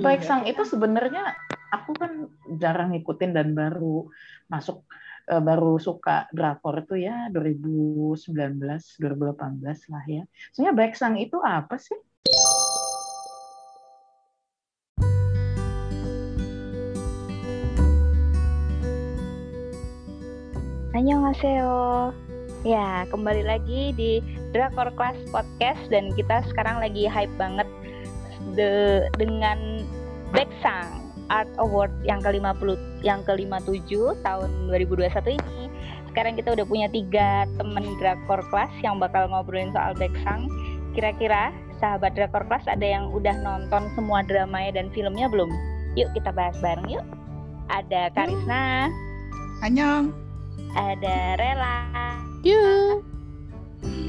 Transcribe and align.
Baik 0.00 0.24
Sang 0.24 0.48
itu 0.48 0.64
sebenarnya 0.64 1.36
aku 1.68 1.92
kan 1.92 2.32
jarang 2.56 2.96
ngikutin 2.96 3.36
dan 3.36 3.52
baru 3.52 4.08
masuk 4.48 4.88
uh, 5.28 5.44
baru 5.44 5.76
suka 5.76 6.24
drakor 6.32 6.80
itu 6.88 7.04
ya 7.04 7.28
2019 7.28 8.16
2018 8.16 9.92
lah 9.92 10.04
ya. 10.08 10.24
Sebenarnya 10.56 10.72
Baik 10.72 10.94
Sang 10.96 11.20
itu 11.20 11.36
apa 11.44 11.76
sih? 11.76 12.00
Annyeonghaseyo. 20.96 22.16
Ya, 22.64 23.04
kembali 23.08 23.44
lagi 23.44 23.92
di 23.96 24.20
Drakor 24.52 24.92
Class 24.96 25.16
Podcast 25.28 25.80
dan 25.92 26.12
kita 26.16 26.44
sekarang 26.48 26.80
lagi 26.80 27.08
hype 27.08 27.32
banget 27.40 27.64
de 28.54 29.06
dengan 29.18 29.84
Beksang 30.30 31.10
Art 31.30 31.50
Award 31.62 31.90
yang 32.02 32.18
ke-50 32.22 32.74
yang 33.06 33.22
ke-57 33.22 33.90
tahun 34.26 34.50
2021 34.68 35.38
ini. 35.38 35.60
Sekarang 36.10 36.34
kita 36.34 36.58
udah 36.58 36.66
punya 36.66 36.90
tiga 36.90 37.46
temen 37.54 37.86
Drakor 38.02 38.42
Class 38.50 38.70
yang 38.82 38.98
bakal 38.98 39.30
ngobrolin 39.30 39.70
soal 39.70 39.94
Beksang. 39.94 40.50
Kira-kira 40.90 41.54
sahabat 41.78 42.18
Drakor 42.18 42.42
Class 42.50 42.66
ada 42.66 42.82
yang 42.82 43.14
udah 43.14 43.38
nonton 43.46 43.86
semua 43.94 44.26
dramanya 44.26 44.82
dan 44.82 44.90
filmnya 44.90 45.30
belum? 45.30 45.50
Yuk 45.94 46.10
kita 46.18 46.34
bahas 46.34 46.58
bareng 46.58 46.90
yuk. 46.90 47.06
Ada 47.70 48.10
Karisna. 48.18 48.90
Annyeong. 49.62 50.10
Ada 50.74 51.38
Rela. 51.38 51.78
Yuk. 52.42 53.06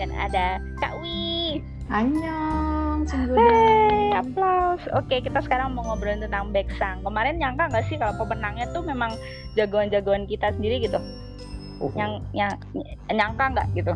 Dan 0.02 0.10
ada 0.18 0.58
Kak 0.82 0.98
Wi. 1.06 1.62
Annyeong, 1.92 3.04
Hey, 3.36 4.16
aplaus. 4.16 4.80
Oke, 4.96 5.20
kita 5.20 5.44
sekarang 5.44 5.76
mau 5.76 5.84
ngobrolin 5.84 6.24
tentang 6.24 6.48
Beksang. 6.56 7.04
Kemarin 7.04 7.36
nyangka 7.36 7.68
nggak 7.68 7.84
sih 7.92 8.00
kalau 8.00 8.16
pemenangnya 8.16 8.64
tuh 8.72 8.80
memang 8.80 9.12
jagoan-jagoan 9.60 10.24
kita 10.24 10.56
sendiri 10.56 10.88
gitu? 10.88 10.96
Oh. 11.84 11.92
Yang 12.00 12.24
yang 12.32 12.54
nyangka 13.12 13.44
nggak 13.52 13.68
gitu? 13.76 13.94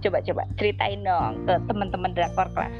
Coba-coba 0.00 0.42
ceritain 0.56 1.04
dong 1.04 1.44
ke 1.44 1.54
teman-teman 1.68 2.10
drakor 2.16 2.48
kelas. 2.56 2.76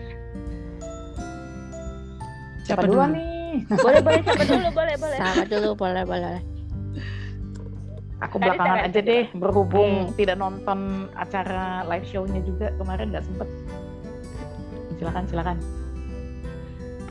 Siapa 2.64 2.88
duluan 2.88 3.12
nih? 3.12 3.28
Boleh 3.84 4.00
boleh 4.00 4.20
siapa 4.24 4.44
dulu 4.48 4.68
boleh 4.72 4.94
boleh. 4.96 5.18
Sama 5.20 5.44
dulu 5.44 5.68
boleh 5.76 6.02
boleh. 6.08 6.36
Aku 8.22 8.38
Tadi 8.38 8.48
belakangan 8.48 8.86
aja 8.86 9.00
deh 9.02 9.24
berhubung 9.34 9.92
Hmm. 10.08 10.14
tidak 10.14 10.38
nonton 10.38 11.10
acara 11.18 11.82
live 11.90 12.06
show-nya 12.06 12.40
juga 12.46 12.70
kemarin 12.80 13.10
nggak 13.12 13.26
sempet. 13.28 13.48
Silakan 15.02 15.24
silakan. 15.26 15.56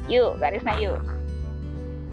Yuk, 0.07 0.31
Karisna 0.37 0.73
yuk. 0.77 0.99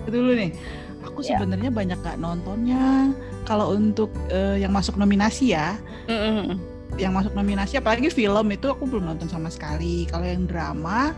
dulu 0.09 0.33
nih 0.33 0.57
aku 1.05 1.21
Ya. 1.21 1.37
sebenarnya 1.37 1.69
banyak 1.69 1.99
gak 2.01 2.17
nontonnya 2.17 3.13
kalau 3.45 3.77
untuk 3.77 4.09
eh, 4.29 4.57
yang 4.57 4.73
masuk 4.73 4.97
nominasi 4.97 5.53
ya 5.53 5.77
Mm-mm. 6.09 6.57
yang 6.97 7.13
masuk 7.13 7.37
nominasi 7.37 7.77
apalagi 7.77 8.09
film 8.09 8.49
itu 8.49 8.67
aku 8.67 8.89
belum 8.89 9.05
nonton 9.05 9.29
sama 9.29 9.53
sekali 9.53 10.09
kalau 10.09 10.25
yang 10.25 10.49
drama 10.49 11.13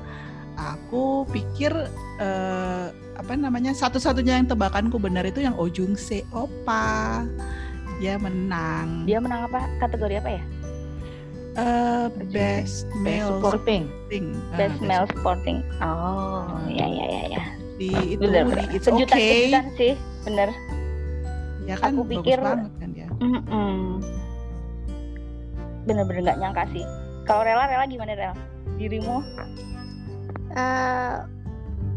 aku 0.58 1.22
pikir 1.30 1.70
eh, 2.18 2.86
apa 3.14 3.32
namanya 3.38 3.70
satu-satunya 3.70 4.42
yang 4.42 4.50
tebakanku 4.50 4.98
benar 4.98 5.22
itu 5.22 5.38
yang 5.38 5.54
Ojung 5.54 5.94
Se 5.94 6.26
Opa 6.34 7.22
dia 8.02 8.18
menang 8.18 9.06
Dia 9.06 9.22
menang 9.22 9.46
apa? 9.46 9.70
Kategori 9.78 10.18
apa 10.18 10.30
ya? 10.34 10.42
Eh, 11.52 12.06
best 12.28 12.86
male 12.96 13.26
supporting. 13.28 13.82
supporting. 13.84 14.24
Ah, 14.46 14.56
Best 14.56 14.78
male 14.80 15.06
sporting. 15.10 15.58
Oh, 15.80 16.46
ya 16.66 16.86
ya 16.86 17.06
ya 17.06 17.22
ya. 17.28 17.42
di 17.74 17.88
itu 18.12 18.20
Bener. 18.20 18.44
di 18.46 18.76
It's 18.76 18.84
Sejuta 18.84 19.16
Okay 19.16 19.50
sih, 19.74 19.92
bener. 20.22 20.52
ya 21.64 21.74
kan 21.74 21.90
Aku 21.90 22.02
bagus 22.02 22.12
pikir- 22.20 22.38
banget 22.38 22.72
kan 22.76 22.88
dia 22.92 23.08
Mm-mm. 23.16 24.04
Bener-bener 25.82 26.20
nggak 26.22 26.38
nyangka 26.38 26.64
sih. 26.70 26.84
Kalau 27.24 27.40
Rela, 27.40 27.64
Rela 27.64 27.84
gimana 27.86 28.12
Rela? 28.12 28.36
Dirimu? 28.76 29.16
Eh, 30.52 31.14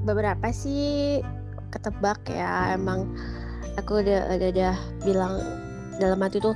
beberapa 0.04 0.48
sih 0.50 1.20
ketebak 1.68 2.22
ya 2.28 2.72
emang 2.72 3.12
aku 3.76 4.00
udah 4.00 4.30
udah, 4.32 4.50
udah 4.52 4.74
bilang 5.02 5.34
dalam 5.98 6.20
hati 6.20 6.38
tuh 6.38 6.54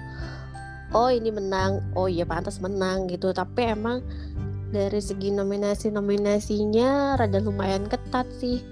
oh 0.95 1.09
ini 1.11 1.31
menang 1.31 1.83
oh 1.97 2.07
iya 2.07 2.23
pantas 2.23 2.59
menang 2.63 3.07
gitu. 3.11 3.31
Tapi 3.31 3.73
emang 3.73 4.03
dari 4.71 4.99
segi 4.99 5.31
nominasi 5.31 5.91
nominasinya 5.91 7.15
rada 7.15 7.39
lumayan 7.39 7.87
ketat 7.87 8.27
sih. 8.37 8.63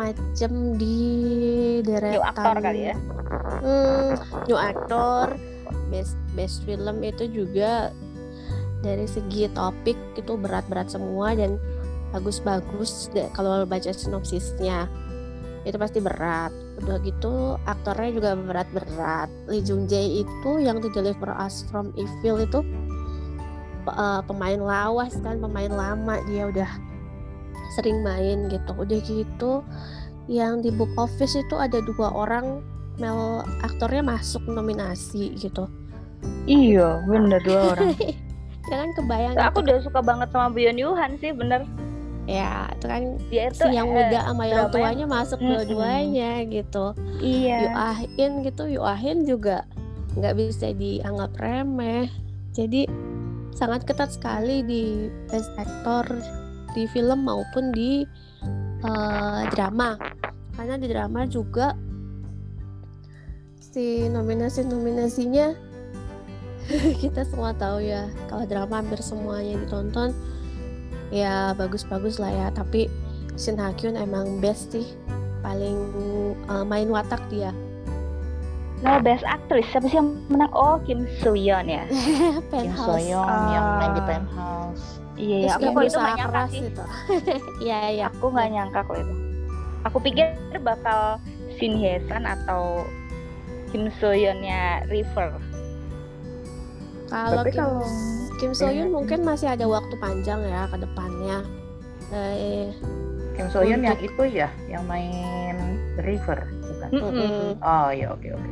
Macem 0.00 0.80
di 0.80 0.98
deretan 1.84 2.16
New 2.16 2.24
aktor 2.24 2.56
kali 2.64 2.80
ya? 2.92 2.96
Hmm, 3.60 4.16
new 4.48 4.56
actor, 4.56 5.36
best 5.92 6.16
best 6.32 6.64
film 6.64 7.04
itu 7.04 7.28
juga 7.28 7.92
dari 8.82 9.06
segi 9.06 9.46
topik 9.52 9.94
itu 10.18 10.32
berat-berat 10.34 10.90
semua 10.90 11.36
dan 11.36 11.56
bagus-bagus 12.12 13.08
kalau 13.32 13.64
baca 13.64 13.88
sinopsisnya 13.88 14.90
itu 15.62 15.76
pasti 15.78 15.98
berat. 16.02 16.50
Udah 16.82 16.98
gitu 17.02 17.56
aktornya 17.66 18.10
juga 18.14 18.30
berat-berat. 18.34 19.30
Lee 19.46 19.62
Jung 19.62 19.86
Jae 19.86 20.26
itu 20.26 20.50
yang 20.58 20.82
di 20.82 20.90
Deliver 20.90 21.30
Us 21.38 21.66
from 21.70 21.94
Evil 21.94 22.42
itu 22.42 22.60
eh, 23.86 24.20
pemain 24.26 24.60
lawas 24.60 25.14
kan, 25.22 25.38
pemain 25.38 25.70
lama 25.70 26.18
dia 26.26 26.50
udah 26.50 26.70
sering 27.78 28.02
main 28.02 28.50
gitu. 28.50 28.72
Udah 28.74 28.98
gitu 29.02 29.52
yang 30.30 30.62
di 30.62 30.70
book 30.70 30.90
office 30.98 31.34
itu 31.34 31.54
ada 31.58 31.82
dua 31.82 32.14
orang 32.14 32.62
male 33.00 33.42
aktornya 33.64 34.04
masuk 34.04 34.42
nominasi 34.46 35.34
gitu. 35.38 35.66
Iya, 36.46 37.02
bener 37.06 37.40
dua 37.42 37.74
orang. 37.74 37.94
Kan 38.70 38.94
kebayang 38.94 39.34
Aku 39.50 39.58
gitu. 39.58 39.74
udah 39.74 39.76
suka 39.82 40.00
banget 40.00 40.28
sama 40.30 40.54
Byeon 40.54 40.78
Yuhan 40.78 41.18
sih, 41.18 41.34
bener. 41.34 41.66
Ya 42.22 42.70
itu 42.70 42.86
kan 42.86 43.02
Dia 43.28 43.50
itu 43.50 43.66
si 43.66 43.74
yang 43.74 43.90
eh, 43.90 43.94
muda 43.98 44.18
sama 44.30 44.42
yang 44.46 44.70
dramanya- 44.70 44.72
tuanya 44.72 45.06
masuk 45.06 45.38
Mm-mm. 45.38 45.48
dua-duanya 45.50 46.30
gitu. 46.46 46.86
Iya. 47.18 47.58
Yu 47.58 47.68
Ahin 47.74 48.32
gitu, 48.42 48.62
Yu 48.68 48.80
Ahin 48.80 49.18
juga 49.26 49.66
nggak 50.14 50.34
bisa 50.38 50.70
dianggap 50.70 51.34
remeh. 51.36 52.06
Jadi 52.52 52.86
sangat 53.52 53.84
ketat 53.84 54.12
sekali 54.12 54.62
di 54.62 55.08
best 55.26 55.50
actor 55.56 56.06
di 56.72 56.86
film 56.88 57.26
maupun 57.26 57.74
di 57.74 58.06
eh, 58.82 59.42
drama. 59.50 59.98
Karena 60.52 60.76
di 60.76 60.86
drama 60.86 61.26
juga 61.26 61.74
si 63.56 64.04
nominasi-nominasinya 64.04 65.48
kita 67.02 67.24
semua 67.24 67.56
tahu 67.56 67.80
ya 67.80 68.04
kalau 68.28 68.44
drama 68.44 68.84
hampir 68.84 69.00
semuanya 69.00 69.56
ditonton 69.58 70.12
ya 71.12 71.52
bagus-bagus 71.52 72.16
lah 72.16 72.28
ya 72.28 72.46
tapi 72.50 72.88
Shin 73.34 73.56
Ha 73.56 73.72
Kyun 73.72 73.94
emang 73.94 74.40
best 74.40 74.72
sih 74.72 74.88
paling 75.40 75.76
eh, 76.42 76.64
main 76.64 76.88
watak 76.88 77.20
dia 77.28 77.52
No, 78.82 78.98
best 78.98 79.22
actress 79.22 79.62
siapa 79.70 79.86
sih 79.86 79.94
yang 79.94 80.10
menang? 80.26 80.50
Oh, 80.50 80.74
Kim 80.82 81.06
Soo 81.22 81.38
Yeon 81.38 81.70
ya. 81.70 81.86
Kim 82.50 82.66
penthouse 82.66 82.82
Soyeon 82.82 83.30
yang 83.48 83.66
main 83.78 83.92
di 83.94 84.02
Ah. 84.02 84.06
penthouse. 84.10 84.84
Iya, 85.14 85.38
Terus 85.38 85.54
aku 85.54 85.62
kok 85.70 85.82
itu 85.86 85.94
nggak 85.94 86.10
nyangka 86.10 86.26
keras 86.34 86.50
sih. 86.50 86.62
itu 86.66 86.84
iya 87.62 87.78
iya 87.86 88.06
Aku 88.10 88.26
nggak 88.34 88.48
nyangka 88.50 88.80
kok 88.82 88.96
itu. 88.98 89.14
Aku 89.86 89.96
pikir 90.02 90.26
bakal 90.58 91.22
Shin 91.54 91.78
Hye 91.78 92.02
San 92.10 92.26
atau 92.26 92.82
Kim 93.70 93.86
Soo 94.02 94.10
Yeonnya 94.10 94.82
River. 94.86 95.30
kalau 97.06 97.38
Tapi 97.38 97.50
Kim, 97.50 97.58
kalau 97.62 97.86
Kim 98.36 98.52
So 98.52 98.66
Hyun 98.66 98.88
Iya. 98.88 98.92
mungkin 98.92 99.20
masih 99.22 99.48
ada 99.48 99.64
waktu 99.64 99.94
panjang 99.96 100.40
ya 100.42 100.66
ke 100.66 100.76
depannya 100.78 101.38
Eh, 102.12 102.68
Kim 103.32 103.48
yang 103.80 103.96
Untuk- 103.96 104.04
itu 104.04 104.22
ya, 104.36 104.48
yang 104.68 104.84
main 104.84 105.56
The 105.96 106.04
River, 106.04 106.44
bukan? 106.60 106.88
mm-mm. 106.92 107.56
Oh 107.58 107.88
iya 107.88 108.12
oke 108.12 108.28
oke. 108.28 108.50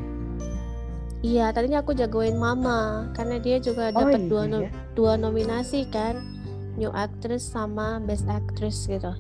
iya 1.20 1.52
tadinya 1.52 1.78
aku 1.78 1.92
jagoin 1.92 2.32
Mama 2.34 3.04
karena 3.12 3.36
dia 3.36 3.60
juga 3.60 3.92
Oh 3.92 4.00
dapat 4.00 4.24
dua 4.24 4.48
no- 4.48 4.64
iya. 4.64 4.72
dua 4.94 5.12
nominasi 5.14 5.84
kan 5.86 6.16
New 6.74 6.88
Actress 6.90 7.44
sama 7.44 8.00
Best 8.00 8.24
Actress 8.24 8.88
gitu 8.88 9.12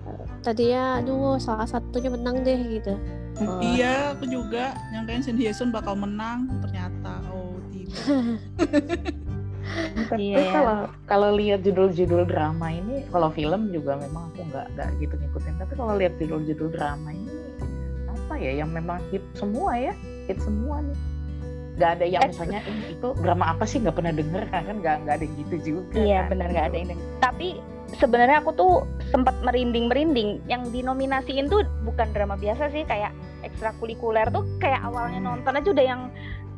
Eh, 0.00 0.24
tadinya 0.40 0.96
aduh 0.96 1.36
salah 1.36 1.68
satunya 1.68 2.08
menang 2.08 2.40
deh 2.40 2.56
gitu 2.72 2.96
Oh. 3.38 3.56
Iya, 3.58 4.12
aku 4.12 4.24
juga 4.26 4.76
nyangkain 4.90 5.20
Shin 5.22 5.36
Hye 5.36 5.48
Sun 5.50 5.68
bakal 5.70 5.96
menang, 5.96 6.44
ternyata 6.60 7.24
oh 7.26 7.56
tidak. 7.68 7.96
Tapi 10.08 10.32
Iya. 10.32 10.50
kalau 10.50 10.76
kalau 11.04 11.28
lihat 11.32 11.60
judul-judul 11.60 12.26
drama 12.26 12.70
ini, 12.70 13.06
kalau 13.08 13.28
film 13.28 13.70
juga 13.70 13.96
memang 13.96 14.30
aku 14.30 14.42
nggak 14.46 14.66
nggak 14.74 14.88
gitu 14.98 15.14
ngikutin. 15.16 15.54
Tapi 15.58 15.72
kalau 15.74 15.94
lihat 15.94 16.14
judul-judul 16.16 16.68
drama 16.70 17.10
ini 17.10 17.30
apa 18.08 18.34
ya 18.36 18.62
yang 18.62 18.70
memang 18.70 18.98
hit 19.10 19.22
semua 19.34 19.74
ya, 19.74 19.92
hit 20.26 20.38
semua 20.38 20.80
nih. 20.80 20.98
Nggak 21.74 21.90
ada 21.96 22.04
yang 22.06 22.22
Eh. 22.22 22.28
misalnya 22.28 22.60
"Ih, 22.62 22.94
itu 22.94 23.08
drama 23.18 23.44
apa 23.48 23.64
sih 23.64 23.78
nggak 23.78 23.96
pernah 23.96 24.12
denger 24.12 24.42
kan 24.48 24.76
nggak 24.76 24.94
nggak 25.02 25.14
ada 25.16 25.24
yang 25.24 25.34
gitu 25.38 25.56
juga. 25.64 25.94
Iya, 25.96 26.18
kan, 26.20 26.30
benar 26.30 26.46
nggak 26.48 26.64
ada 26.64 26.70
gitu. 26.70 26.78
yang 26.78 26.88
denger. 26.92 27.08
Tapi 27.18 27.48
sebenarnya 27.92 28.36
aku 28.38 28.50
tuh 28.54 28.72
sempat 29.08 29.34
merinding-merinding. 29.40 30.46
Yang 30.46 30.62
dinominasiin 30.70 31.46
tuh 31.46 31.66
bukan 31.82 32.06
drama 32.12 32.36
biasa 32.36 32.70
sih, 32.70 32.84
kayak 32.84 33.10
ekstrakurikuler 33.40 34.28
tuh 34.28 34.44
kayak 34.58 34.84
awalnya 34.84 35.18
nonton 35.18 35.56
aja 35.56 35.68
udah 35.68 35.86
yang 35.86 36.02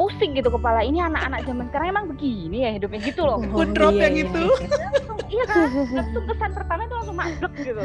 pusing 0.03 0.35
gitu 0.35 0.51
kepala 0.51 0.83
ini 0.83 0.99
anak-anak 0.99 1.47
zaman 1.47 1.71
sekarang 1.71 1.89
emang 1.95 2.07
begini 2.11 2.67
ya 2.67 2.71
hidupnya 2.75 3.01
gitu 3.07 3.23
loh 3.23 3.39
Food 3.55 3.71
drop 3.79 3.95
iya, 3.95 4.11
yang 4.11 4.15
iya. 4.19 4.25
itu. 4.27 4.43
langsung 4.43 5.19
iya 5.31 5.45
kan 5.47 5.59
langsung 5.95 6.25
kesan 6.27 6.51
pertama 6.59 6.81
itu 6.83 6.95
langsung 6.99 7.17
mandek 7.17 7.53
gitu 7.63 7.83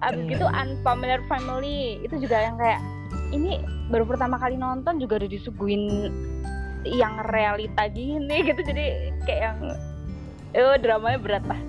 abis 0.00 0.24
Iya. 0.24 0.32
itu 0.40 0.46
unfamiliar 0.48 1.20
family 1.28 2.00
itu 2.00 2.16
juga 2.16 2.40
yang 2.40 2.56
kayak 2.56 2.80
ini 3.36 3.60
baru 3.92 4.08
pertama 4.08 4.40
kali 4.40 4.56
nonton 4.56 4.96
juga 4.96 5.20
udah 5.20 5.28
disuguhin 5.28 6.08
yang 6.88 7.20
realita 7.28 7.84
gini 7.92 8.40
gitu 8.40 8.64
jadi 8.64 9.12
kayak 9.28 9.40
yang 9.52 9.58
eh 10.56 10.76
dramanya 10.80 11.20
berat 11.20 11.44
lah 11.44 11.60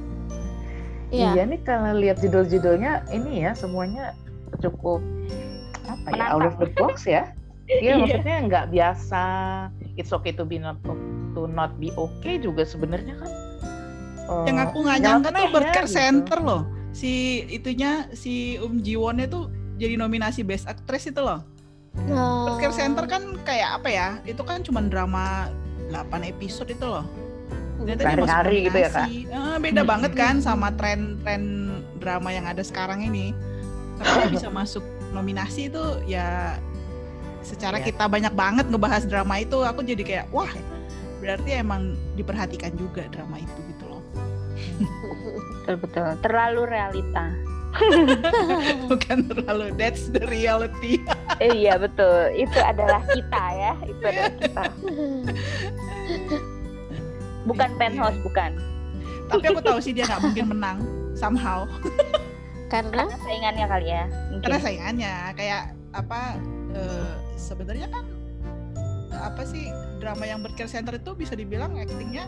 Iya. 1.12 1.36
Iya 1.36 1.44
nih 1.44 1.60
kalau 1.68 1.92
lihat 2.00 2.24
judul-judulnya 2.24 3.12
ini 3.12 3.44
ya 3.44 3.52
semuanya 3.52 4.16
cukup 4.64 5.04
apa 5.84 6.08
ya 6.16 6.32
out 6.32 6.48
of 6.48 6.56
the 6.56 6.72
box 6.80 7.04
ya. 7.04 7.28
Iya 7.68 7.80
Iya. 7.84 7.94
maksudnya 8.00 8.38
nggak 8.48 8.66
biasa. 8.72 9.24
It's 9.94 10.10
okay 10.10 10.32
to 10.32 10.44
be 10.44 10.56
not 10.56 10.80
to 11.34 11.46
not 11.46 11.76
be 11.76 11.92
okay 11.92 12.36
juga 12.36 12.64
sebenarnya 12.64 13.16
kan. 13.18 13.32
eh, 14.22 14.44
Yang 14.48 14.58
aku 14.66 14.78
nggak 14.82 14.98
jalan 15.00 15.12
nyangka 15.18 15.30
tuh 15.30 15.42
ya, 15.42 15.50
Burger 15.50 15.86
gitu. 15.86 15.94
Center 15.94 16.40
loh. 16.40 16.62
Si 16.92 17.12
itunya 17.48 17.92
si 18.12 18.34
Um 18.58 18.80
Ji 18.80 18.96
Wonnya 18.96 19.26
tuh 19.26 19.48
jadi 19.76 19.96
nominasi 19.96 20.42
Best 20.42 20.66
Actress 20.66 21.08
itu 21.08 21.20
loh. 21.20 21.44
Oh. 22.08 22.48
Burger 22.50 22.72
Center 22.72 23.04
kan 23.04 23.36
kayak 23.42 23.80
apa 23.80 23.90
ya? 23.90 24.08
Itu 24.24 24.42
kan 24.42 24.62
cuma 24.62 24.80
drama 24.82 25.52
8 25.90 26.00
episode 26.26 26.70
itu 26.70 26.84
loh. 26.84 27.04
Sehari-hari 27.82 28.70
gitu 28.70 28.78
ya, 28.78 28.90
Kak? 28.90 29.08
Eh, 29.10 29.26
beda 29.60 29.82
Hmm. 29.82 29.90
banget 29.90 30.12
kan 30.14 30.38
sama 30.38 30.70
tren-tren 30.72 31.68
drama 31.98 32.30
yang 32.30 32.46
ada 32.46 32.62
sekarang 32.62 33.02
ini. 33.02 33.34
Tapi 33.98 34.08
dia 34.22 34.30
bisa 34.32 34.50
masuk 34.54 34.84
nominasi 35.10 35.68
itu 35.68 35.82
ya 36.06 36.56
secara 37.42 37.78
Iya. 37.78 37.86
kita 37.88 38.06
banyak 38.06 38.32
banget 38.32 38.66
ngebahas 38.68 39.04
drama 39.04 39.38
itu 39.38 39.58
aku 39.60 39.82
jadi 39.82 40.02
kayak 40.02 40.26
wah 40.30 40.50
berarti 41.18 41.50
emang 41.56 41.82
diperhatikan 42.14 42.74
juga 42.74 43.06
drama 43.08 43.38
itu 43.38 43.60
gitu 43.68 43.86
loh. 43.88 44.02
betul 45.62 45.76
betul 45.80 46.08
terlalu 46.20 46.62
realita 46.68 47.26
Bukan 48.92 49.18
terlalu 49.26 49.72
that's 49.74 50.10
the 50.10 50.20
reality. 50.26 51.00
Eh, 51.40 51.58
iya 51.58 51.74
betul 51.74 52.30
itu 52.32 52.60
adalah 52.60 53.02
kita 53.08 53.44
ya 53.52 53.74
itu 53.82 54.04
adalah 54.04 54.34
kita 54.36 54.64
bukan 57.44 57.70
Iya. 57.70 57.78
penthouse 57.80 58.20
bukan 58.22 58.52
Tapi 59.26 59.46
aku 59.48 59.62
tahu 59.64 59.80
sih 59.80 59.96
dia 59.96 60.04
nggak 60.04 60.22
mungkin 60.22 60.46
menang 60.52 60.78
somehow. 61.16 61.64
Karena 62.68 63.08
karena 63.08 63.16
saingannya 63.18 63.66
kali 63.66 63.88
ya 63.88 64.04
mungkin 64.28 64.44
Karena 64.44 64.60
saingannya 64.60 65.14
kayak 65.34 65.62
apa 65.92 66.20
eh, 66.76 67.14
sebenarnya 67.36 67.88
kan 67.92 68.06
apa 69.12 69.44
sih 69.46 69.70
drama 70.02 70.26
yang 70.26 70.42
bercare 70.42 70.72
center 70.72 70.98
itu 70.98 71.14
bisa 71.14 71.38
dibilang 71.38 71.78
aktingnya 71.78 72.26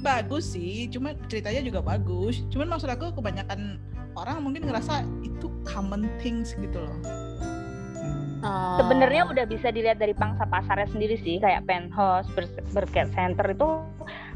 bagus 0.00 0.56
sih, 0.56 0.88
cuma 0.88 1.12
ceritanya 1.28 1.60
juga 1.60 1.80
bagus. 1.84 2.40
Cuman 2.48 2.72
maksud 2.72 2.88
aku 2.88 3.12
kebanyakan 3.20 3.76
orang 4.16 4.40
mungkin 4.40 4.64
ngerasa 4.64 5.04
itu 5.20 5.52
common 5.68 6.08
things 6.18 6.56
gitu 6.56 6.80
loh. 6.80 6.98
Oh, 8.40 8.80
sebenarnya 8.80 9.28
udah 9.28 9.44
bisa 9.44 9.68
dilihat 9.68 10.00
dari 10.00 10.16
pangsa 10.16 10.48
pasarnya 10.48 10.88
sendiri 10.88 11.20
sih 11.20 11.36
kayak 11.44 11.68
penthouse 11.68 12.24
ber 12.72 12.88
center 12.88 13.52
itu 13.52 13.68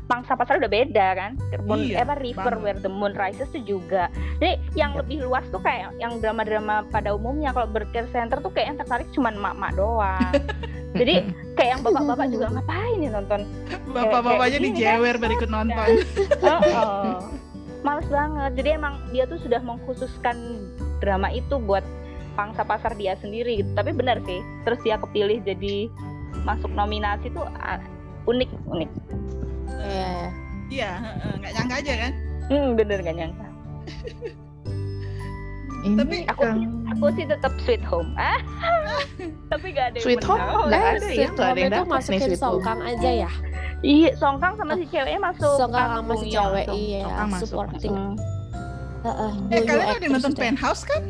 pangsa 0.04 0.36
pasar 0.36 0.60
udah 0.60 0.70
beda 0.70 1.06
kan? 1.16 1.32
Moon, 1.64 1.88
Iya, 1.88 2.04
apa 2.04 2.20
River 2.20 2.60
banget. 2.60 2.64
Where 2.64 2.80
the 2.84 2.92
Moon 2.92 3.14
Rises 3.16 3.48
tuh 3.50 3.64
juga. 3.64 4.12
Jadi 4.38 4.60
yang 4.76 4.96
lebih 4.96 5.24
luas 5.24 5.44
tuh 5.48 5.60
kayak 5.64 5.96
yang 5.96 6.20
drama-drama 6.20 6.84
pada 6.92 7.16
umumnya. 7.16 7.56
Kalau 7.56 7.68
bercare 7.68 8.08
center 8.12 8.38
tuh 8.44 8.52
kayak 8.52 8.74
yang 8.74 8.78
tertarik 8.80 9.08
cuma 9.16 9.32
emak-emak 9.32 9.72
doang. 9.76 10.32
Jadi 11.00 11.26
kayak 11.58 11.70
yang 11.74 11.82
bapak-bapak 11.82 12.26
juga 12.30 12.46
ngapain 12.54 12.98
ya 13.02 13.10
nonton? 13.10 13.40
Bapak-bapaknya 13.90 14.58
dijewer 14.62 15.16
berikut 15.18 15.48
nonton. 15.50 15.88
Oh, 16.44 17.20
males 17.82 18.06
banget. 18.08 18.62
Jadi 18.62 18.68
emang 18.78 18.94
dia 19.10 19.24
tuh 19.26 19.40
sudah 19.42 19.60
mengkhususkan 19.60 20.36
drama 21.02 21.28
itu 21.34 21.58
buat 21.60 21.82
pangsa 22.34 22.66
pasar 22.66 22.98
dia 22.98 23.14
sendiri 23.22 23.62
gitu. 23.62 23.70
tapi 23.78 23.94
benar 23.94 24.18
sih 24.26 24.42
terus 24.66 24.82
dia 24.82 24.98
kepilih 24.98 25.38
jadi 25.46 25.86
masuk 26.42 26.68
nominasi 26.74 27.30
tuh 27.30 27.46
unik 28.26 28.50
unik. 28.68 28.90
Iya, 28.90 29.23
iya. 30.68 30.90
Heeh, 30.98 31.32
nggak 31.38 31.52
nyangka 31.54 31.74
aja 31.78 31.92
kan? 31.98 32.12
hmm, 32.44 32.68
bener 32.74 32.98
gak 33.00 33.16
nyangka 33.16 33.46
Ini 35.84 36.00
Tapi 36.00 36.16
aku 36.24 36.40
sih 36.40 36.64
kan- 36.64 36.88
aku 36.88 37.06
sih 37.12 37.24
tetap 37.26 37.52
sweet 37.60 37.84
home 37.84 38.08
ah 38.16 38.40
tapi 39.52 39.66
gak 39.70 39.92
ada 39.92 39.96
yang 40.00 40.04
Sweet 40.04 40.24
Home 40.24 40.40
menang. 40.40 40.64
nggak 40.66 40.80
ada 40.80 40.96
ya, 40.96 41.00
Sweet 41.04 41.28
nggak 41.28 41.44
ada 41.44 41.44
Home 41.44 41.58
yang 41.60 41.68
itu 41.68 41.74
dapet 41.74 41.84
nih 41.84 41.92
masukin 41.92 42.20
Sweet 42.22 42.32
Home. 42.34 42.40
Songkang 42.54 42.80
aja 42.82 43.10
ya. 43.14 43.30
iya 43.82 44.10
Songkang 44.16 44.52
sama 44.56 44.72
si 44.74 44.84
ceweknya 44.86 45.20
masuk 45.22 45.54
Songkang 45.54 45.88
sama 45.94 46.12
si 46.14 46.26
Young 46.26 46.32
cewek 46.32 46.66
iya, 46.70 47.00
Songkang 47.04 47.28
masuk, 47.28 47.46
supporting. 47.46 47.92
Hmm. 47.92 48.14
Heeh, 49.04 49.32
Eh 49.52 49.60
kalian 49.62 49.88
ada 49.90 50.06
nonton. 50.08 50.32
Penthouse 50.34 50.82
kan? 50.82 51.02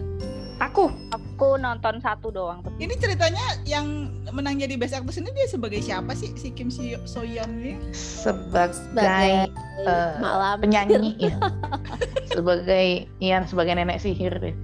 Aku 0.65 0.89
aku 1.13 1.61
nonton 1.61 2.01
satu 2.01 2.33
doang 2.33 2.65
Ini 2.81 2.97
ceritanya 2.97 3.43
yang 3.69 4.09
menang 4.33 4.57
jadi 4.57 4.81
Best 4.81 4.97
Actress 4.97 5.21
ini 5.21 5.29
dia 5.37 5.45
sebagai 5.45 5.85
siapa 5.85 6.17
sih 6.17 6.33
si 6.41 6.49
Kim 6.51 6.73
Si 6.73 6.97
So 7.05 7.21
Yeon 7.21 7.61
ini? 7.61 7.73
sebagai 7.93 8.73
Sebagai 8.73 9.53
eh, 9.85 10.13
malam 10.19 10.57
penyanyi 10.65 11.13
ya. 11.29 11.37
sebagai 12.33 13.05
Ian 13.21 13.45
sebagai 13.45 13.77
nenek 13.77 14.01
sihir 14.01 14.33
deh. 14.41 14.57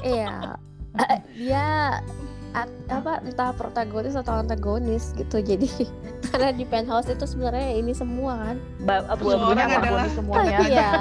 Iya. 0.00 0.56
Eh, 0.98 1.18
dia 1.36 2.00
at- 2.52 2.86
apa 2.88 3.20
entah 3.20 3.52
protagonis 3.52 4.12
atau 4.12 4.36
antagonis 4.36 5.12
gitu. 5.14 5.40
Jadi 5.50 5.68
karena 6.28 6.50
di 6.50 6.64
penthouse 6.64 7.08
itu 7.08 7.24
sebenarnya 7.24 7.74
ini 7.74 7.92
semua 7.92 8.38
kan. 8.42 8.56
Apa? 9.66 9.80
adalah- 9.82 10.12
semuanya. 10.12 10.58
Iya. 10.66 10.90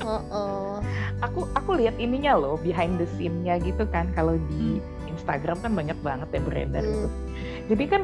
Oh, 0.00 0.20
oh. 0.28 0.74
aku 1.20 1.44
aku 1.52 1.76
lihat 1.76 1.96
ininya 1.96 2.32
loh 2.32 2.56
behind 2.56 2.96
the 2.96 3.04
scene-nya 3.10 3.60
gitu 3.60 3.84
kan 3.86 4.08
kalau 4.10 4.40
di 4.48 4.80
Instagram 5.06 5.60
kan 5.60 5.72
banyak 5.72 5.96
banget 6.00 6.28
ya 6.30 6.40
beredar 6.40 6.82
Hmm. 6.82 6.90
itu. 6.90 7.08
Jadi 7.68 7.84
kan 7.86 8.02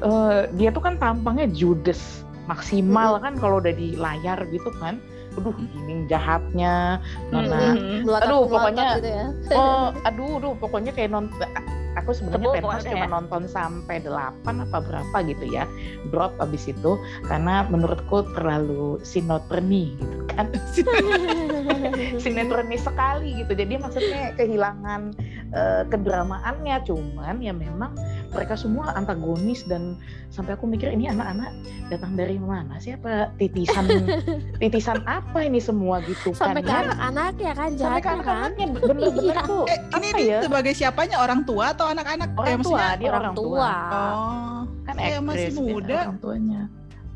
eh, 0.00 0.40
dia 0.52 0.68
tuh 0.68 0.80
kan 0.80 0.96
tampangnya 0.96 1.46
judes 1.46 2.24
maksimal 2.44 3.16
kan 3.18 3.36
kalau 3.36 3.60
udah 3.60 3.70
di 3.70 3.92
layar 3.94 4.40
gitu 4.48 4.72
kan. 4.74 4.96
Aduh, 5.34 5.54
ini 5.84 6.06
jahatnya. 6.06 7.02
Nona. 7.30 7.74
Hmm. 7.74 8.06
Melotot- 8.06 8.26
Aduh, 8.28 8.42
pokoknya- 8.46 8.94
gitu 8.98 9.10
ya. 9.10 9.24
Oh, 9.54 9.86
aduh, 10.04 10.32
aduh, 10.38 10.54
pokoknya 10.58 10.92
kayak 10.94 11.10
nonton. 11.10 11.48
Aku 11.94 12.10
sebenarnya 12.10 12.58
pokoknya 12.58 12.90
cuma 12.90 13.06
ya. 13.06 13.12
nonton 13.14 13.42
sampai 13.46 14.02
8 14.02 14.66
apa 14.66 14.82
berapa 14.82 15.16
gitu 15.30 15.46
ya. 15.46 15.62
Drop 16.10 16.34
abis 16.42 16.66
itu 16.66 16.98
karena 17.30 17.62
menurutku 17.70 18.26
terlalu 18.34 18.98
sinotreni 19.06 19.94
gitu 19.94 20.18
kan. 20.34 20.50
Sinetroni 22.22 22.74
sekali 22.74 23.38
gitu. 23.38 23.54
Jadi 23.54 23.78
maksudnya 23.78 24.34
kehilangan 24.34 25.14
eh, 25.54 25.82
kedramaannya 25.86 26.76
cuman 26.82 27.38
ya 27.38 27.50
memang 27.50 27.94
mereka 28.28 28.54
semua 28.54 28.90
antagonis 28.92 29.62
dan 29.62 29.94
sampai 30.28 30.52
aku 30.52 30.66
mikir 30.66 30.90
ini 30.90 31.06
anak-anak 31.06 31.54
datang 31.86 32.12
dari 32.12 32.34
mana 32.36 32.74
sih 32.76 32.92
apa 32.92 33.30
titisan 33.36 33.86
titisan 34.60 34.98
apa 35.04 35.38
ini 35.40 35.58
semua 35.58 36.02
gitu 36.02 36.34
Sampai 36.34 36.60
ke 36.60 36.66
kan 36.66 36.82
ya. 36.82 36.90
anak-anak 36.90 37.34
ya 37.38 37.52
kan 37.52 37.70
sampai 37.70 37.70
ke 37.70 37.78
jahatnya 37.78 38.02
kan. 38.02 38.14
anak-anaknya 38.18 38.66
bener-bener 38.74 39.12
Iya. 39.30 39.42
tuh 39.44 39.62
Eh, 39.64 39.78
ini 39.94 40.06
apa 40.06 40.18
dia 40.18 40.26
ya 40.26 40.38
sebagai 40.42 40.72
siapanya 40.74 41.16
orang 41.16 41.40
tua 41.42 41.64
atau 41.70 41.86
anak-anak? 41.86 42.28
Eh, 42.28 42.34
orang 42.34 42.58
tua 42.58 42.74
maksudnya 42.74 42.96
dia 42.96 43.10
orang 43.12 43.34
tua, 43.34 43.46
tua. 43.46 43.72
Oh, 43.94 44.60
kan 44.82 44.94
Kayak 44.94 45.20
masih 45.20 45.30
aktris 45.40 45.54
biasa 45.54 45.70
muda. 45.70 45.96
orang 46.02 46.18
tuanya 46.18 46.60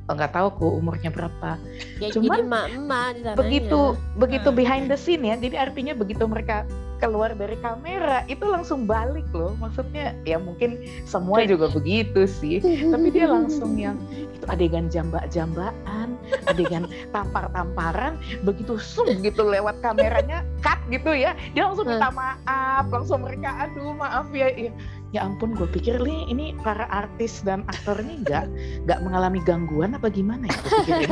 oh, 0.01 0.15
nggak 0.15 0.33
tahu 0.33 0.47
aku 0.49 0.67
umurnya 0.75 1.11
berapa 1.11 1.51
Ya 1.99 2.09
Cuman 2.09 2.39
jadi 2.41 2.49
sananya. 2.49 3.33
begitu 3.35 3.81
begitu 4.15 4.49
Hmm. 4.49 4.57
behind 4.57 4.85
the 4.87 4.97
scene 4.97 5.21
ya 5.21 5.35
jadi 5.35 5.57
artinya 5.61 5.93
begitu 5.93 6.25
mereka 6.25 6.63
keluar 6.99 7.33
dari 7.35 7.55
kamera 7.63 8.27
itu 8.27 8.45
langsung 8.45 8.85
balik 8.85 9.27
loh. 9.31 9.55
Maksudnya 9.59 10.15
ya 10.27 10.37
mungkin 10.37 10.83
semua 11.07 11.47
juga 11.47 11.71
begitu 11.71 12.27
sih. 12.27 12.61
Tapi 12.63 13.09
dia 13.15 13.31
langsung 13.31 13.79
yang 13.79 13.97
itu 14.13 14.45
adegan 14.51 14.91
jambak-jambaan 14.91 16.19
adegan 16.47 16.85
tampar-tamparan 17.15 18.19
begitu 18.45 18.77
sum 18.77 19.09
gitu 19.25 19.47
lewat 19.47 19.79
kameranya 19.81 20.45
cut 20.61 20.79
gitu 20.91 21.15
ya. 21.15 21.33
Dia 21.55 21.71
langsung 21.71 21.89
minta 21.89 22.11
maaf 22.13 22.87
langsung 22.91 23.25
mereka 23.25 23.69
aduh 23.69 23.95
maaf 23.95 24.29
ya 24.35 24.51
ya, 24.53 24.71
ya 25.15 25.21
ampun 25.25 25.57
gue 25.57 25.69
pikir 25.71 25.97
nih 26.03 26.29
ini 26.29 26.53
para 26.61 26.85
artis 26.93 27.41
dan 27.41 27.65
aktor 27.71 27.97
ini 28.03 28.21
nggak 28.27 28.45
nggak 28.85 28.99
mengalami 29.01 29.41
gangguan 29.47 29.97
apa 29.97 30.13
gimana 30.13 30.51
ya? 30.51 30.59
Pikirin 30.85 31.11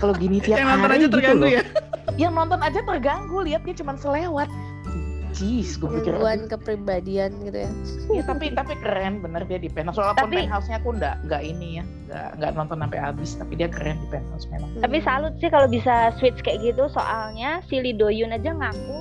kalau 0.00 0.14
gini 0.16 0.38
tiap 0.40 0.62
yang 0.62 0.68
nonton 0.70 0.88
hari 0.88 0.94
aja 0.96 1.04
gitu 1.04 1.14
terganggu 1.18 1.44
loh. 1.44 1.50
ya. 1.52 1.62
yang 2.16 2.32
nonton 2.34 2.60
aja 2.64 2.80
terganggu 2.82 3.38
lihatnya 3.44 3.74
cuma 3.76 3.92
selewat 4.00 4.48
Jeez, 5.38 5.78
gue 5.78 5.86
pikir 5.88 6.18
gangguan 6.18 6.50
kepribadian 6.50 7.30
gitu 7.46 7.58
ya 7.62 7.70
Iya 8.10 8.22
tapi 8.26 8.50
tapi 8.50 8.74
keren 8.74 9.22
bener 9.22 9.46
dia 9.46 9.56
di 9.56 9.70
penthouse. 9.70 9.94
Walaupun 9.94 10.26
Tapi- 10.26 10.36
penthouse-nya 10.44 10.82
aku 10.82 10.90
nggak 10.92 11.16
nggak 11.24 11.42
ini 11.46 11.78
ya, 11.78 11.84
nggak 12.10 12.28
nggak 12.36 12.50
nonton 12.52 12.76
sampai 12.82 12.98
habis. 12.98 13.30
Tapi 13.38 13.52
dia 13.54 13.68
keren 13.70 13.96
di 13.96 14.08
penthouse 14.10 14.50
memang. 14.50 14.68
Tapi 14.76 14.98
salut 14.98 15.34
sih 15.38 15.46
kalau 15.46 15.70
bisa 15.70 16.10
switch 16.18 16.42
kayak 16.42 16.58
gitu 16.64 16.90
soalnya 16.90 17.62
si 17.64 17.78
Lee 17.78 17.94
Do 17.94 18.10
Yoon 18.10 18.34
aja 18.34 18.50
ngaku 18.50 18.96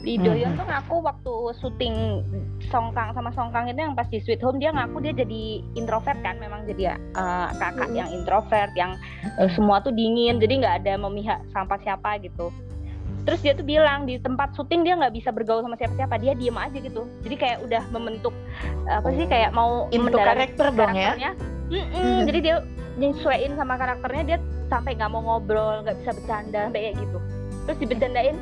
Lee 0.00 0.16
Do 0.16 0.32
Yoon 0.32 0.52
Mhm. 0.52 0.58
tuh 0.58 0.66
ngaku 0.66 0.96
waktu 1.00 1.32
syuting 1.58 1.96
Songkang 2.64 3.12
sama 3.12 3.28
Songkang 3.30 3.68
itu 3.68 3.76
yang 3.76 3.92
pas 3.92 4.04
di 4.06 4.20
Sweet 4.20 4.40
Home 4.40 4.56
dia 4.56 4.68
ngaku 4.68 5.00
dia 5.00 5.12
jadi 5.12 5.42
introvert 5.74 6.16
kan 6.20 6.36
memang 6.36 6.64
jadi 6.64 6.96
uh, 7.12 7.52
kakak 7.54 7.88
Mhm. 7.88 7.96
yang 7.96 8.08
introvert 8.10 8.70
yang 8.72 8.92
uh, 9.36 9.48
semua 9.50 9.80
tuh 9.80 9.92
dingin 9.92 10.36
jadi 10.36 10.60
nggak 10.60 10.74
ada 10.80 10.96
memihak 10.98 11.40
sama 11.50 11.76
siapa 11.80 12.20
gitu 12.20 12.48
terus 13.24 13.40
dia 13.40 13.52
tuh 13.52 13.64
bilang 13.64 14.04
di 14.04 14.20
tempat 14.20 14.52
syuting 14.52 14.84
dia 14.84 14.94
nggak 14.94 15.16
bisa 15.16 15.32
bergaul 15.32 15.64
sama 15.64 15.74
siapa-siapa 15.74 16.20
dia 16.20 16.36
diem 16.36 16.54
aja 16.54 16.76
gitu 16.76 17.08
jadi 17.24 17.34
kayak 17.40 17.58
udah 17.64 17.82
membentuk 17.88 18.34
apa 18.84 19.08
sih 19.10 19.24
kayak 19.24 19.50
mau 19.50 19.88
mendalami 19.88 20.28
karakter 20.44 20.66
dong 20.72 20.92
ya. 20.92 21.16
karakternya. 21.16 21.30
Mm-mm, 21.72 22.16
jadi 22.28 22.38
dia 22.40 22.54
nyesuaiin 22.94 23.52
sama 23.56 23.74
karakternya 23.74 24.22
dia 24.24 24.38
sampai 24.68 24.94
nggak 24.94 25.10
mau 25.10 25.22
ngobrol 25.24 25.82
nggak 25.82 25.96
bisa 26.04 26.10
bercanda 26.12 26.68
sampai 26.68 26.80
kayak 26.90 26.96
gitu 27.00 27.18
terus 27.64 27.78
dibercandain 27.80 28.36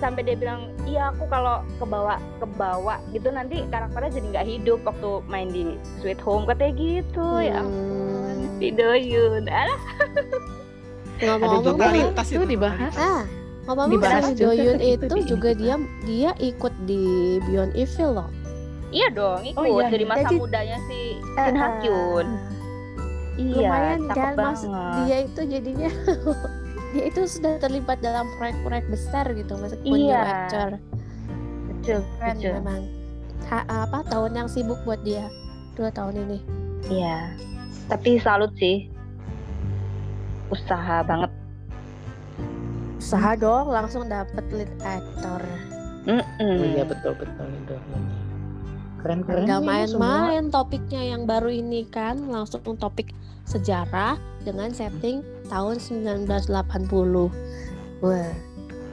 sampai 0.00 0.22
dia 0.24 0.36
bilang 0.38 0.60
iya 0.88 1.12
aku 1.12 1.28
kalau 1.28 1.60
kebawa 1.76 2.16
kebawa 2.40 2.96
gitu 3.12 3.28
nanti 3.28 3.66
karakternya 3.68 4.10
jadi 4.16 4.26
nggak 4.32 4.46
hidup 4.48 4.80
waktu 4.86 5.10
main 5.28 5.48
di 5.52 5.62
Sweet 6.00 6.22
Home 6.24 6.48
katanya 6.48 6.72
gitu 6.78 7.26
ya 7.42 7.60
ampun 7.60 8.08
Hmm. 8.40 8.56
si 8.56 8.68
Doyun 8.72 9.44
alah 9.48 9.80
Ada 11.20 11.36
ngomong-ngomong 11.36 12.16
itu, 12.16 12.44
dibahas. 12.48 12.94
ah 12.96 13.24
si 13.62 13.96
juga 14.34 14.50
Doyun 14.50 14.78
itu 14.78 15.16
juga 15.26 15.50
Instagram. 15.52 15.80
dia 16.02 16.30
dia 16.30 16.30
ikut 16.42 16.74
di 16.84 17.02
Beyond 17.44 17.72
Evil 17.74 18.10
loh. 18.14 18.28
Iya 18.90 19.08
dong 19.08 19.40
ikut. 19.44 19.54
Oh, 19.56 19.66
iya. 19.78 19.86
dari 19.88 20.04
masa 20.04 20.26
Jadi- 20.26 20.38
mudanya 20.38 20.76
si 20.84 21.00
Shin 21.14 21.54
Ha 21.54 21.68
Kyun 21.78 22.28
iya 23.38 23.56
lumayan 23.62 24.00
kan 24.10 24.34
mas 24.34 24.60
banget. 24.60 24.94
dia 25.00 25.16
itu 25.22 25.40
jadinya 25.46 25.90
dia 26.90 27.04
itu 27.06 27.20
sudah 27.24 27.56
terlibat 27.56 27.98
dalam 28.00 28.26
proyek-proyek 28.36 28.84
besar 28.90 29.24
gitu 29.30 29.54
meskipun 29.56 29.94
Iya. 29.96 30.18
new 30.18 30.26
actor. 30.26 30.68
Betul 31.70 31.98
keren 32.12 32.34
betul. 32.36 32.52
memang. 32.58 32.80
Ha- 33.46 33.66
apa 33.86 33.98
tahun 34.06 34.32
yang 34.34 34.48
sibuk 34.48 34.76
buat 34.82 35.00
dia 35.00 35.30
dua 35.72 35.88
tahun 35.88 36.18
ini. 36.20 36.38
Iya. 36.90 37.32
Tapi 37.86 38.18
salut 38.18 38.50
sih. 38.56 38.90
Usaha 40.50 41.00
banget 41.02 41.30
usaha 43.00 43.32
dong 43.32 43.72
langsung 43.72 44.04
dapet 44.04 44.44
lead 44.52 44.68
actor 44.84 45.40
Mm-mm. 46.04 46.56
Oh 46.60 46.66
iya 46.68 46.84
betul 46.84 47.12
betul 47.16 47.48
itu. 47.48 47.76
Keren 49.00 49.24
keren. 49.24 49.48
nggak 49.48 49.62
main-main 49.64 50.52
topiknya 50.52 51.16
yang 51.16 51.24
baru 51.24 51.48
ini 51.48 51.88
kan 51.88 52.20
langsung 52.28 52.60
topik 52.76 53.16
sejarah 53.48 54.20
dengan 54.44 54.68
setting 54.76 55.24
tahun 55.48 55.80
1980 55.80 56.28
wah 58.04 58.32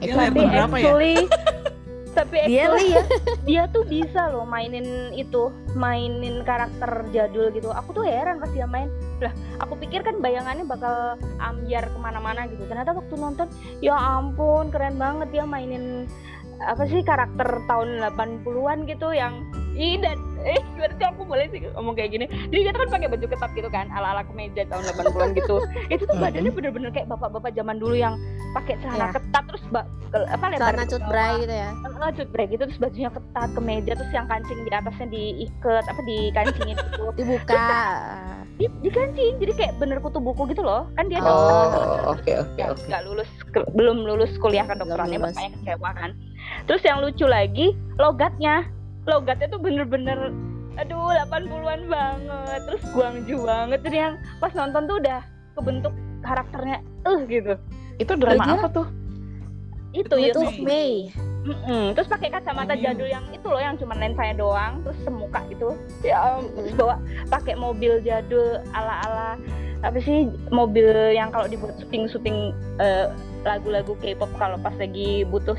Itu 0.00 0.14
tapi 0.16 0.40
tahun 0.40 0.48
berapa 0.48 0.76
ya? 0.80 0.88
tapi 2.14 2.48
dia 2.48 2.70
lihat 2.72 3.06
dia 3.48 3.62
tuh 3.70 3.84
bisa 3.84 4.28
loh 4.32 4.44
mainin 4.44 5.12
itu 5.12 5.52
mainin 5.74 6.44
karakter 6.44 7.06
jadul 7.12 7.48
gitu. 7.52 7.72
Aku 7.72 7.92
tuh 7.96 8.04
heran 8.04 8.40
pas 8.40 8.50
dia 8.52 8.68
main. 8.68 8.88
Lah 9.18 9.32
aku 9.60 9.78
pikir 9.80 10.04
kan 10.06 10.20
bayangannya 10.22 10.64
bakal 10.64 11.18
ambiar 11.40 11.88
ke 11.88 11.98
mana-mana 11.98 12.46
gitu. 12.50 12.64
Ternyata 12.68 12.94
waktu 12.94 13.14
nonton 13.18 13.48
ya 13.84 13.94
ampun 13.94 14.70
keren 14.72 14.96
banget 14.96 15.28
dia 15.32 15.44
mainin 15.44 16.08
apa 16.60 16.82
sih 16.84 17.00
karakter 17.00 17.46
tahun 17.64 18.02
80-an 18.10 18.82
gitu 18.84 19.12
yang 19.12 19.46
ih 19.72 19.94
dan 19.96 20.18
eh 20.40 20.58
berarti 20.74 21.04
aku 21.04 21.22
boleh 21.22 21.46
sih 21.48 21.62
ngomong 21.68 21.94
kayak 21.94 22.10
gini. 22.10 22.26
Jadi 22.26 22.60
dia 22.60 22.72
tuh 22.72 22.82
kan 22.82 22.90
pakai 22.92 23.08
baju 23.08 23.26
ketat 23.26 23.50
gitu 23.52 23.68
kan 23.68 23.86
ala-ala 23.88 24.22
kemeja 24.24 24.66
tahun 24.66 24.82
80-an 24.88 25.30
gitu. 25.34 25.62
Itu 25.86 26.02
tuh 26.04 26.16
Mhm. 26.16 26.22
badannya 26.24 26.52
bener-bener 26.52 26.90
kayak 26.90 27.06
bapak-bapak 27.08 27.52
zaman 27.52 27.76
dulu 27.76 27.94
yang 27.94 28.18
pakai 28.52 28.74
celana 28.76 29.06
Ya. 29.06 29.14
ketat 29.14 29.44
terus 29.46 29.62
ba- 29.68 29.86
ke- 30.08 30.26
apa 30.26 30.44
lebar 30.48 30.58
celana 30.64 30.82
ke 30.82 30.88
cut 30.88 30.98
bawah. 30.98 31.10
bray 31.12 31.32
gitu 31.38 31.54
ya? 31.54 31.68
Lanjut 31.96 32.26
break 32.28 32.48
gitu 32.48 32.62
terus 32.64 32.80
bajunya 32.80 33.10
ketat 33.12 33.48
kemeja 33.52 33.92
terus 33.94 34.10
yang 34.10 34.26
kancing 34.26 34.58
di 34.58 34.70
atasnya 34.72 35.06
diikat 35.08 35.84
apa 35.84 36.00
dikancingin 36.02 36.76
gitu. 36.76 37.02
Dibuka. 37.18 37.66
Di, 38.56 38.66
dikancing 38.82 39.38
jadi 39.38 39.52
kayak 39.54 39.72
bener 39.76 39.98
kutu 40.00 40.18
buku 40.18 40.42
gitu 40.48 40.62
loh. 40.62 40.90
Kan 40.92 41.06
dia 41.06 41.20
Oh 41.20 42.10
oke 42.10 42.32
oke 42.32 42.58
nggak 42.58 42.70
oke. 42.74 43.06
lulus 43.06 43.30
ke- 43.48 43.68
belum 43.72 44.02
lulus 44.02 44.34
kuliah 44.36 44.66
kedokterannya 44.66 45.18
lulus. 45.20 45.30
makanya 45.32 45.50
kecewa 45.56 45.90
kan 45.92 46.10
terus 46.68 46.82
yang 46.84 47.00
lucu 47.00 47.24
lagi 47.24 47.72
logatnya 47.96 48.68
logatnya 49.04 49.48
tuh 49.48 49.58
bener-bener 49.58 50.30
aduh 50.76 51.10
80-an 51.10 51.88
banget 51.88 52.60
terus 52.62 52.82
guangju 52.92 53.36
banget 53.42 53.80
jadi 53.82 53.96
yang 53.98 54.14
pas 54.38 54.52
nonton 54.52 54.86
tuh 54.86 54.96
udah 55.00 55.20
kebentuk 55.56 55.94
karakternya 56.20 56.78
eh 57.02 57.18
gitu 57.26 57.54
Itu 57.98 58.14
drama 58.14 58.44
Dia- 58.46 58.54
apa 58.54 58.68
tuh? 58.70 58.86
itu 59.90 60.14
Itu 60.14 60.38
ya 60.38 60.54
Mei. 60.54 60.62
Mei 60.62 60.92
Mm-mm. 61.48 61.96
Terus 61.96 62.06
pakai 62.06 62.28
kacamata 62.28 62.76
Oh. 62.76 62.78
jadul 62.78 63.08
yang 63.08 63.24
itu 63.32 63.46
loh 63.48 63.56
yang 63.56 63.74
cuma 63.74 63.96
lensanya 63.96 64.36
doang, 64.36 64.84
terus 64.84 65.00
semuka 65.00 65.40
itu. 65.48 65.72
Ya, 66.04 66.36
um, 66.36 66.44
terus 66.52 66.76
bawa 66.76 67.00
pakai 67.26 67.56
mobil 67.56 68.04
jadul 68.04 68.60
ala-ala 68.70 69.40
apa 69.80 69.96
sih 69.96 70.28
mobil 70.50 70.90
yang 71.14 71.30
kalau 71.30 71.46
dibuat 71.46 71.78
syuting-syuting 71.78 72.52
eh, 72.76 73.06
lagu-lagu 73.42 73.94
K-pop 73.96 74.28
kalau 74.36 74.58
pas 74.58 74.74
lagi 74.76 75.22
butuh 75.24 75.56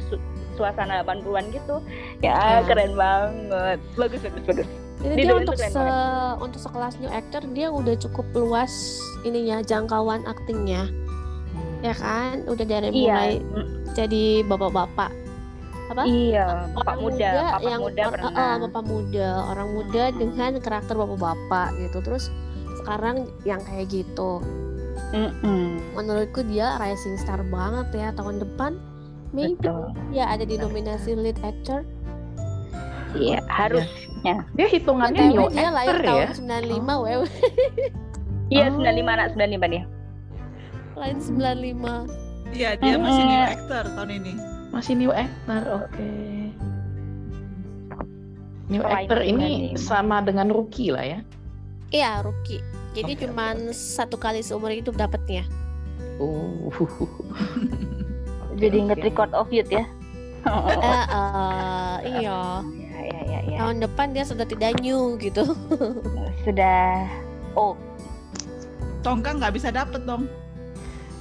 suasana 0.60 1.00
80-an 1.02 1.48
gitu. 1.50 1.80
Ya, 2.20 2.36
Ya. 2.60 2.68
keren 2.68 2.94
banget. 2.94 3.80
Bagus 3.96 4.20
bagus 4.20 4.44
bagus. 4.46 4.68
Ini 5.00 5.14
Di 5.14 5.24
dia 5.24 5.32
untuk 5.34 5.56
se 5.56 5.80
untuk 6.38 6.60
sekelas 6.60 7.00
new 7.00 7.08
actor 7.10 7.40
dia 7.50 7.72
udah 7.72 7.96
cukup 7.98 8.28
luas 8.36 9.00
ininya 9.24 9.64
jangkauan 9.64 10.28
aktingnya 10.28 10.92
ya 11.80 11.96
kan 11.96 12.44
udah 12.44 12.66
dari 12.68 12.92
mulai 12.92 13.40
Iya. 13.40 13.48
Mm, 13.56 13.68
jadi 13.96 14.24
bapak-bapak 14.44 15.12
apa 15.90 16.02
Iya, 16.04 16.68
bapak 16.70 16.84
orang 16.86 17.00
muda, 17.02 17.30
papa 17.50 17.64
yang 17.66 17.82
muda 17.82 18.04
pernah. 18.12 18.28
eh, 18.30 18.44
eh, 18.44 18.56
bapak 18.60 18.84
muda 18.84 19.28
orang 19.48 19.70
muda 19.72 20.04
dengan 20.12 20.52
karakter 20.60 20.94
bapak-bapak 20.94 21.68
gitu 21.80 21.98
terus 22.04 22.28
sekarang 22.78 23.16
yang 23.42 23.64
kayak 23.64 23.88
gitu 23.90 24.44
Mm-mm. 25.10 25.80
menurutku 25.96 26.44
dia 26.44 26.76
rising 26.76 27.16
star 27.16 27.40
banget 27.42 27.88
ya 27.96 28.12
tahun 28.12 28.38
depan 28.38 28.76
maybe 29.30 29.58
Betul. 29.58 29.94
ya 30.10 30.26
ada 30.28 30.44
di 30.44 30.56
nominasi 30.56 31.14
lead 31.14 31.38
actor 31.42 31.86
Iya, 33.10 33.42
harusnya. 33.50 34.46
Dia 34.54 34.68
hitungannya 34.70 35.34
new 35.34 35.50
dia 35.50 35.74
lahir 35.74 35.98
actor 35.98 36.06
tahun 36.06 36.22
ya. 36.22 36.62
95 36.78 37.06
wew 37.06 37.22
Iya, 38.54 38.66
Oh. 38.70 38.78
95 38.86 39.10
anak 39.10 39.28
95 39.34 39.66
dia. 39.66 39.84
lain 40.94 41.18
95 41.18 42.06
Iya, 42.50 42.70
dia 42.78 42.96
masih 42.98 43.24
new 43.24 43.42
actor 43.44 43.84
tahun 43.94 44.10
ini. 44.14 44.34
Masih 44.70 44.94
new 44.94 45.10
actor, 45.10 45.62
oke. 45.82 46.10
New 48.70 48.82
Selain 48.82 48.98
actor 49.02 49.20
ini 49.22 49.74
95. 49.74 49.82
sama 49.82 50.22
dengan 50.22 50.48
rookie 50.50 50.94
lah 50.94 51.02
ya. 51.04 51.20
iya 51.90 52.22
rookie 52.22 52.62
jadi 52.94 53.18
Oke, 53.18 53.26
cuman 53.26 53.74
satu 53.74 54.22
kali 54.22 54.42
seumur 54.42 54.70
hidup 54.70 54.94
dapatnya 54.94 55.42
Oh. 56.22 56.70
Jadi 58.60 58.76
inget 58.78 59.00
record 59.02 59.32
of 59.32 59.48
youth 59.50 59.70
ya. 59.70 59.86
Eh, 60.40 60.80
eh, 60.80 61.96
iya 62.16 62.64
Ya, 62.64 63.00
ya, 63.04 63.20
ya, 63.22 63.40
ya. 63.46 63.58
tahun 63.60 63.84
depan 63.84 64.12
dia 64.12 64.24
sudah 64.24 64.44
tidak 64.44 64.80
new 64.80 65.16
gitu 65.16 65.44
Sudah 66.46 67.08
oh 67.54 67.76
Tongkang 69.00 69.40
nggak 69.40 69.52
bisa 69.54 69.68
dapet 69.70 70.04
dong. 70.04 70.28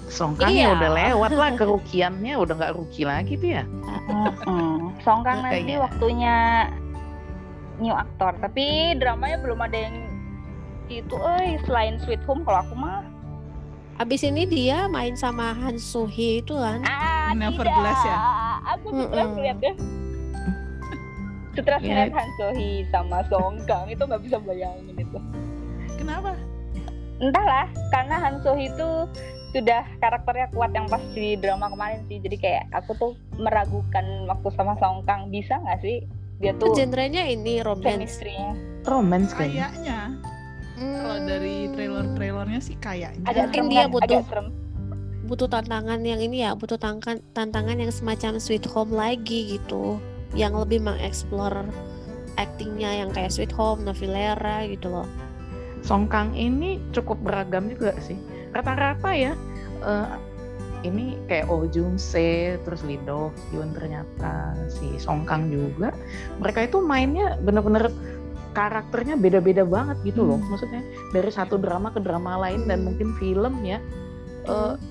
Songkangnya 0.08 0.54
Iya. 0.64 0.74
udah 0.74 0.90
lewat 0.94 1.30
lah 1.32 1.50
kerukiannya 1.60 2.34
udah 2.34 2.54
nggak 2.54 2.74
ruki 2.74 3.02
lagi 3.02 3.34
tuh 3.34 3.50
ya. 3.52 3.64
mm-mm. 4.08 4.94
Songkang 5.00 5.42
nanti 5.42 5.66
Kayaknya. 5.66 5.76
waktunya 5.78 6.36
new 7.78 7.92
aktor, 7.92 8.34
tapi 8.38 8.64
dramanya 8.96 9.38
belum 9.38 9.58
ada 9.60 9.78
yang 9.78 9.96
itu 10.88 11.14
eh 11.38 11.60
selain 11.62 12.00
Sweet 12.00 12.22
Home 12.24 12.42
kalau 12.42 12.64
aku 12.64 12.74
mah 12.74 13.04
Abis 13.98 14.22
ini 14.22 14.46
dia 14.46 14.86
main 14.86 15.18
sama 15.18 15.50
Han 15.52 15.74
Hee 16.06 16.38
itu 16.38 16.54
kan 16.54 16.78
ah 16.86 17.34
tidak. 17.34 17.98
ya? 18.06 18.18
Aku 18.72 18.86
Mm-mm. 18.94 19.28
ngeliat 19.34 19.58
deh. 19.58 19.74
Setelah 21.52 21.80
Ya. 21.82 21.86
ngeliat 22.06 22.12
Han 22.14 22.30
Hee 22.54 22.86
sama 22.88 23.18
Songkang 23.26 23.90
itu 23.90 23.98
nggak 23.98 24.22
bisa 24.22 24.36
bayangin 24.38 24.94
itu. 24.94 25.18
Kenapa? 25.94 26.38
entahlah 27.18 27.66
karena 27.90 28.14
Han 28.22 28.38
Hee 28.38 28.70
itu 28.70 28.88
sudah 29.50 29.82
karakternya 29.98 30.46
kuat 30.52 30.70
yang 30.70 30.86
pas 30.86 31.02
di 31.10 31.34
drama 31.34 31.66
kemarin 31.66 32.06
sih 32.06 32.22
jadi 32.22 32.36
kayak 32.36 32.64
aku 32.70 32.94
tuh 32.94 33.12
meragukan 33.34 34.04
waktu 34.30 34.48
sama 34.54 34.78
Song 34.78 35.02
Kang 35.02 35.26
bisa 35.26 35.58
nggak 35.58 35.82
sih 35.82 36.06
dia 36.38 36.54
tuh 36.54 36.70
genrenya 36.70 37.26
ini 37.26 37.58
romance 37.58 38.22
Romance 38.86 39.34
kayaknya. 39.34 39.74
Kayaknya. 39.74 39.98
Hmm, 40.78 40.94
Kalau 40.94 41.18
dari 41.26 41.54
trailer-trailernya 41.74 42.60
sih 42.62 42.76
kayaknya. 42.78 43.26
agak 43.26 43.50
Mungkin 43.50 43.64
dia 43.66 43.84
kan? 43.84 43.90
butuh- 43.90 44.26
butuh 45.28 45.48
tantangan 45.50 46.00
yang 46.00 46.22
ini 46.22 46.40
ya 46.40 46.56
butuh 46.56 46.80
tantangan 46.80 47.20
tantangan 47.36 47.76
yang 47.76 47.92
semacam 47.92 48.40
Sweet 48.40 48.64
Home 48.72 48.96
lagi 48.96 49.58
gitu 49.58 50.00
yang 50.32 50.56
lebih 50.56 50.80
mengeksplor 50.80 51.68
actingnya 52.38 53.02
yang 53.04 53.10
kayak 53.10 53.34
Sweet 53.34 53.50
Home, 53.52 53.82
Novelera 53.82 54.62
gitu 54.64 54.88
loh. 54.88 55.08
Song 55.82 56.06
Kang 56.06 56.30
ini 56.32 56.78
cukup 56.94 57.18
beragam 57.20 57.66
juga 57.66 57.92
sih. 57.98 58.16
Rata-rata 58.54 59.10
ya 59.10 59.34
eh, 59.82 60.08
ini 60.86 61.18
kayak 61.26 61.50
Oh 61.50 61.66
Jung 61.66 61.98
Se, 61.98 62.54
terus 62.62 62.86
Lee 62.86 63.02
Do 63.02 63.34
Hyun 63.50 63.74
ternyata 63.74 64.54
si 64.70 64.94
Song 64.96 65.26
Kang 65.26 65.50
juga. 65.50 65.90
Mereka 66.38 66.70
itu 66.70 66.78
mainnya 66.78 67.34
bener-bener 67.42 67.90
karakternya 68.58 69.14
beda-beda 69.14 69.62
banget 69.62 69.96
gitu 70.02 70.26
loh. 70.26 70.42
Hmm. 70.42 70.50
Maksudnya 70.50 70.82
dari 71.14 71.30
satu 71.30 71.54
drama 71.54 71.94
ke 71.94 72.02
drama 72.02 72.34
lain 72.42 72.66
dan 72.66 72.82
mungkin 72.82 73.14
film 73.22 73.62
ya. 73.62 73.78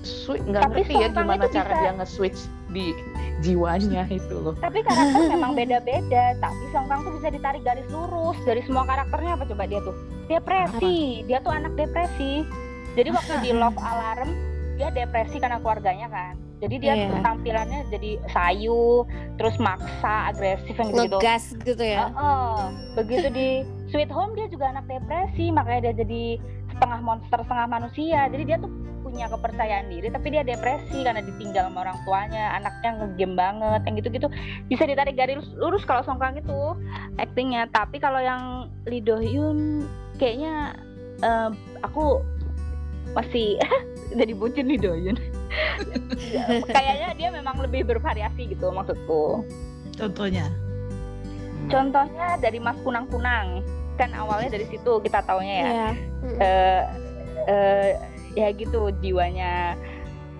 swi- 0.06 0.38
nggak 0.38 0.70
ngerti 0.70 0.94
ya 0.94 1.08
gimana 1.10 1.50
cara 1.50 1.66
bisa- 1.66 1.82
dia 1.82 1.92
nge-switch 1.98 2.40
di 2.70 2.94
jiwanya 3.42 4.06
itu 4.06 4.38
loh. 4.38 4.54
Tapi 4.54 4.86
karakter 4.86 5.18
memang 5.34 5.52
beda-beda. 5.52 6.38
Tapi 6.38 6.62
Song 6.70 6.86
Kang 6.86 7.02
tuh 7.02 7.12
bisa 7.18 7.28
ditarik 7.28 7.66
garis 7.66 7.82
lurus 7.90 8.38
dari 8.46 8.62
semua 8.62 8.86
karakternya 8.86 9.34
apa 9.34 9.44
coba 9.50 9.66
dia 9.66 9.82
tuh? 9.82 9.96
Depresi. 10.30 11.26
Dia 11.26 11.42
tuh 11.42 11.50
anak 11.50 11.74
depresi. 11.74 12.46
Jadi 12.94 13.08
waktu 13.10 13.34
di 13.42 13.50
Love 13.60 13.78
Alarm 13.82 14.30
dia 14.78 14.94
depresi 14.94 15.42
karena 15.42 15.58
keluarganya 15.58 16.06
kan. 16.06 16.47
Jadi 16.58 16.74
dia 16.82 16.94
tuh 17.06 17.22
tampilannya 17.22 17.86
jadi 17.86 18.18
sayu, 18.34 19.06
terus 19.38 19.54
maksa, 19.62 20.34
agresif 20.34 20.74
yang 20.74 20.90
gitu. 20.90 21.18
Ngegas 21.18 21.44
gitu 21.62 21.84
ya. 21.86 22.10
Begitu 22.98 23.28
di 23.30 23.48
Sweet 23.94 24.10
Home 24.10 24.34
dia 24.34 24.50
juga 24.50 24.74
anak 24.74 24.90
depresi, 24.90 25.54
makanya 25.54 25.90
dia 25.90 26.02
jadi 26.02 26.24
setengah 26.74 27.00
monster, 27.02 27.38
setengah 27.46 27.66
manusia. 27.70 28.26
Jadi 28.26 28.42
dia 28.42 28.58
tuh 28.58 28.70
punya 28.98 29.30
kepercayaan 29.30 29.88
diri, 29.88 30.10
tapi 30.10 30.34
dia 30.34 30.42
depresi 30.42 31.06
karena 31.06 31.22
ditinggal 31.22 31.70
sama 31.70 31.86
orang 31.86 31.98
tuanya, 32.02 32.58
anaknya 32.58 32.90
ngegame 33.00 33.34
banget, 33.38 33.80
yang 33.86 33.94
gitu-gitu 34.02 34.28
bisa 34.66 34.82
ditarik 34.84 35.14
garis 35.14 35.46
lurus 35.56 35.86
kalau 35.86 36.02
Song 36.02 36.18
Kang 36.18 36.36
itu 36.36 36.74
actingnya. 37.16 37.70
Tapi 37.70 38.02
kalau 38.02 38.18
yang 38.18 38.66
Lee 38.84 39.00
Do 39.00 39.16
Hyun 39.22 39.86
kayaknya 40.18 40.74
eh, 41.22 41.50
aku 41.86 42.20
masih 43.14 43.56
jadi 44.18 44.34
bucin 44.34 44.66
Lee 44.66 44.82
Do 44.82 44.92
Hyun. 44.92 45.16
Ya, 46.28 46.44
Kayaknya 46.66 47.08
dia 47.16 47.28
memang 47.32 47.56
lebih 47.58 47.88
bervariasi 47.88 48.52
gitu 48.52 48.68
maksudku. 48.68 49.44
Contohnya. 49.96 50.52
Contohnya 51.68 52.36
dari 52.38 52.60
Mas 52.60 52.76
Kunang 52.80 53.08
Kunang 53.08 53.64
kan 53.98 54.14
awalnya 54.14 54.54
dari 54.54 54.66
situ 54.70 55.02
kita 55.02 55.24
taunya 55.26 55.54
ya. 55.58 55.66
Iya. 55.66 55.90
Mm-mm. 56.22 56.36
eh 56.38 56.82
eh, 57.48 57.88
ya 58.36 58.48
gitu 58.54 58.92
jiwanya 59.02 59.74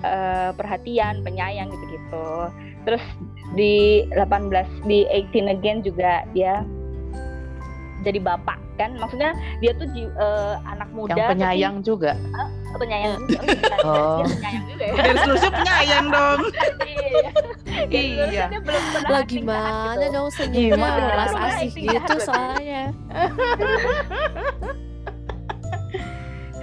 eh, 0.03 0.51
perhatian 0.55 1.27
penyayang 1.27 1.71
gitu-gitu 1.71 2.29
terus 2.87 3.03
di 3.59 4.07
18 4.15 4.87
di 4.87 5.05
18 5.11 5.51
again 5.51 5.83
juga 5.83 6.23
dia 6.31 6.63
jadi 8.07 8.23
bapak 8.23 8.59
kan 8.79 8.95
maksudnya 8.95 9.35
dia 9.59 9.75
tuh 9.75 9.91
eh, 9.91 10.55
anak 10.71 10.89
muda 10.95 11.19
Yang 11.19 11.19
tapi- 11.19 11.33
penyayang 11.35 11.77
juga. 11.83 12.13
Oh, 12.39 12.49
penyayang 12.75 13.13
juga 13.19 13.41
Oh, 13.89 14.21
dia 14.21 14.29
penyayang 14.35 14.65
juga 14.67 14.85
ya 14.85 14.93
seluruhnya 15.17 15.51
penyayang 15.51 16.07
dong. 16.09 16.41
iya 17.89 18.25
Iya. 18.29 18.45
belum 18.59 18.83
pernah 18.91 19.09
Lah 19.09 19.23
jahat 19.23 19.31
gimana 19.31 19.95
gitu. 19.97 20.13
dong 20.13 20.29
senyumnya 20.31 20.91
belas 20.99 21.33
asih 21.33 21.71
gitu 21.73 21.89
berarti. 21.89 22.27
soalnya. 22.27 22.83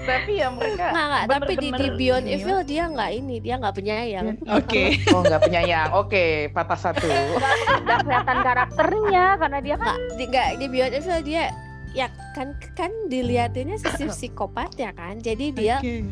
Tapi 0.05 0.37
ya 0.37 0.53
mereka 0.53 0.85
Nggak, 0.85 1.05
nggak, 1.09 1.23
tapi 1.25 1.53
di, 1.57 1.69
di 1.73 1.87
Beyond 1.91 2.25
ini 2.25 2.29
ya. 2.29 2.37
Evil 2.37 2.59
dia 2.61 2.83
nggak 2.85 3.11
ini, 3.11 3.35
dia 3.41 3.55
nggak 3.57 3.73
penyayang. 3.73 4.25
Oke. 4.45 5.01
Oh 5.09 5.25
nggak 5.25 5.41
penyayang. 5.41 5.89
Oke, 5.97 6.25
patah 6.53 6.77
satu. 6.77 7.09
nggak 7.81 7.99
kelihatan 8.05 8.37
karakternya 8.39 9.25
karena 9.35 9.59
dia 9.59 9.75
kan 9.75 9.97
Nggak, 9.97 10.13
di, 10.13 10.23
nggak, 10.29 10.47
di 10.61 10.65
Beyond 10.69 10.93
Evil 10.93 11.19
dia 11.25 11.43
ya 11.95 12.11
kan 12.35 12.51
kan 12.75 12.91
dilihatinnya 13.07 13.79
sisi 13.79 14.05
psikopat 14.13 14.75
ya 14.75 14.91
kan. 14.91 15.23
Jadi 15.23 15.55
dia 15.55 15.79
Oke. 15.79 16.03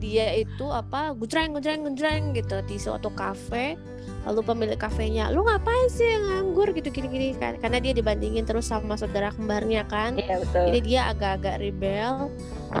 dia 0.00 0.32
itu 0.32 0.66
apa 0.72 1.12
gujreng 1.12 1.52
gujreng 1.52 1.84
gujreng 1.84 2.32
gitu 2.32 2.58
di 2.64 2.80
suatu 2.80 3.12
kafe. 3.12 3.76
Lalu 4.24 4.40
pemilik 4.44 4.80
kafenya 4.80 5.28
lu 5.30 5.44
ngapain 5.44 5.88
sih 5.92 6.08
nganggur? 6.08 6.72
Gitu 6.72 6.88
gini 6.88 7.08
gini 7.12 7.28
kan. 7.36 7.60
Karena 7.60 7.78
dia 7.78 7.92
dibandingin 7.92 8.48
terus 8.48 8.72
sama 8.72 8.96
saudara 8.96 9.30
kembarnya 9.36 9.84
kan. 9.86 10.16
Iya 10.16 10.42
betul. 10.42 10.64
Jadi 10.72 10.80
dia 10.82 11.00
agak-agak 11.12 11.60
rebel. 11.60 12.32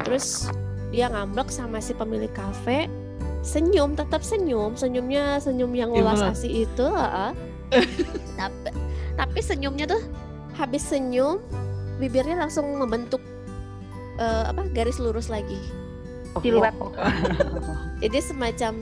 Terus 0.02 0.48
dia 0.88 1.12
ngambek 1.12 1.52
sama 1.52 1.84
si 1.84 1.92
pemilik 1.92 2.32
kafe. 2.32 2.88
Senyum 3.44 3.92
tetap 3.92 4.24
senyum. 4.24 4.72
Senyumnya 4.74 5.36
senyum 5.38 5.72
yang 5.76 5.92
Iya, 5.92 6.00
ulas 6.00 6.20
asih 6.24 6.64
itu 6.64 6.86
heeh. 6.88 7.32
tapi 8.40 8.72
tapi 9.20 9.38
senyumnya 9.44 9.84
tuh 9.84 10.00
habis 10.56 10.80
senyum 10.88 11.36
bibirnya 11.98 12.38
langsung 12.38 12.66
membentuk 12.72 13.20
eh, 14.16 14.44
apa 14.46 14.66
garis 14.70 14.98
lurus 14.98 15.28
lagi 15.28 15.58
siluet 16.38 16.74
jadi 18.02 18.18
semacam 18.22 18.72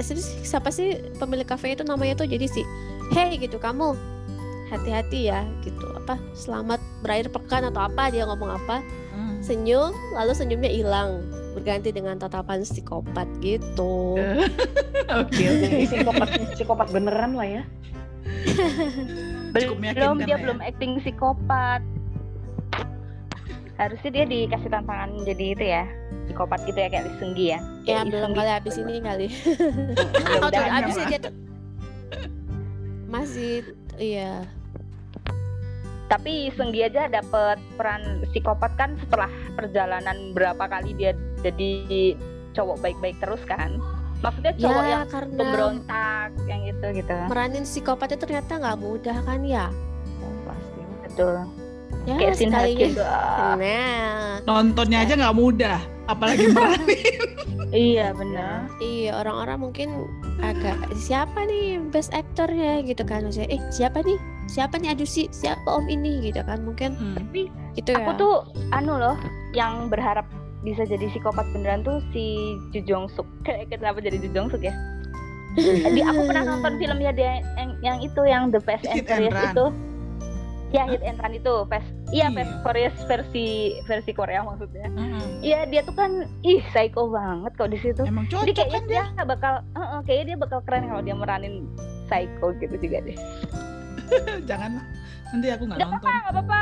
si- 0.00 0.42
siapa 0.42 0.70
sih 0.70 0.94
pemilik 1.18 1.44
kafe 1.44 1.74
itu 1.74 1.82
namanya 1.82 2.14
tuh 2.16 2.26
jadi 2.26 2.46
si 2.46 2.62
hey 3.10 3.34
gitu 3.36 3.58
kamu 3.58 3.98
hati-hati 4.66 5.28
ya 5.28 5.42
gitu 5.60 5.86
apa 5.94 6.16
selamat 6.32 6.78
berakhir 7.00 7.28
pekan 7.30 7.66
atau 7.66 7.84
apa 7.84 8.08
dia 8.08 8.24
ngomong 8.24 8.54
apa 8.54 8.80
Hmm. 9.14 9.38
senyum 9.38 9.94
lalu 10.10 10.34
senyumnya 10.34 10.66
hilang 10.66 11.22
berganti 11.54 11.94
dengan 11.94 12.18
tatapan 12.18 12.66
psikopat 12.66 13.30
gitu 13.38 14.18
Oke. 15.22 15.46
Psikopat 15.86 16.28
psikopat 16.50 16.90
beneran 16.90 17.38
lah 17.38 17.46
ya. 17.46 17.62
Cukup 19.54 19.78
belum 19.78 20.16
dia 20.26 20.34
ya. 20.34 20.38
belum 20.42 20.58
acting 20.58 20.98
psikopat. 20.98 21.80
Harusnya 23.74 24.10
dia 24.10 24.24
dikasih 24.26 24.70
tantangan 24.70 25.10
jadi 25.26 25.44
itu 25.54 25.64
ya 25.66 25.84
psikopat 26.26 26.62
gitu 26.66 26.78
ya 26.78 26.88
kayak 26.90 27.04
Gi 27.34 27.46
ya. 27.54 27.58
Ya 27.58 27.58
Kayak 27.86 28.04
belum 28.10 28.30
kali 28.34 28.50
habis 28.50 28.74
ini 28.78 28.94
kali. 29.02 29.26
Jangan, 30.54 30.70
habis 30.82 30.96
tuh 30.98 31.34
masih 33.14 33.62
iya. 34.02 34.42
Tapi 36.10 36.50
Seung 36.58 36.74
Gi 36.74 36.90
aja 36.90 37.06
dapet 37.06 37.58
peran 37.78 38.22
psikopat 38.30 38.74
kan 38.74 38.98
setelah 38.98 39.30
perjalanan 39.54 40.34
berapa 40.34 40.66
kali 40.66 40.98
dia 40.98 41.14
jadi 41.46 42.14
cowok 42.54 42.82
baik-baik 42.82 43.18
terus 43.22 43.42
kan 43.46 43.78
maksudnya 44.24 44.52
cowok 44.56 44.82
ya 44.82 44.90
yang 44.90 45.04
karena 45.06 45.34
pemberontak 45.36 46.28
yang 46.44 46.60
gitu 46.64 46.86
gitu. 46.96 47.14
Meranin 47.28 47.64
psikopat 47.64 48.08
itu 48.10 48.22
ternyata 48.22 48.52
nggak 48.56 48.78
mudah 48.78 49.16
kan 49.22 49.40
ya? 49.44 49.66
Oh, 50.18 50.32
pasti. 50.44 50.80
betul. 51.04 51.34
Ya 52.04 52.14
kayak. 52.20 52.36
Ah, 53.00 53.56
nah. 53.56 54.36
Nontonnya 54.44 54.98
aja 55.00 55.16
nggak 55.16 55.32
mudah, 55.34 55.78
apalagi 56.04 56.50
berani. 56.56 57.00
iya 57.72 58.12
benar. 58.12 58.68
Iya 58.78 59.16
orang-orang 59.16 59.58
mungkin 59.62 59.88
agak 60.40 60.76
siapa 60.94 61.44
nih 61.44 61.80
best 61.88 62.12
aktornya 62.12 62.84
gitu 62.84 63.04
kan. 63.04 63.24
Maksudnya 63.24 63.48
eh 63.48 63.60
siapa 63.72 64.04
nih? 64.04 64.20
Siapa 64.44 64.76
nih 64.76 64.92
aduh 64.92 65.08
si? 65.08 65.32
Siapa 65.32 65.64
om 65.64 65.88
ini? 65.88 66.20
gitu 66.22 66.44
kan. 66.44 66.60
Mungkin 66.60 66.92
Hmm. 66.92 67.16
tapi 67.16 67.48
gitu 67.72 67.96
ya. 67.96 68.04
aku 68.04 68.10
tuh 68.20 68.34
anu 68.70 69.00
loh 69.00 69.16
yang 69.56 69.88
berharap 69.88 70.28
bisa 70.64 70.82
jadi 70.88 71.06
psikopat 71.12 71.44
beneran 71.52 71.84
tuh 71.84 72.00
si 72.10 72.56
Ju 72.72 72.80
Jong 72.82 73.06
Suk. 73.12 73.28
Kayak 73.44 73.68
kenapa 73.78 74.00
jadi 74.00 74.16
Ju 74.18 74.28
Jong 74.32 74.48
Suk 74.50 74.64
ya? 74.64 74.74
Di 75.94 76.02
aku 76.02 76.26
pernah 76.26 76.56
nonton 76.56 76.74
filmnya 76.82 77.14
dia 77.14 77.38
yang, 77.54 77.70
yang 77.84 77.98
itu 78.02 78.20
yang 78.26 78.50
The 78.50 78.58
Fast 78.58 78.88
and 78.90 79.06
Furious 79.06 79.54
itu. 79.54 79.66
Ya 80.74 80.90
Hit 80.90 81.06
and 81.06 81.22
Run 81.22 81.38
itu 81.38 81.54
Fast 81.70 81.86
iya 82.10 82.26
Iya. 82.26 82.34
Fast 82.34 82.54
Furious 82.66 82.96
versi 83.06 83.78
versi 83.86 84.10
Korea 84.10 84.42
maksudnya. 84.42 84.90
Iya 85.38 85.70
dia 85.70 85.86
tuh 85.86 85.94
kan 85.94 86.26
ih 86.42 86.58
psycho 86.74 87.06
banget 87.12 87.54
kok 87.54 87.70
di 87.70 87.78
situ. 87.78 88.02
Emang 88.02 88.26
jadi 88.26 88.50
cocok 88.50 88.56
kayaknya 88.58 88.74
kan 88.74 88.84
dia. 88.90 89.04
dia? 89.14 89.24
bakal 89.28 89.54
uh, 89.78 90.02
kayaknya 90.02 90.34
dia 90.34 90.36
bakal 90.42 90.58
keren 90.66 90.90
kalau 90.90 91.02
dia 91.06 91.14
meranin 91.14 91.70
psycho 92.10 92.50
gitu 92.58 92.74
juga 92.82 92.98
deh 93.06 93.18
Jangan 94.50 94.70
lah. 94.80 94.86
Nanti 95.34 95.46
aku 95.50 95.62
nggak 95.66 95.78
Gak 95.82 95.88
nonton. 95.90 96.00
apa-apa, 96.06 96.22
gak 96.22 96.32
apa-apa. 96.34 96.60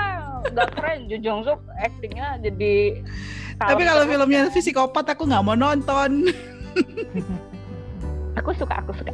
Gak 0.53 0.69
keren. 0.77 0.99
Ju 1.11 1.17
Jong 1.21 1.41
Suk 1.45 1.61
actingnya 1.77 2.27
jadi. 2.41 2.75
Tapi 3.63 3.83
kalau 3.87 4.03
filmnya 4.09 4.51
psikopat 4.51 5.07
aku 5.13 5.23
nggak 5.29 5.45
mau 5.45 5.55
nonton. 5.55 6.27
aku 8.39 8.51
suka, 8.57 8.81
aku 8.81 8.91
suka. 8.97 9.13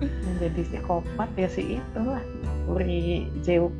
Yang 0.00 0.36
jadi 0.40 0.60
psikopat 0.72 1.30
ya 1.36 1.48
si 1.52 1.78
itu 1.78 2.00
lah. 2.00 2.24
Uri 2.66 3.28
Jeuk. 3.44 3.70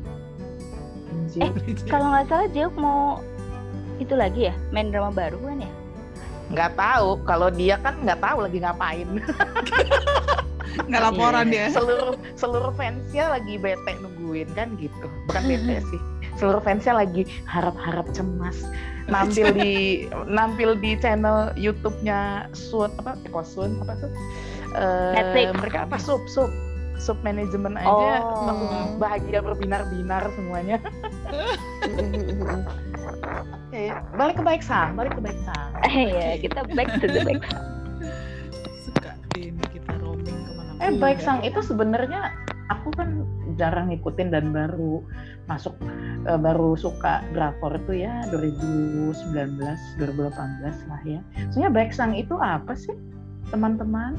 Jeuk. 1.33 1.53
Kalau 1.89 2.13
nggak 2.13 2.29
salah 2.31 2.47
Jeuk 2.53 2.73
mau 2.77 3.19
itu 3.99 4.13
lagi 4.17 4.49
ya, 4.49 4.53
main 4.73 4.89
drama 4.89 5.13
baru 5.13 5.37
kan 5.41 5.61
ya? 5.61 5.71
nggak 6.51 6.75
tahu 6.75 7.09
kalau 7.23 7.47
dia 7.47 7.79
kan 7.79 7.95
nggak 8.03 8.19
tahu 8.19 8.43
lagi 8.43 8.59
ngapain 8.59 9.07
Nggak 10.83 11.03
laporan 11.03 11.45
Iya. 11.45 11.51
dia. 11.51 11.65
seluruh 11.71 12.13
seluruh 12.33 12.71
fansnya 12.73 13.25
lagi 13.29 13.55
bete 13.55 13.91
nungguin 13.97 14.49
kan 14.51 14.73
gitu 14.75 14.93
bukan 15.25 15.43
bete 15.45 15.75
sih 15.89 16.01
seluruh 16.35 16.59
fansnya 16.59 16.95
lagi 16.95 17.23
harap-harap 17.45 18.07
cemas 18.11 18.63
nampil 19.05 19.51
di 19.51 20.05
nampil 20.27 20.73
di 20.75 20.95
channel 20.95 21.51
YouTube-nya 21.55 22.47
Sun 22.51 22.89
apa 22.97 23.17
eh, 23.17 23.27
kok 23.27 23.43
Sun 23.43 23.77
apa 23.79 23.93
tuh 23.97 24.11
Eh, 24.71 25.11
Netflix. 25.13 25.47
mereka 25.59 25.79
apa 25.83 25.99
sup 25.99 26.23
sup 26.25 26.47
sub 26.95 27.19
manajemen 27.21 27.75
aja 27.75 28.23
Oh. 28.23 28.47
langsung 28.47 28.71
bahagia 28.97 29.41
berbinar-binar 29.41 30.31
semuanya. 30.31 30.79
Oke, 33.67 33.83
balik 34.19 34.35
ke 34.37 34.43
baik 34.43 34.61
sang, 34.61 34.93
balik 34.93 35.11
ke 35.11 35.21
baik 35.21 35.39
sang. 35.43 35.71
Eh 35.83 36.07
ya, 36.07 36.29
kita 36.39 36.63
back 36.71 36.87
to 36.99 37.05
the. 37.05 37.19
Suka 37.19 37.41
Eh 40.81 40.91
baik 40.91 41.21
sang 41.21 41.39
itu 41.41 41.61
sebenarnya 41.61 42.33
aku 42.67 42.89
kan 42.91 43.23
jarang 43.53 43.87
ngikutin 43.87 44.29
dan 44.29 44.49
baru 44.49 45.05
masuk 45.45 45.77
eh, 46.23 46.35
baru 46.35 46.73
suka 46.73 47.21
drakor 47.31 47.77
itu 47.77 48.01
ya 48.01 48.25
2019 48.29 49.21
2018 49.99 50.89
lah 50.89 51.01
ya. 51.03 51.21
Sebenarnya 51.49 51.71
baik 51.71 51.91
sang 51.91 52.13
itu 52.13 52.33
apa 52.35 52.73
sih 52.73 52.95
teman-teman? 53.49 54.17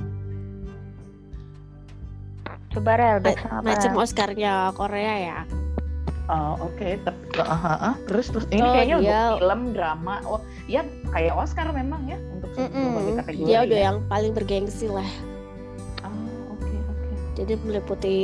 Coba 2.70 2.96
rel 2.96 3.18
back 3.20 3.36
sama 3.38 3.60
apa? 3.60 3.68
macam 3.68 3.92
Oscarnya 4.00 4.72
Korea 4.72 5.14
ya 5.20 5.38
Oh 6.24 6.56
oke, 6.62 6.96
Tep- 6.96 7.36
ah, 7.36 7.52
ah, 7.52 7.78
ah. 7.92 7.94
terus 8.06 8.30
terus 8.30 8.46
ini 8.48 8.62
Oh, 8.62 8.72
kayaknya 8.72 8.96
dia- 8.96 9.12
untuk 9.28 9.38
film 9.42 9.60
drama. 9.74 10.14
Oh 10.24 10.40
ya 10.64 10.80
kayak 11.10 11.34
Oscar 11.34 11.68
memang 11.68 12.06
ya 12.06 12.16
untuk 12.32 12.48
Mm-mm. 12.54 12.72
berbagai 12.72 13.12
kategori. 13.20 13.44
dia 13.44 13.58
udah 13.60 13.76
ya. 13.76 13.84
yang 13.90 13.98
paling 14.06 14.32
bergengsi 14.32 14.86
lah. 14.86 15.04
Jadi 17.42 17.58
meliputi 17.60 18.18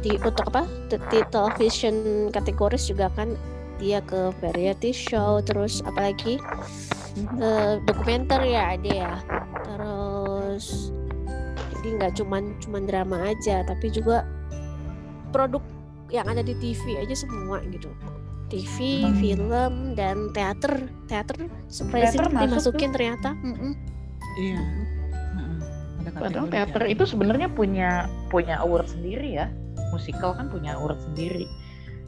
di 0.00 0.12
untuk 0.22 0.46
apa? 0.54 0.62
Di, 0.86 0.96
di 1.10 1.20
television 1.28 2.28
kategoris 2.30 2.86
juga 2.86 3.10
kan 3.18 3.34
dia 3.76 4.00
ke 4.00 4.32
variety 4.40 4.88
show 4.94 5.42
terus 5.44 5.84
apalagi 5.84 6.40
eh, 7.42 7.74
dokumenter 7.84 8.40
ya 8.40 8.78
ada 8.78 8.90
ya. 8.90 9.12
Terus 9.66 10.94
jadi 11.76 11.88
nggak 11.98 12.12
cuman 12.22 12.54
cuman 12.62 12.82
drama 12.86 13.16
aja 13.34 13.66
tapi 13.66 13.90
juga 13.90 14.24
produk 15.34 15.60
yang 16.14 16.24
ada 16.30 16.40
di 16.40 16.54
TV 16.62 17.02
aja 17.02 17.18
semua 17.18 17.58
gitu. 17.68 17.90
TV, 18.46 19.02
Hmm. 19.02 19.18
film 19.18 19.74
dan 19.98 20.30
teater. 20.30 20.86
Teater 21.10 21.50
surprising 21.66 22.22
Teater 22.22 22.46
dimasukin 22.46 22.90
ternyata. 22.94 23.34
Mm-mm. 23.42 23.74
Iya. 24.38 24.60
Padahal 26.18 26.48
teater 26.48 26.82
ya. 26.84 26.88
itu 26.92 27.04
sebenarnya 27.04 27.48
punya 27.48 28.08
punya 28.28 28.60
award 28.60 28.88
sendiri 28.88 29.36
ya. 29.36 29.46
Musikal 29.92 30.32
kan 30.32 30.48
punya 30.48 30.74
award 30.74 30.98
sendiri. 31.02 31.46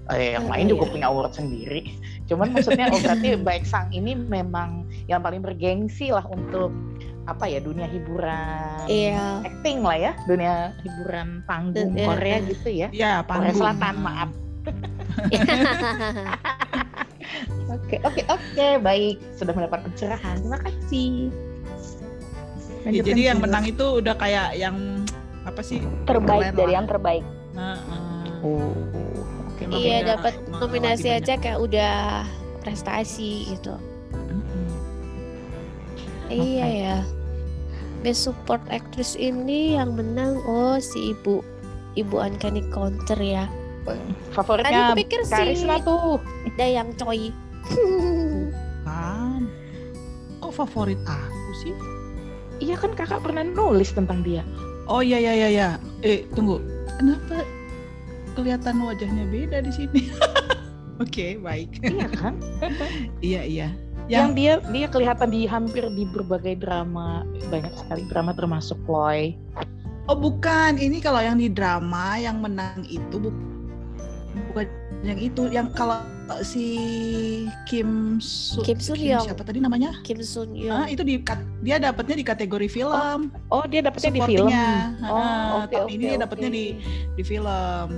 Eh, 0.09 0.33
yang 0.35 0.49
Oh, 0.49 0.53
lain 0.57 0.67
juga 0.73 0.85
iya. 0.89 0.93
punya 0.97 1.07
award 1.13 1.33
sendiri. 1.37 1.81
Cuman 2.25 2.57
maksudnya 2.57 2.89
oh 2.89 2.97
berarti 2.97 3.37
baik 3.49 3.63
sang 3.63 3.93
ini 3.93 4.17
memang 4.17 4.89
yang 5.05 5.21
paling 5.21 5.41
bergengsi 5.41 6.09
lah 6.09 6.25
untuk 6.25 6.73
apa 7.29 7.45
ya 7.45 7.61
dunia 7.61 7.85
hiburan 7.85 8.89
Iya. 8.89 9.45
acting 9.45 9.85
lah 9.85 9.97
ya 10.01 10.13
dunia 10.25 10.73
hiburan 10.81 11.45
panggung 11.45 11.93
Iya. 11.93 12.09
Korea 12.09 12.37
gitu 12.41 12.69
ya 12.73 12.89
Iya, 12.89 13.13
Korea 13.21 13.29
panggung. 13.29 13.57
Selatan 13.61 13.95
maaf 14.01 14.31
oke 17.69 17.97
oke 18.01 18.23
oke 18.29 18.67
baik 18.81 19.17
sudah 19.37 19.53
mendapat 19.53 19.85
pencerahan 19.85 20.41
terima 20.41 20.59
kasih 20.65 21.29
Ya, 22.89 23.05
jadi 23.05 23.37
yang 23.37 23.45
menang 23.45 23.69
itu 23.69 24.01
udah 24.01 24.17
kayak 24.17 24.57
yang 24.57 25.05
apa 25.45 25.61
sih? 25.61 25.85
terbaik 26.09 26.57
dari 26.57 26.73
lah. 26.73 26.77
yang 26.81 26.87
terbaik. 26.89 27.25
Heeh. 27.59 28.23
oh 28.47 28.71
oke 29.51 29.63
Emang 29.67 29.81
iya 29.83 29.99
dapat 30.07 30.35
nominasi 30.47 31.09
aja 31.11 31.35
kayak 31.35 31.59
udah 31.59 32.23
prestasi 32.63 33.51
gitu 33.51 33.75
Mm-mm. 34.15 34.67
iya 36.31 36.67
ya 36.69 36.97
best 38.07 38.31
support 38.31 38.63
actress 38.71 39.19
ini 39.19 39.75
yang 39.75 39.99
menang 39.99 40.39
oh 40.47 40.79
si 40.79 41.11
ibu 41.11 41.43
ibu 41.99 42.15
Uncanny 42.15 42.63
Counter 42.71 43.19
ya 43.19 43.51
tadi 43.83 43.99
favoritnya 44.37 44.95
aku 44.95 45.01
pikir 45.03 45.21
si 45.27 45.33
Karisma 45.33 45.83
tuh 45.83 46.23
Dayang 46.55 46.95
Choi 46.95 47.35
Kan. 48.89 49.45
Kok 50.41 50.53
favorit 50.55 50.97
aku 51.05 51.51
sih? 51.61 51.75
Iya 52.59 52.75
kan 52.79 52.93
kakak 52.95 53.23
pernah 53.23 53.43
nulis 53.47 53.91
tentang 53.95 54.23
dia 54.23 54.43
Oh 54.89 55.05
iya 55.05 55.21
iya 55.21 55.33
iya 55.37 55.49
iya. 55.53 55.69
Eh, 56.01 56.25
tunggu. 56.33 56.65
Kenapa 56.97 57.45
kelihatan 58.33 58.81
wajahnya 58.81 59.29
beda 59.29 59.61
di 59.61 59.69
sini? 59.69 60.09
Oke, 61.05 61.37
baik. 61.37 61.77
iya 61.85 62.09
kan 62.09 62.41
iya 63.21 63.45
iya. 63.45 63.69
yang 64.09 64.33
dia 64.33 64.57
dia 64.73 64.89
kelihatan 64.89 65.29
di 65.29 65.45
hampir 65.45 65.85
di 65.93 66.09
berbagai 66.09 66.57
drama 66.65 67.29
banyak 67.53 67.69
sekali 67.77 68.09
drama 68.09 68.33
termasuk 68.33 68.81
Chloe 68.89 69.37
Oh 70.09 70.17
bukan, 70.17 70.81
ini 70.81 71.05
kalau 71.05 71.21
yang 71.21 71.37
di 71.37 71.53
drama 71.53 72.17
yang 72.17 72.41
menang 72.41 72.89
itu 72.89 73.21
bu- 73.21 73.37
bukan 74.49 74.65
yang 75.05 75.21
itu, 75.21 75.53
yang 75.53 75.69
kalau 75.77 76.01
si 76.43 76.67
Kim 77.65 78.21
Su 78.21 78.61
Kim 78.61 78.77
Sun 78.77 78.97
Young. 78.97 79.25
siapa 79.25 79.41
tadi 79.41 79.59
namanya? 79.59 79.97
Kim 80.03 80.21
Sun 80.21 80.53
Ah, 80.53 80.85
Young 80.85 80.93
itu 80.93 81.03
di 81.03 81.15
dia 81.61 81.77
dapatnya 81.77 82.17
di 82.17 82.25
kategori 82.25 82.69
film. 82.69 83.33
oh 83.49 83.65
dia 83.65 83.81
dapetnya 83.81 84.13
di 84.13 84.21
film 84.23 84.49
oh 85.03 85.17
Ah, 85.17 85.65
oke 85.65 85.73
tahun 85.73 85.87
oke 85.89 85.95
ini 85.95 86.05
dia 86.05 86.19
dapatnya 86.19 86.49
di 86.49 86.65
di 87.15 87.23
film. 87.23 87.89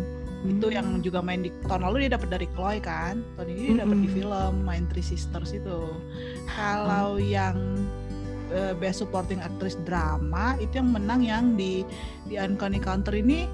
Itu 0.40 0.66
Hmm. 0.66 0.72
yang 0.72 0.86
juga 1.04 1.20
main 1.20 1.44
di 1.44 1.52
tahun 1.68 1.84
lalu 1.84 2.08
dia 2.08 2.16
dapat 2.16 2.32
dari 2.32 2.46
Chloe 2.50 2.80
kan. 2.80 3.20
Tahun 3.36 3.44
ini 3.44 3.60
dia 3.60 3.84
dapat 3.84 3.98
di 3.98 4.08
Mm-mm. 4.08 4.16
film 4.16 4.52
main 4.64 4.84
Three 4.88 5.04
Sisters 5.04 5.52
itu. 5.52 5.80
Kalau 6.48 7.20
yang 7.20 7.60
eh, 8.48 8.72
best 8.72 9.04
supporting 9.04 9.36
actress 9.38 9.76
drama 9.84 10.56
itu 10.56 10.80
yang 10.80 10.88
menang 10.90 11.20
yang 11.20 11.44
di 11.54 11.84
di 12.24 12.34
Uncanny 12.34 12.80
Counter 12.80 13.12
ini 13.12 13.44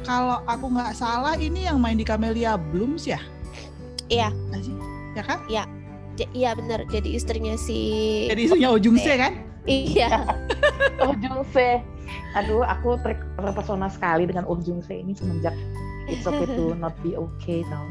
kalau 0.00 0.40
aku 0.44 0.68
nggak 0.68 0.92
salah 0.92 1.36
ini 1.36 1.64
yang 1.64 1.76
main 1.76 1.96
di 1.96 2.04
Camellia 2.04 2.56
Blooms 2.56 3.04
ya? 3.04 3.20
Iya. 4.14 4.28
Ya 5.14 5.22
kan? 5.22 5.38
J- 6.14 6.30
iya 6.32 6.50
bener. 6.52 6.86
Jadi 6.86 7.10
istrinya 7.12 7.54
si 7.56 7.78
Jadi 8.26 8.46
isunya 8.46 8.68
Oh 8.68 8.78
Jung 8.78 8.94
Se 8.94 9.14
kan? 9.14 9.34
iya. 9.64 10.22
Oh 11.02 11.14
Jung 11.16 11.42
Se. 11.48 11.82
Aduh 12.34 12.62
aku 12.62 12.94
ter- 13.00 13.18
terpesona 13.34 13.88
sekali 13.88 14.24
dengan 14.24 14.44
Oh 14.44 14.54
Jung 14.56 14.78
Se 14.80 14.94
ini 14.94 15.10
semenjak 15.12 15.54
It's 16.04 16.22
okay 16.22 16.44
to 16.46 16.74
not 16.78 16.94
be 17.00 17.14
okay 17.14 17.64
tau. 17.64 17.82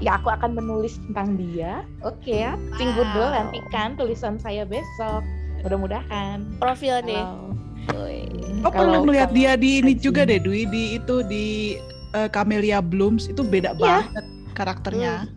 Ya 0.00 0.16
aku 0.16 0.28
akan 0.28 0.56
menulis 0.56 0.96
tentang 1.06 1.36
dia. 1.36 1.84
Oke. 2.00 2.40
Ya 2.40 2.58
tunggu 2.74 3.06
dulu 3.06 3.22
Wow. 3.22 3.36
nantikan 3.36 3.94
tulisan 3.94 4.34
saya 4.36 4.64
besok. 4.64 5.22
Mudah-mudahan. 5.60 6.56
Profil 6.56 7.04
nih. 7.04 7.20
Oh 7.20 7.52
Kalau- 8.64 8.72
pernah 8.72 9.00
melihat 9.02 9.28
kalau 9.28 9.38
dia 9.38 9.52
di 9.54 9.70
ini 9.78 9.92
juga 9.94 10.24
deh 10.24 10.38
Dwi? 10.38 10.64
Di 10.64 10.96
itu 10.96 11.20
di 11.22 11.76
eh, 12.10 12.28
Camellia 12.28 12.80
Blooms. 12.80 13.28
Itu 13.28 13.42
beda 13.42 13.72
Iya. 13.72 13.78
banget 13.78 14.24
karakternya. 14.52 15.28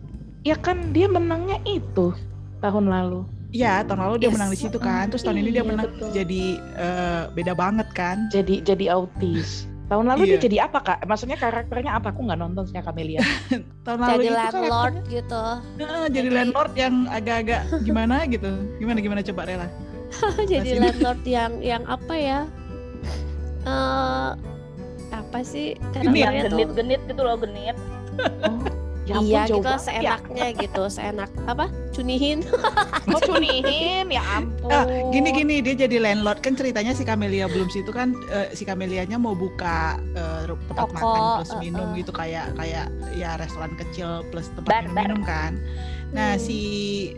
Ya 0.44 0.54
kan 0.54 0.92
dia 0.92 1.08
menangnya 1.08 1.58
itu 1.64 2.12
tahun 2.60 2.86
lalu 2.86 3.24
Iya 3.48 3.86
tahun 3.86 4.00
lalu 4.02 4.14
dia 4.18 4.28
Yes. 4.28 4.34
menang 4.34 4.50
di 4.50 4.58
situ 4.58 4.78
kan. 4.78 5.06
Terus 5.06 5.22
tahun 5.22 5.38
ini 5.38 5.50
dia 5.52 5.62
Iya, 5.62 5.70
menang 5.70 5.86
betul. 5.88 6.08
jadi 6.10 6.42
eh, 6.74 7.22
beda 7.30 7.52
banget 7.54 7.86
kan. 7.92 8.26
jadi 8.28 8.54
jadi 8.60 8.84
autis 8.90 9.70
tahun 9.84 10.10
lalu 10.10 10.22
dia 10.26 10.32
Iya. 10.32 10.42
jadi 10.42 10.56
apa 10.64 10.78
kak 10.80 10.98
maksudnya 11.04 11.36
karakternya 11.36 11.92
apa 11.94 12.10
aku 12.10 12.24
nggak 12.24 12.34
nonton 12.36 12.66
sih 12.66 12.74
Camelia 12.76 13.22
Tahun 13.86 13.94
lalu 13.96 14.10
jadi 14.16 14.26
itu 14.26 14.34
landlord 14.34 14.64
karakternya, 14.90 15.14
gitu 15.14 15.42
eh, 15.78 16.06
jadi 16.08 16.10
Jadi- 16.10 16.34
landlord 16.34 16.72
yang 16.74 16.94
agak-agak 17.06 17.60
gimana 17.80 18.16
gitu. 18.26 18.50
Gimana 18.76 18.98
gimana 18.98 19.20
coba 19.22 19.40
Rela? 19.46 19.68
jadi 20.50 20.66
Jelasin. 20.66 20.82
landlord 20.82 21.20
yang 21.24 21.52
yang 21.62 21.82
apa 21.86 22.14
ya 22.14 22.40
eh 23.64 24.30
apa 25.10 25.38
sih 25.40 25.78
Genit. 25.94 26.26
tuh 26.26 26.58
genit-genit 26.58 27.00
gitu 27.06 27.22
loh 27.22 27.38
genit. 27.38 27.76
Ya 29.04 29.14
ampun, 29.14 29.26
iya 29.26 29.42
jauh 29.44 29.60
gitu 29.60 29.66
banget 29.66 29.76
ya. 29.76 29.84
seenaknya 29.86 30.46
gitu 30.56 30.82
seenak 30.88 31.30
apa 31.44 31.64
cunihin 31.90 32.40
oh 33.12 33.20
cunihin 33.20 34.08
ya 34.08 34.22
ampun 34.34 34.70
Ah, 34.70 34.84
gini 35.06 35.28
gini 35.30 35.54
dia 35.60 35.76
jadi 35.78 35.96
landlord 35.98 36.40
kan 36.40 36.52
ceritanya 36.52 36.90
si 36.90 37.02
Camelia 37.02 37.44
Blooms 37.44 37.74
itu 37.74 37.88
kan 37.88 38.12
eh, 38.28 38.48
si 38.50 38.64
Camelianya 38.64 39.16
mau 39.16 39.32
buka 39.32 39.96
eh, 40.10 40.40
ru- 40.46 40.56
tempat 40.66 40.88
Toko, 40.88 40.96
makan 40.96 41.20
plus 41.38 41.50
eh, 41.50 41.58
minum 41.60 41.88
eh. 41.90 42.00
gitu 42.00 42.10
kayak 42.10 42.46
kayak 42.54 42.86
ya 43.12 43.36
restoran 43.36 43.72
kecil 43.74 44.24
plus 44.26 44.48
tempat 44.50 44.70
Bar, 44.70 44.82
minum, 44.82 44.94
bar. 44.94 45.02
minum 45.02 45.20
kan. 45.22 45.52
Nah 46.10 46.30
Hmm. 46.30 46.40
si 46.40 46.58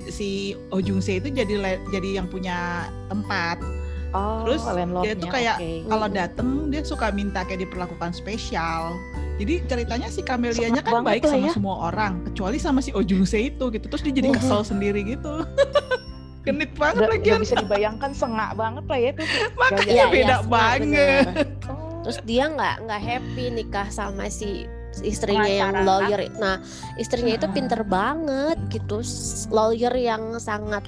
si 0.09 0.29
Oh 0.68 0.81
Jung 0.81 0.99
Se 0.99 1.16
itu 1.16 1.29
jadi 1.29 1.55
jadi 1.87 2.09
yang 2.14 2.27
punya 2.27 2.83
tempat. 3.07 3.62
oh, 4.09 4.42
terus 4.42 4.64
landlordnya, 4.64 5.12
dia 5.12 5.14
tuh 5.16 5.29
kayak 5.29 5.57
oke. 5.57 5.70
Kalau 5.87 6.09
dateng 6.09 6.49
dia 6.66 6.81
suka 6.81 7.07
minta 7.11 7.42
kayak 7.42 7.62
diperlakukan 7.62 8.11
spesial. 8.11 8.96
Jadi 9.37 9.55
ceritanya 9.64 10.09
si 10.09 10.20
Camelianya 10.20 10.81
Semangat 10.81 10.85
kan 10.88 11.05
baik 11.05 11.22
sama 11.22 11.38
ya. 11.42 11.53
semua 11.53 11.77
orang 11.85 12.12
kecuali 12.25 12.57
sama 12.57 12.81
si 12.81 12.90
Oh 12.90 13.01
Jung 13.01 13.22
Se 13.22 13.38
itu 13.38 13.64
gitu. 13.66 13.85
Terus 13.87 14.03
dia 14.03 14.14
jadi 14.14 14.29
Mhm. 14.29 14.37
kesel 14.37 14.61
sendiri 14.62 15.01
gitu. 15.07 15.44
Genit 16.46 16.70
banget 16.72 16.96
Nggak- 17.01 17.12
lagi 17.12 17.27
nggak 17.27 17.42
bisa 17.42 17.55
dibayangkan 17.59 18.11
sengak 18.12 18.51
banget 18.55 18.85
lah 18.87 18.99
ya 18.99 19.11
itu 19.11 19.22
Makanya 19.61 19.83
Iya, 19.85 19.92
iya, 19.92 20.07
beda 20.07 20.37
senang, 20.38 20.49
banget. 20.49 21.27
oh, 21.66 21.77
terus 22.07 22.18
dia 22.22 22.44
nggak 22.46 22.77
nggak 22.81 23.01
happy 23.03 23.44
nikah 23.51 23.88
sama 23.88 24.25
si 24.27 24.62
istrinya 24.99 25.44
yang 25.44 25.75
lawyer 25.83 26.25
nah 26.33 26.62
istrinya 26.94 27.35
itu 27.35 27.44
Ah. 27.44 27.53
pinter 27.53 27.83
banget 27.83 28.57
gitu 28.70 29.03
lawyer 29.51 29.92
yang 29.92 30.38
sangat 30.38 30.87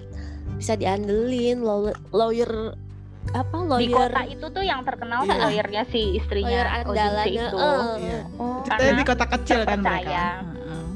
bisa 0.55 0.73
diandelin 0.73 1.61
law- 1.61 1.93
lawyer 2.09 2.73
apa 3.31 3.55
di 3.55 3.67
lawyer 3.87 4.09
kota 4.09 4.23
itu 4.25 4.47
tuh 4.49 4.62
yang 4.62 4.81
terkenal 4.83 5.21
Iya. 5.23 5.37
lawyernya 5.38 5.83
si 5.87 6.01
lawyer 6.01 6.17
istrinya 6.17 6.59
Oh 6.64 6.77
andalannya 6.88 7.25
itu. 7.29 7.57
eh. 7.57 7.97
Iya. 7.99 8.21
Oh, 8.35 8.57
Ceritanya 8.62 8.95
di 8.95 9.05
kota 9.05 9.25
kecil 9.29 9.59
kan 9.62 9.79
mereka. 9.79 10.25
Hmm. 10.41 10.87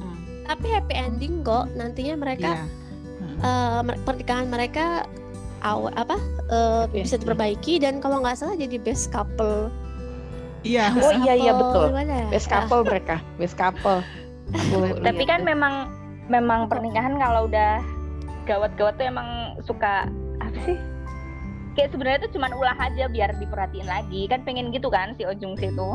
tapi 0.43 0.67
happy 0.69 0.95
ending 0.95 1.35
kok 1.41 1.65
nantinya 1.73 2.15
mereka 2.15 2.51
Iya. 2.51 2.65
Heeh. 3.21 3.37
eh, 3.43 3.81
mer- 3.83 4.01
pernikahan 4.03 4.47
mereka 4.47 5.05
awal 5.61 5.93
apa 5.95 6.17
eh, 6.47 6.83
Happy 6.85 7.01
bisa 7.01 7.17
diperbaiki 7.17 7.75
dan 7.79 7.99
kalau 7.99 8.19
nggak 8.19 8.35
salah 8.35 8.55
jadi 8.55 8.77
best 8.77 9.09
couple 9.09 9.71
Iya. 10.63 10.95
Oh 10.95 11.11
iya 11.19 11.35
iya 11.37 11.53
betul. 11.53 11.91
gimana? 11.91 12.31
Best 12.31 12.47
couple 12.47 12.83
mereka, 12.83 13.19
best 13.35 13.59
couple. 13.59 13.99
Tapi 15.03 15.23
kan 15.25 15.43
memang 15.43 15.91
memang 16.29 16.71
pernikahan 16.71 17.19
kalau 17.19 17.45
udah 17.45 17.83
gawat-gawat 18.45 18.95
tuh 18.95 19.03
emang 19.05 19.27
suka 19.61 20.07
apa 20.39 20.59
sih? 20.63 20.79
Kayak 21.73 21.91
sebenarnya 21.91 22.19
tuh 22.21 22.33
cuman 22.33 22.53
ulah 22.53 22.77
aja 22.77 23.05
biar 23.07 23.33
diperhatiin 23.35 23.85
lagi. 23.85 24.27
Kan 24.27 24.43
pengen 24.43 24.69
gitu 24.69 24.87
kan 24.87 25.13
si 25.13 25.23
Ojung 25.23 25.55
Si 25.55 25.67
itu. 25.67 25.89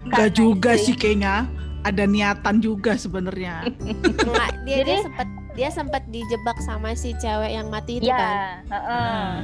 Enggak 0.00 0.10
Karena 0.26 0.32
juga 0.32 0.72
sih 0.76 0.94
kayaknya. 0.94 1.46
Ada 1.80 2.04
niatan 2.04 2.60
juga 2.60 2.92
sebenarnya. 2.94 3.64
Nggak, 4.20 4.48
dia 4.62 4.76
dia 4.76 4.76
Jadi- 4.80 5.02
sempat 5.02 5.28
dia 5.50 5.68
sempat 5.68 6.02
dijebak 6.06 6.56
sama 6.60 6.92
si 6.92 7.10
cewek 7.14 7.50
yang 7.50 7.66
mati 7.68 7.98
itu 7.98 8.06
Ya, 8.06 8.16
kan 8.16 8.30
heeh. 8.70 8.86
Nah. 8.86 9.34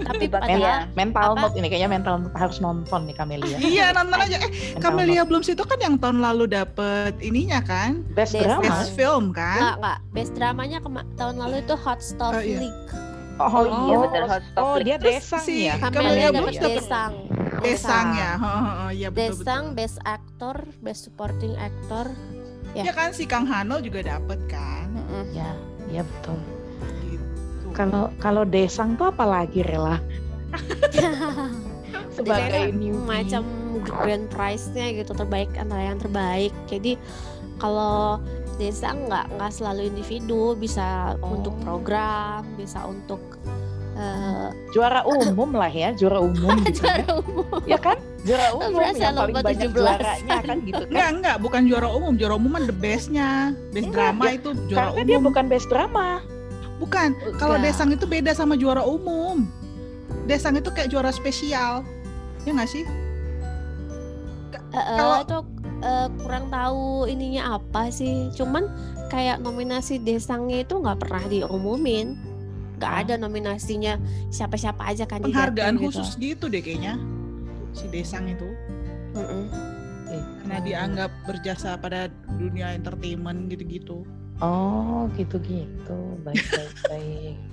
tapi 0.00 0.24
Dijebak 0.24 0.42
Men- 0.42 0.56
ya. 0.56 0.56
padahal 0.56 0.96
mental 0.96 1.28
apa? 1.28 1.40
note 1.42 1.54
ini 1.54 1.66
kayaknya 1.68 1.90
mental 1.90 2.14
note 2.18 2.32
harus 2.32 2.56
nonton 2.56 3.00
nih 3.04 3.14
Camelia. 3.14 3.56
Iya 3.68 3.86
nonton 3.92 4.16
aja. 4.16 4.36
Eh 4.38 4.48
Mental 4.48 4.80
Camelia 4.80 5.20
note. 5.20 5.28
Blooms 5.28 5.48
itu 5.50 5.60
kan 5.60 5.76
yang 5.78 5.94
tahun 5.98 6.18
lalu 6.18 6.44
dapet 6.48 7.12
ininya 7.20 7.60
kan, 7.60 8.00
best 8.08 8.32
Best 8.32 8.40
drama. 8.40 8.62
best 8.64 8.90
film 8.94 9.24
kan. 9.30 9.58
nggak 9.60 9.76
nggak 9.76 9.98
best 10.10 10.32
dramanya 10.32 10.78
tahun 11.14 11.36
lalu 11.36 11.56
itu 11.60 11.74
Hot 11.76 12.00
Stuff 12.00 12.32
Oh, 12.32 12.40
iya. 12.40 12.64
League 12.64 12.80
Oh, 13.38 13.64
iya 13.86 13.96
betul 14.00 14.24
hot 14.26 14.44
stop 14.50 14.62
Oh, 14.64 14.76
dia 14.82 14.96
Terus 14.98 15.14
desang 15.22 15.44
si 15.44 15.68
ya. 15.68 15.74
Camelia 15.78 16.28
dapet 16.34 16.54
Desang 16.58 17.14
Desang 17.60 18.06
ya. 18.16 18.32
Heeh, 18.36 18.62
heeh, 18.64 18.90
Iya 18.96 19.08
betul 19.12 19.22
Desang 19.36 19.64
betul. 19.72 19.78
best 19.78 19.98
actor 20.08 20.56
best 20.80 21.00
supporting 21.06 21.54
actor 21.60 22.10
ya. 22.74 22.90
Ya 22.90 22.92
kan 22.96 23.10
si 23.14 23.24
Kang 23.28 23.46
Hano 23.46 23.78
juga 23.78 24.02
dapet 24.02 24.38
kan. 24.50 24.88
Ya, 25.34 25.54
iya 25.90 26.02
betul. 26.02 26.38
Gitu. 27.06 27.66
Kalau 27.76 28.10
kalau 28.18 28.42
desang 28.46 28.98
tuh 28.98 29.10
apalagi 29.12 29.62
rela 29.62 30.02
sebagai 32.16 32.74
macam 33.06 33.42
grand 33.82 34.26
prize-nya 34.30 34.94
gitu 34.94 35.14
terbaik 35.14 35.50
antara 35.58 35.94
yang 35.94 35.98
terbaik. 35.98 36.54
Jadi 36.66 36.98
kalau 37.60 38.18
desa 38.60 38.92
nggak 38.92 39.26
nggak 39.34 39.50
selalu 39.50 39.88
individu, 39.88 40.52
bisa 40.54 41.16
untuk 41.18 41.56
Oh. 41.56 41.62
program, 41.64 42.44
bisa 42.54 42.84
untuk 42.84 43.40
eh, 43.92 44.48
juara 44.70 45.00
umum 45.02 45.50
lah 45.52 45.68
ya, 45.68 45.92
juara 45.92 46.20
umum 46.30 46.56
gitu. 46.64 46.84
acara 46.84 47.08
umum. 47.18 47.60
ya 47.64 47.76
kan? 47.76 47.96
Juara 48.20 48.52
umum 48.52 48.70
Berasa 48.74 49.00
yang 49.02 49.16
paling 49.16 49.34
banyak 49.34 49.56
17. 49.66 49.72
juaranya 49.74 50.36
kan 50.42 50.56
gitu 50.60 50.76
kan. 50.78 50.88
Enggak, 50.88 51.08
enggak, 51.10 51.36
bukan 51.38 51.62
juara 51.64 51.88
umum. 51.88 52.12
Juara 52.14 52.34
umum 52.36 52.50
kan 52.50 52.64
the 52.64 52.76
best-nya. 52.78 53.30
Best 53.70 53.88
Enggak, 53.88 54.12
drama 54.12 54.22
ya, 54.22 54.32
itu 54.36 54.50
juara 54.68 54.76
Karena 54.86 55.02
dia 55.02 55.16
umum. 55.16 55.26
bukan 55.26 55.44
best 55.46 55.66
drama. 55.66 56.08
Bukan. 56.76 57.08
Kalau. 57.36 57.56
Desang 57.58 57.88
itu 57.90 58.04
beda 58.04 58.32
sama 58.32 58.54
juara 58.54 58.80
umum. 58.82 59.48
Desang 60.24 60.52
itu 60.54 60.68
kayak 60.68 60.88
juara 60.88 61.08
spesial. 61.10 61.80
Ya 62.42 62.52
nggak 62.52 62.68
sih? 62.68 62.84
Eh, 62.84 64.76
eh, 64.76 64.96
Kalau- 64.96 65.20
itu 65.22 65.36
eh, 65.80 66.08
kurang 66.20 66.48
tahu 66.48 67.04
ininya 67.06 67.56
apa 67.56 67.88
sih. 67.88 68.28
Cuman 68.32 68.68
kayak 69.08 69.40
nominasi 69.40 69.98
desangnya 69.98 70.62
itu 70.62 70.78
nggak 70.78 70.98
pernah 71.00 71.24
diumumin. 71.26 72.16
Nggak 72.80 72.94
ada 73.06 73.14
nominasinya 73.16 74.00
siapa-siapa 74.32 74.80
aja 74.86 75.04
kandidatnya 75.04 75.52
Penghargaan 75.52 75.74
gitu. 75.76 75.84
khusus 75.92 76.16
gitu 76.16 76.48
deh 76.48 76.60
kayaknya. 76.60 76.96
Si 77.76 77.86
Desang 77.88 78.24
itu. 78.26 78.48
Mm-mm. 79.14 79.44
Karena 80.42 80.58
dianggap 80.64 81.10
berjasa 81.22 81.78
pada 81.78 82.10
dunia 82.34 82.74
entertainment 82.74 83.46
gitu-gitu. 83.46 84.02
Oh, 84.40 85.06
gitu-gitu. 85.14 85.98
Baik, 86.24 86.44
baik, 86.50 86.74
baik. 86.88 87.36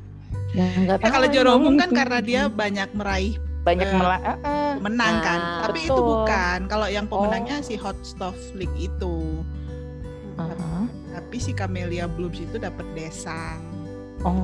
Ya, 0.55 0.63
Ya, 0.79 0.95
tahu 0.99 1.11
kalau 1.11 1.27
umum 1.59 1.75
kan 1.75 1.87
itu. 1.91 1.95
karena 1.95 2.19
dia 2.23 2.41
banyak 2.47 2.89
meraih 2.95 3.35
banyak 3.67 3.87
mela 3.91 4.17
ah, 4.17 4.37
ah. 4.39 4.73
menang 4.79 5.15
kan. 5.19 5.39
Ah, 5.39 5.61
Tapi 5.67 5.79
itu 5.81 5.91
betul. 5.91 6.07
bukan. 6.23 6.59
Kalau 6.65 6.87
yang 6.87 7.05
pemenangnya 7.05 7.59
Oh. 7.59 7.65
si 7.65 7.75
Hot 7.75 7.99
Stuff 8.01 8.35
League 8.53 8.73
itu. 8.77 9.43
Ah, 10.35 10.87
Tapi 11.11 11.35
si 11.37 11.51
Camelia 11.51 12.05
Blooms 12.05 12.37
itu 12.37 12.55
dapat 12.55 12.85
Desang 12.93 13.59
Oh, 14.21 14.37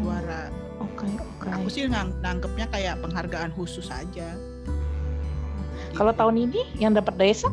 juara. 0.00 0.50
oke, 0.78 1.06
oke. 1.06 1.46
Aku 1.48 1.66
sih 1.66 1.86
ngang- 1.86 2.18
nangkepnya 2.18 2.66
kayak 2.68 3.00
penghargaan 3.00 3.54
khusus 3.54 3.88
aja. 3.88 4.34
Kalau 5.90 6.12
Gitu. 6.12 6.20
tahun 6.20 6.36
ini 6.40 6.60
yang 6.76 6.92
dapat 6.92 7.16
desa, 7.16 7.48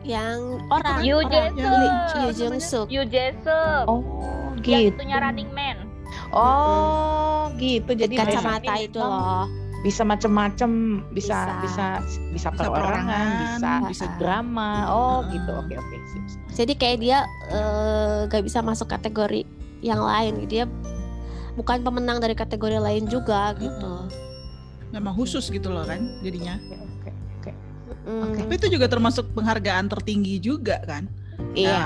Yang 0.00 0.62
orang 0.70 1.02
Yu 1.02 1.18
orang 1.18 1.50
Jung 1.50 1.58
namanya? 1.58 2.62
Suk. 2.62 2.86
Yu 2.86 3.02
Jae-suk. 3.04 3.84
oh, 3.84 3.98
yang 4.62 4.86
gitu. 4.86 4.94
itunya 4.94 5.18
Running 5.18 5.50
Man. 5.50 5.85
Oh, 6.30 7.48
gitu. 7.56 7.90
Jadi 7.92 8.14
kacamata 8.14 8.74
itu 8.78 8.98
loh. 8.98 9.46
bisa 9.84 10.02
macem-macem, 10.02 10.70
bisa 11.14 11.62
Bisa. 11.62 11.62
bisa 11.62 11.86
bisa, 12.34 12.48
Bisa 12.50 12.66
perorangan, 12.66 13.26
bisa 13.38 13.70
bisa 13.86 14.04
drama. 14.18 14.70
Oh, 14.90 15.16
gitu. 15.30 15.52
Oke, 15.54 15.78
oke. 15.78 15.96
Sip, 16.10 16.24
sip. 16.26 16.40
Jadi 16.56 16.72
kayak 16.74 16.98
dia 16.98 17.18
eh, 17.48 18.26
gak 18.26 18.42
bisa 18.42 18.60
masuk 18.60 18.90
kategori 18.90 19.46
yang 19.80 20.02
lain. 20.02 20.48
Dia 20.50 20.66
bukan 21.54 21.80
pemenang 21.80 22.18
dari 22.18 22.34
kategori 22.34 22.76
lain 22.76 23.06
juga 23.06 23.56
gitu. 23.56 24.08
memang 24.86 25.18
khusus 25.18 25.50
gitu 25.50 25.66
loh 25.68 25.82
kan 25.82 25.98
jadinya. 26.22 26.56
Oke, 27.02 27.10
oke. 27.42 27.50
Mm, 28.06 28.38
Tapi 28.38 28.52
itu 28.54 28.66
juga 28.70 28.86
termasuk 28.86 29.28
penghargaan 29.34 29.90
tertinggi 29.90 30.38
juga 30.38 30.78
kan. 30.86 31.10
Iya. 31.52 31.68
Ya, 31.68 31.82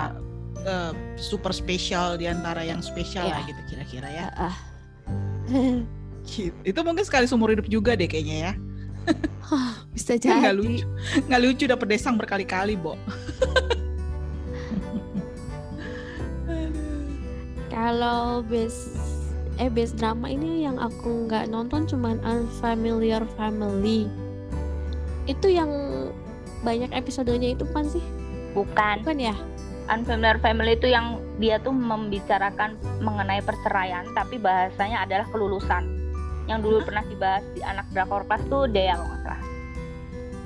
eh, 0.63 0.93
super 1.17 1.51
spesial 1.51 2.15
di 2.15 2.25
antara 2.25 2.61
yang 2.61 2.81
spesial 2.81 3.27
Iya. 3.27 3.35
lah 3.35 3.43
gitu 3.45 3.63
kira-kira 3.67 4.09
ya. 4.09 4.27
Ah. 4.35 4.57
Gitu. 6.21 6.55
Itu 6.63 6.85
mungkin 6.85 7.03
sekali 7.03 7.25
seumur 7.25 7.51
hidup 7.51 7.67
juga 7.67 7.97
deh 7.97 8.07
kayaknya 8.07 8.53
ya. 8.53 8.53
bisa 9.91 10.15
Kan 10.21 10.39
nggak 10.39 10.55
jadi. 10.55 10.61
lucu. 10.63 10.87
Nggak 11.27 11.41
lucu 11.43 11.65
dapet 11.67 11.87
desang 11.91 12.15
berkali-kali, 12.15 12.77
Bo. 12.77 12.95
Kalau 17.71 18.43
best 18.45 18.99
eh 19.57 19.69
best 19.69 19.97
drama 19.97 20.29
ini 20.29 20.65
yang 20.65 20.81
aku 20.81 21.27
nggak 21.27 21.49
nonton 21.49 21.85
cuman 21.87 22.21
Unfamiliar 22.23 23.25
Family. 23.35 24.09
Itu 25.25 25.49
yang 25.49 25.71
banyak 26.61 26.93
episodenya 26.93 27.55
itu 27.55 27.65
kan 27.73 27.89
sih? 27.89 28.03
Bukan. 28.53 29.03
Bukan 29.03 29.19
ya? 29.19 29.37
Unfamiliar 29.91 30.39
Family 30.39 30.79
itu 30.79 30.87
yang 30.87 31.19
dia 31.37 31.59
tuh 31.59 31.75
membicarakan 31.75 32.79
mengenai 33.03 33.43
perceraian 33.43 34.07
tapi 34.15 34.39
bahasanya 34.39 35.03
adalah 35.03 35.27
kelulusan. 35.29 35.83
Yang 36.47 36.59
dulu 36.63 36.79
pernah 36.87 37.03
dibahas 37.05 37.45
di 37.55 37.61
anak 37.63 37.87
drakor 37.91 38.23
kelas 38.27 38.43
tuh 38.47 38.67
Dea 38.67 38.95
kalau 38.95 39.07
nggak 39.07 39.23
salah. 39.23 39.43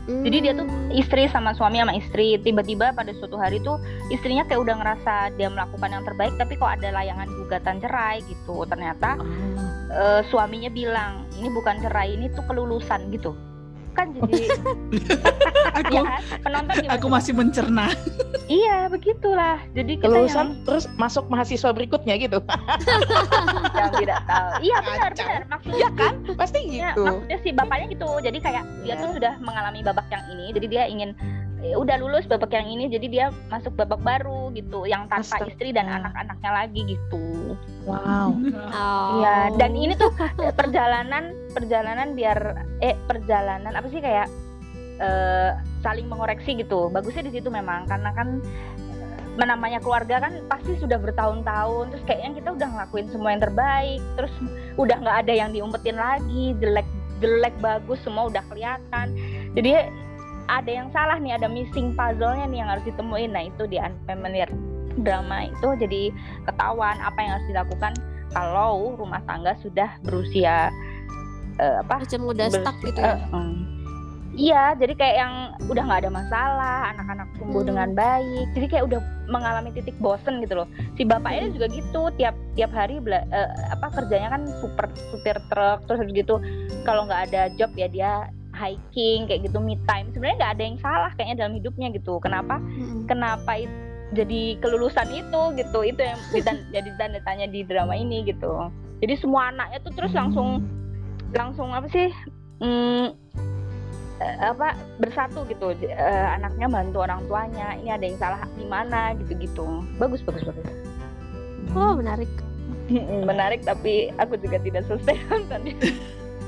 Jadi 0.05 0.37
dia 0.37 0.53
tuh 0.53 0.69
Hmm. 0.69 0.93
istri 0.93 1.25
sama 1.33 1.57
suami 1.57 1.81
sama 1.81 1.97
istri 1.97 2.37
tiba-tiba 2.37 2.93
pada 2.93 3.09
suatu 3.17 3.41
hari 3.41 3.57
tuh 3.65 3.81
istrinya 4.13 4.45
kayak 4.45 4.61
udah 4.61 4.77
ngerasa 4.77 5.33
dia 5.33 5.49
melakukan 5.49 5.89
yang 5.89 6.05
terbaik 6.05 6.37
tapi 6.37 6.61
kok 6.61 6.77
ada 6.77 6.93
layangan 6.93 7.25
gugatan 7.25 7.81
cerai 7.81 8.21
gitu 8.29 8.69
ternyata 8.69 9.17
Oh. 9.17 9.25
eh, 9.97 10.21
suaminya 10.29 10.69
bilang 10.69 11.25
ini 11.41 11.49
bukan 11.49 11.81
cerai 11.81 12.21
ini 12.21 12.29
tuh 12.37 12.45
kelulusan 12.45 13.09
gitu 13.17 13.33
kan 13.95 14.11
jadi 14.13 14.43
Aku 15.81 15.95
ya 15.97 16.03
penonton 16.41 16.75
gimana 16.77 16.93
aku 16.93 17.07
masih 17.09 17.33
mencerna. 17.33 17.87
iya 18.47 18.87
begitulah 18.87 19.57
jadi 19.73 19.97
kita 19.97 20.05
kelulusan 20.05 20.47
yang, 20.53 20.67
terus 20.67 20.85
masuk 20.95 21.25
mahasiswa 21.27 21.71
berikutnya 21.71 22.15
gitu. 22.17 22.39
yang 23.79 23.91
tidak 23.95 24.21
tahu 24.25 24.49
iya 24.61 24.77
benar 24.81 25.11
Kacau. 25.11 25.25
benar 25.25 25.43
maksudnya 25.49 25.75
Iya 25.75 25.89
kan? 25.93 26.13
Pasti 26.35 26.59
Ya, 26.67 26.91
gitu. 26.91 27.03
maksudnya 27.05 27.39
si 27.41 27.49
bapaknya 27.51 27.87
gitu. 27.89 28.09
Jadi 28.21 28.39
kayak 28.39 28.65
dia 28.81 28.91
Iya. 28.91 29.03
tuh 29.03 29.11
sudah 29.15 29.35
mengalami 29.39 29.81
babak 29.81 30.07
yang 30.09 30.25
ini, 30.29 30.47
jadi 30.51 30.67
dia 30.67 30.83
ingin 30.87 31.11
eh, 31.65 31.75
udah 31.75 31.97
lulus 31.97 32.29
babak 32.29 32.53
yang 32.53 32.69
ini, 32.69 32.93
jadi 32.93 33.07
dia 33.09 33.27
masuk 33.49 33.73
babak 33.73 34.05
baru 34.05 34.53
gitu, 34.53 34.85
yang 34.85 35.09
tanpa 35.09 35.41
Astaga. 35.41 35.49
istri 35.49 35.73
dan 35.73 35.89
anak-anaknya 35.89 36.51
lagi 36.53 36.81
gitu. 36.85 37.57
Wow. 37.89 38.37
Oh. 38.73 39.09
Iya, 39.21 39.57
dan 39.57 39.73
ini 39.73 39.97
tuh 39.97 40.13
eh, 40.45 40.53
perjalanan 40.53 41.33
perjalanan 41.57 42.13
biar 42.13 42.39
eh 42.85 42.97
perjalanan 43.09 43.73
apa 43.73 43.89
sih 43.89 44.01
kayak 44.05 44.29
eh, 45.01 45.51
saling 45.81 46.09
mengoreksi 46.09 46.57
gitu. 46.61 46.93
Bagusnya 46.93 47.29
di 47.29 47.41
situ 47.41 47.49
memang 47.49 47.89
karena 47.89 48.13
kan 48.13 48.41
eh, 49.41 49.47
namanya 49.47 49.81
keluarga 49.81 50.21
kan 50.21 50.45
pasti 50.49 50.77
sudah 50.81 50.97
bertahun-tahun 51.01 51.93
terus 51.93 52.05
kayaknya 52.09 52.31
kita 52.41 52.49
udah 52.55 52.69
ngelakuin 52.71 53.09
semua 53.13 53.31
yang 53.35 53.43
terbaik 53.43 54.01
terus 54.15 54.35
udah 54.79 54.97
nggak 55.01 55.17
ada 55.27 55.33
yang 55.35 55.51
diumpetin 55.51 55.99
lagi 55.99 56.55
jelek 56.63 56.87
jelek 57.19 57.55
bagus 57.59 57.99
semua 58.07 58.31
udah 58.31 58.43
kelihatan 58.47 59.07
jadi 59.59 59.91
ada 60.49 60.71
yang 60.71 60.89
salah 60.93 61.17
nih 61.17 61.37
ada 61.37 61.49
missing 61.49 61.97
puzzle-nya 61.97 62.47
nih 62.49 62.59
yang 62.65 62.71
harus 62.71 62.85
ditemuin 62.85 63.31
nah 63.33 63.45
itu 63.45 63.63
di 63.69 63.77
unfamiliar 63.81 64.49
drama 65.03 65.51
itu 65.51 65.69
jadi 65.81 66.03
ketahuan 66.47 66.97
apa 67.03 67.19
yang 67.19 67.31
harus 67.39 67.49
dilakukan 67.51 67.93
kalau 68.31 68.95
rumah 68.99 69.23
tangga 69.27 69.55
sudah 69.63 69.91
berusia 70.07 70.71
uh, 71.59 71.83
apa 71.83 72.03
macam 72.03 72.21
udah 72.31 72.47
stuck 72.51 72.77
gitu 72.83 72.99
ya 72.99 73.19
uh, 73.31 73.37
um, 73.37 73.75
Iya, 74.35 74.75
jadi 74.75 74.99
kayak 74.99 75.17
yang 75.17 75.35
udah 75.71 75.83
nggak 75.87 76.01
ada 76.03 76.11
masalah, 76.11 76.79
anak-anak 76.91 77.29
tumbuh 77.39 77.63
hmm. 77.63 77.71
dengan 77.71 77.89
baik. 77.95 78.47
Jadi 78.59 78.67
kayak 78.67 78.85
udah 78.91 79.01
mengalami 79.31 79.71
titik 79.71 79.95
bosen 80.03 80.43
gitu 80.43 80.59
loh. 80.59 80.69
Si 80.99 81.07
bapaknya 81.07 81.47
hmm. 81.47 81.55
juga 81.55 81.67
gitu, 81.71 82.03
tiap 82.19 82.35
tiap 82.59 82.75
hari 82.75 82.99
bela, 82.99 83.23
uh, 83.31 83.51
apa 83.71 83.95
kerjanya 83.95 84.35
kan 84.35 84.43
super 84.59 84.91
supir 85.15 85.39
truk 85.47 85.87
terus 85.87 86.03
gitu. 86.11 86.43
Kalau 86.83 87.07
nggak 87.07 87.31
ada 87.31 87.43
job 87.55 87.71
ya 87.79 87.87
dia 87.87 88.27
hiking 88.55 89.27
kayak 89.27 89.47
gitu 89.47 89.59
me 89.59 89.77
time. 89.85 90.09
Sebenarnya 90.15 90.37
nggak 90.41 90.53
ada 90.57 90.63
yang 90.65 90.79
salah 90.81 91.11
kayaknya 91.19 91.37
dalam 91.45 91.55
hidupnya 91.59 91.89
gitu. 91.93 92.23
Kenapa? 92.23 92.63
Hmm. 92.63 93.05
Kenapa 93.11 93.53
itu 93.59 93.75
jadi 94.15 94.43
kelulusan 94.63 95.11
itu 95.11 95.43
gitu? 95.59 95.79
Itu 95.83 96.01
yang 96.01 96.21
jadi 96.75 96.91
tanda 96.97 97.21
tanya 97.27 97.47
di 97.51 97.67
drama 97.67 97.99
ini 97.99 98.25
gitu. 98.25 98.71
Jadi 99.03 99.15
semua 99.19 99.51
anaknya 99.53 99.79
tuh 99.83 99.93
terus 99.99 100.13
langsung 100.15 100.63
hmm. 100.63 101.35
langsung 101.35 101.69
apa 101.75 101.91
sih? 101.91 102.09
Hmm, 102.63 103.13
apa 104.23 104.79
bersatu 105.03 105.43
gitu 105.51 105.75
uh, 105.75 106.29
anaknya 106.39 106.71
bantu 106.71 107.03
orang 107.03 107.21
tuanya 107.27 107.75
ini 107.77 107.91
ada 107.91 108.05
yang 108.07 108.19
salah 108.19 108.41
di 108.55 108.67
mana 108.67 109.13
gitu-gitu 109.19 109.83
bagus 109.99 110.23
bagus 110.23 110.47
bagus 110.47 110.65
oh 111.75 111.99
menarik 111.99 112.31
menarik 113.29 113.61
tapi 113.67 114.15
aku 114.17 114.39
juga 114.39 114.63
tidak 114.63 114.87
selesai 114.87 115.19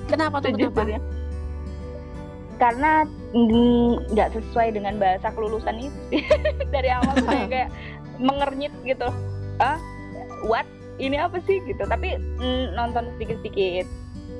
kenapa 0.07 0.39
tuh 0.39 0.55
kenapa 0.55 0.83
karena 2.57 3.05
nggak 4.13 4.33
sesuai 4.33 4.73
dengan 4.73 4.97
bahasa 4.97 5.29
kelulusan 5.33 5.77
itu 5.77 6.25
dari 6.75 6.89
awal 6.89 7.15
saya 7.21 7.45
kayak 7.49 7.71
mengernyit 8.17 8.73
gitu. 8.85 9.09
Ah 9.61 9.77
what? 10.45 10.65
Ini 10.97 11.21
apa 11.21 11.37
sih? 11.45 11.61
gitu. 11.69 11.85
Tapi 11.85 12.17
mm, 12.17 12.73
nonton 12.73 13.13
sedikit-sedikit. 13.17 13.85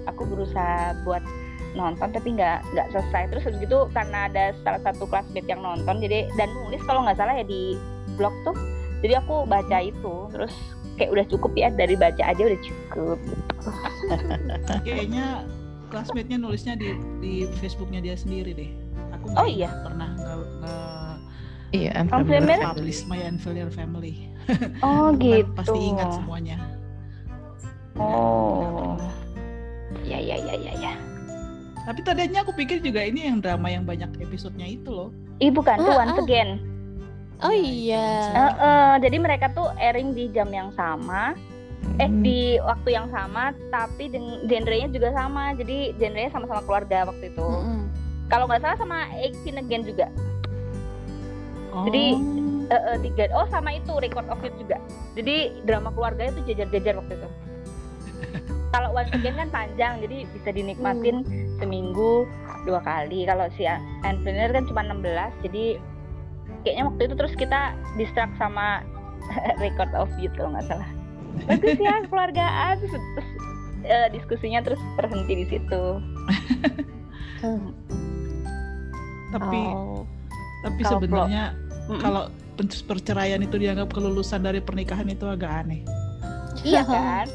Aku 0.09 0.25
berusaha 0.25 0.97
buat 1.05 1.21
nonton 1.77 2.09
tapi 2.09 2.33
nggak 2.33 2.65
nggak 2.73 2.89
selesai. 2.97 3.29
Terus 3.29 3.43
habis 3.45 3.61
gitu 3.69 3.79
karena 3.93 4.33
ada 4.33 4.57
salah 4.65 4.81
satu 4.81 5.05
classmate 5.05 5.45
yang 5.45 5.61
nonton 5.61 6.01
jadi 6.01 6.25
dan 6.41 6.49
nulis 6.65 6.81
kalau 6.89 7.05
nggak 7.05 7.21
salah 7.21 7.37
ya 7.37 7.45
di 7.45 7.77
blog 8.17 8.33
tuh. 8.49 8.57
Jadi 9.05 9.13
aku 9.13 9.45
baca 9.45 9.79
itu 9.85 10.15
terus 10.33 10.57
kayak 10.97 11.13
udah 11.13 11.25
cukup 11.29 11.53
ya 11.53 11.69
dari 11.69 11.95
baca 12.01 12.23
aja 12.25 12.41
udah 12.41 12.61
cukup. 12.65 13.19
Kayaknya 14.87 15.45
classmate-nya 15.89 16.39
nulisnya 16.41 16.75
di 16.79 16.95
di 17.23 17.33
Facebooknya 17.63 18.03
dia 18.03 18.15
sendiri 18.19 18.53
deh 18.53 18.71
aku 19.15 19.33
oh 19.35 19.49
iya 19.49 19.71
pernah 19.83 20.11
nggak 20.17 20.37
Iya, 21.75 21.91
unfamiliar 21.99 22.63
publish 22.63 23.03
my 23.11 23.19
unfamiliar 23.27 23.71
family. 23.75 24.31
Oh 24.87 25.11
gitu. 25.19 25.51
Pasti 25.59 25.75
ingat 25.75 26.15
semuanya. 26.15 26.57
Oh. 27.99 28.95
Ya 30.07 30.23
ya 30.23 30.39
ya 30.39 30.55
ya 30.55 30.73
ya. 30.79 30.95
Tapi 31.83 32.01
tadinya 32.07 32.47
aku 32.47 32.55
pikir 32.55 32.79
juga 32.79 33.03
ini 33.03 33.27
yang 33.27 33.43
drama 33.43 33.67
yang 33.67 33.83
banyak 33.83 34.15
episodenya 34.23 34.79
itu 34.79 34.87
loh. 34.95 35.11
Ih 35.43 35.51
bukan 35.51 35.83
tuh 35.83 35.95
Once 35.99 36.19
Again. 36.23 36.63
Oh 37.43 37.53
iya. 37.53 38.33
Uh, 38.33 38.53
uh, 38.57 38.93
jadi 39.03 39.19
mereka 39.19 39.51
tuh 39.53 39.69
airing 39.83 40.15
di 40.15 40.31
jam 40.31 40.49
yang 40.55 40.71
sama, 40.73 41.35
eh 41.97 42.09
hmm. 42.09 42.21
di 42.21 42.61
waktu 42.61 42.89
yang 42.93 43.09
sama, 43.09 43.57
tapi 43.73 44.13
genrenya 44.45 44.89
juga 44.93 45.15
sama. 45.17 45.57
Jadi 45.57 45.97
genrenya 45.97 46.31
sama-sama 46.33 46.61
keluarga 46.65 47.09
waktu 47.09 47.33
itu. 47.33 47.47
Hmm. 47.47 47.89
Kalau 48.27 48.51
nggak 48.51 48.61
salah 48.65 48.79
sama 48.79 49.07
Eighteen 49.17 49.57
Again 49.61 49.87
juga. 49.87 50.07
Oh. 51.73 51.87
Jadi 51.89 52.05
uh, 52.69 52.75
uh, 52.75 52.97
tiga. 53.01 53.31
Oh 53.33 53.47
sama 53.49 53.77
itu 53.77 53.93
Record 53.97 54.29
of 54.29 54.43
Youth 54.43 54.59
juga. 54.61 54.77
Jadi 55.17 55.63
drama 55.65 55.95
keluarga 55.95 56.29
itu 56.29 56.53
jajar-jajar 56.53 56.99
waktu 57.01 57.15
itu. 57.17 57.29
kalau 58.77 58.93
once 58.93 59.13
again 59.17 59.37
kan 59.41 59.49
panjang 59.49 60.05
jadi 60.05 60.29
bisa 60.37 60.49
dinikmatin 60.53 61.25
hmm. 61.25 61.57
seminggu 61.57 62.29
dua 62.69 62.83
kali 62.83 63.25
kalau 63.25 63.47
si 63.55 63.65
Anfiner 64.05 64.51
kan 64.53 64.69
cuma 64.69 64.85
16 64.85 65.47
jadi 65.49 65.81
kayaknya 66.67 66.85
waktu 66.91 67.03
itu 67.09 67.15
terus 67.15 67.35
kita 67.39 67.61
distract 67.97 68.35
sama 68.37 68.83
record 69.65 69.89
of 69.95 70.11
youth 70.19 70.35
kalau 70.35 70.53
nggak 70.53 70.67
salah 70.67 70.89
bagus 71.45 71.77
ya 71.77 71.95
keluargaan. 72.09 72.75
Terus, 72.81 72.95
uh, 73.93 74.09
diskusinya 74.13 74.61
terus 74.65 74.81
berhenti 74.97 75.45
di 75.45 75.47
situ. 75.47 75.85
Tapi 79.37 79.61
oh. 79.69 80.07
tapi 80.65 80.83
sebenarnya 80.83 81.53
kalau 82.01 82.33
perceraian 82.89 83.43
itu 83.43 83.61
dianggap 83.61 83.93
kelulusan 83.93 84.41
dari 84.43 84.65
pernikahan 84.65 85.07
itu 85.07 85.29
agak 85.29 85.67
aneh. 85.67 85.85
Iya 86.65 86.83
kan? 86.87 87.27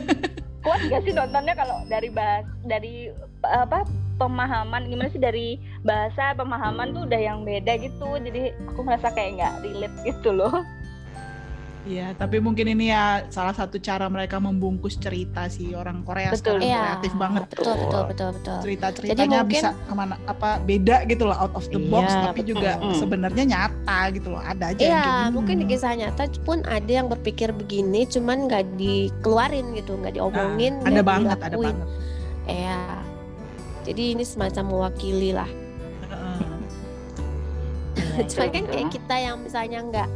Kuat 0.66 0.82
gak 0.90 1.06
sih 1.06 1.14
nontonnya 1.14 1.54
kalau 1.54 1.86
dari 1.86 2.10
bahas 2.10 2.42
dari 2.66 3.14
apa 3.46 3.86
pemahaman? 4.18 4.90
Gimana 4.90 5.08
sih 5.14 5.22
dari 5.22 5.62
bahasa 5.86 6.34
pemahaman 6.34 6.90
tuh 6.90 7.06
udah 7.06 7.20
yang 7.20 7.46
beda 7.46 7.78
gitu. 7.78 8.18
Jadi 8.18 8.50
aku 8.66 8.80
merasa 8.82 9.14
kayak 9.14 9.38
nggak 9.38 9.54
relate 9.62 9.96
gitu 10.02 10.34
loh 10.34 10.66
Iya, 11.86 12.18
tapi 12.18 12.42
mungkin 12.42 12.66
ini 12.66 12.90
ya 12.90 13.22
salah 13.30 13.54
satu 13.54 13.78
cara 13.78 14.10
mereka 14.10 14.42
membungkus 14.42 14.98
cerita 14.98 15.46
sih 15.46 15.70
orang 15.70 16.02
Korea 16.02 16.34
betul. 16.34 16.58
sekarang 16.58 16.66
ya, 16.66 16.82
kreatif 16.82 17.12
banget. 17.14 17.42
Betul, 17.46 17.74
betul, 17.78 18.02
betul, 18.10 18.28
betul. 18.34 18.58
Cerita-ceritanya 18.66 19.38
mungkin, 19.46 19.54
bisa 19.54 19.70
ke 19.70 19.94
mana 19.94 20.14
apa 20.26 20.58
beda 20.66 21.06
gitu 21.06 21.30
loh 21.30 21.38
out 21.38 21.54
of 21.54 21.62
the 21.70 21.78
box, 21.86 22.10
iya, 22.10 22.22
tapi 22.26 22.40
betul. 22.42 22.50
juga 22.58 22.70
mm. 22.82 22.94
sebenarnya 22.98 23.44
nyata 23.46 24.00
gitu 24.18 24.28
loh. 24.34 24.42
Ada 24.42 24.64
aja 24.74 24.82
iya, 24.82 24.90
yang 24.90 25.06
kayak 25.06 25.30
mungkin 25.38 25.54
di 25.62 25.66
kisah 25.70 25.94
nyata 25.94 26.22
pun 26.42 26.58
ada 26.66 26.90
yang 26.90 27.06
berpikir 27.06 27.54
begini, 27.54 28.02
cuman 28.10 28.50
nggak 28.50 28.66
dikeluarin 28.74 29.66
gitu, 29.78 29.94
nggak 29.94 30.18
diomongin. 30.18 30.82
Nah, 30.82 30.90
ada 30.90 31.02
banget, 31.06 31.38
dilakuin. 31.38 31.46
ada 31.46 31.56
banget. 31.70 31.88
Iya. 32.50 32.82
Jadi 33.86 34.02
ini 34.18 34.24
semacam 34.26 34.64
mewakili 34.66 35.30
lah. 35.30 35.50
Cuman 38.30 38.48
kan 38.48 38.64
kayak 38.66 38.88
kita 38.90 39.14
yang 39.14 39.36
misalnya 39.44 39.78
nggak 39.86 40.08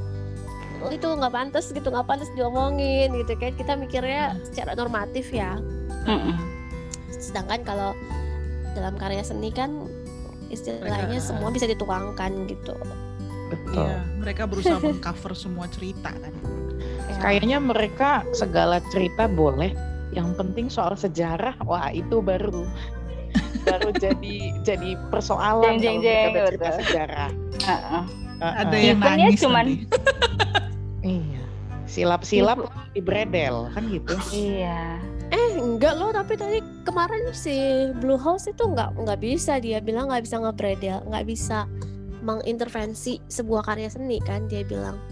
itu 0.88 1.05
nggak 1.05 1.33
pantas 1.35 1.69
gitu 1.69 1.93
nggak 1.93 2.09
pantas 2.09 2.33
diomongin 2.33 3.12
gitu 3.12 3.37
kan. 3.37 3.53
Kita 3.53 3.73
mikirnya 3.77 4.40
secara 4.49 4.73
normatif 4.73 5.29
ya. 5.29 5.61
Mm-hmm. 6.01 6.37
sedangkan 7.21 7.61
kalau 7.61 7.93
dalam 8.73 8.97
karya 8.97 9.21
seni 9.21 9.53
kan 9.53 9.85
istilahnya 10.49 11.21
mereka, 11.21 11.29
semua 11.29 11.49
bisa 11.53 11.66
dituangkan 11.69 12.49
gitu. 12.49 12.73
Betul. 13.51 13.87
Ya, 13.87 14.01
mereka 14.19 14.43
berusaha 14.47 14.79
mengcover 14.79 15.33
semua 15.35 15.66
cerita 15.71 16.14
kan. 16.14 16.35
Ya. 17.11 17.19
kayaknya 17.21 17.59
mereka 17.59 18.23
segala 18.33 18.79
cerita 18.95 19.27
boleh. 19.27 19.75
Yang 20.11 20.29
penting 20.38 20.66
soal 20.71 20.95
sejarah 20.99 21.55
wah 21.66 21.90
itu 21.90 22.19
baru. 22.23 22.66
Baru 23.69 23.93
jadi 23.93 24.57
jadi 24.64 24.97
persoalan 25.12 25.79
jeng, 25.79 26.01
jeng, 26.01 26.33
kalau 26.33 26.35
jeng, 26.35 26.47
cerita 26.51 26.69
sejarah. 26.83 27.31
Uh, 27.61 27.71
uh. 27.71 28.05
Uh, 28.40 28.53
ada 28.64 28.77
yang 28.81 28.99
nangis 28.99 29.37
cuman 29.37 29.66
Iya. 29.69 29.85
Silap-silap 31.90 32.70
di 32.94 33.03
bredel 33.03 33.66
kan 33.74 33.83
gitu. 33.90 34.14
Iya. 34.31 35.03
Eh 35.35 35.59
enggak 35.59 35.98
loh 35.98 36.14
tapi 36.14 36.38
tadi 36.38 36.62
kemarin 36.87 37.35
si 37.35 37.90
Blue 37.98 38.18
House 38.18 38.46
itu 38.46 38.62
enggak 38.62 38.94
nggak 38.94 39.18
bisa 39.18 39.59
dia 39.59 39.83
bilang 39.83 40.07
nggak 40.07 40.22
bisa 40.22 40.38
ngebredel 40.38 41.03
nggak 41.11 41.26
bisa 41.26 41.66
mengintervensi 42.22 43.18
sebuah 43.26 43.66
karya 43.66 43.90
seni 43.90 44.22
kan 44.22 44.46
dia 44.46 44.62
bilang. 44.62 45.03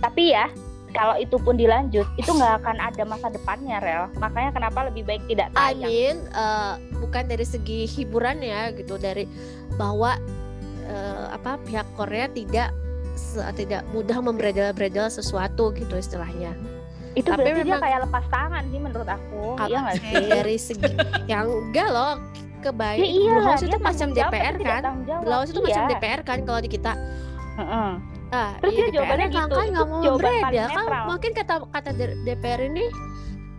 Tapi 0.00 0.32
ya 0.32 0.48
kalau 0.92 1.16
itu 1.16 1.36
pun 1.40 1.56
dilanjut 1.56 2.04
itu 2.20 2.30
nggak 2.30 2.64
akan 2.64 2.76
ada 2.80 3.02
masa 3.08 3.32
depannya 3.32 3.80
rel 3.80 4.12
makanya 4.20 4.52
kenapa 4.52 4.88
lebih 4.92 5.08
baik 5.08 5.24
tidak 5.28 5.48
tayang. 5.56 5.84
I 5.84 5.88
mean 5.88 6.16
uh, 6.36 6.76
bukan 7.00 7.28
dari 7.28 7.44
segi 7.48 7.88
hiburan 7.88 8.44
ya 8.44 8.70
gitu 8.76 9.00
dari 9.00 9.24
bahwa 9.80 10.20
uh, 10.86 11.26
apa 11.32 11.56
pihak 11.64 11.88
Korea 11.96 12.28
tidak 12.28 12.70
tidak 13.56 13.82
mudah 13.92 14.18
membredel-bredel 14.20 15.08
sesuatu 15.12 15.72
gitu 15.76 15.94
istilahnya. 15.96 16.56
Itu 17.12 17.28
Tapi 17.28 17.44
berarti 17.44 17.60
memang, 17.60 17.68
dia 17.68 17.84
kayak 17.84 17.98
lepas 18.08 18.24
tangan 18.32 18.62
sih 18.72 18.80
menurut 18.80 19.08
aku. 19.08 19.42
Iya 19.68 19.78
nggak 19.84 19.96
sih? 20.00 20.14
Dari 20.40 20.56
segi 20.56 20.92
yang 21.28 21.46
enggak 21.48 21.88
loh 21.92 22.12
kebaik. 22.64 23.00
Ya, 23.02 23.08
iya, 23.08 23.32
Blue 23.36 23.44
House 23.44 23.64
itu 23.66 23.78
macam 23.82 24.08
DPR 24.14 24.54
kan? 24.62 24.82
Blue 25.04 25.34
House 25.34 25.50
itu 25.52 25.60
iya. 25.60 25.66
macam 25.68 25.82
DPR 25.92 26.20
kan 26.24 26.38
kalau 26.46 26.60
di 26.62 26.70
kita. 26.72 26.92
Uh 27.52 27.62
-uh. 27.62 27.90
Ah, 28.32 28.56
Terus 28.64 28.72
iya, 28.72 28.84
dia 28.88 28.94
jawabannya 28.96 29.28
kan, 29.28 29.36
gitu. 29.36 29.56
Kan 29.60 29.66
nggak 29.76 29.88
mau 29.92 30.16
kan? 30.16 31.04
Mungkin 31.04 31.30
kata 31.36 31.54
kata 31.68 31.90
DPR 32.24 32.60
ini 32.64 32.84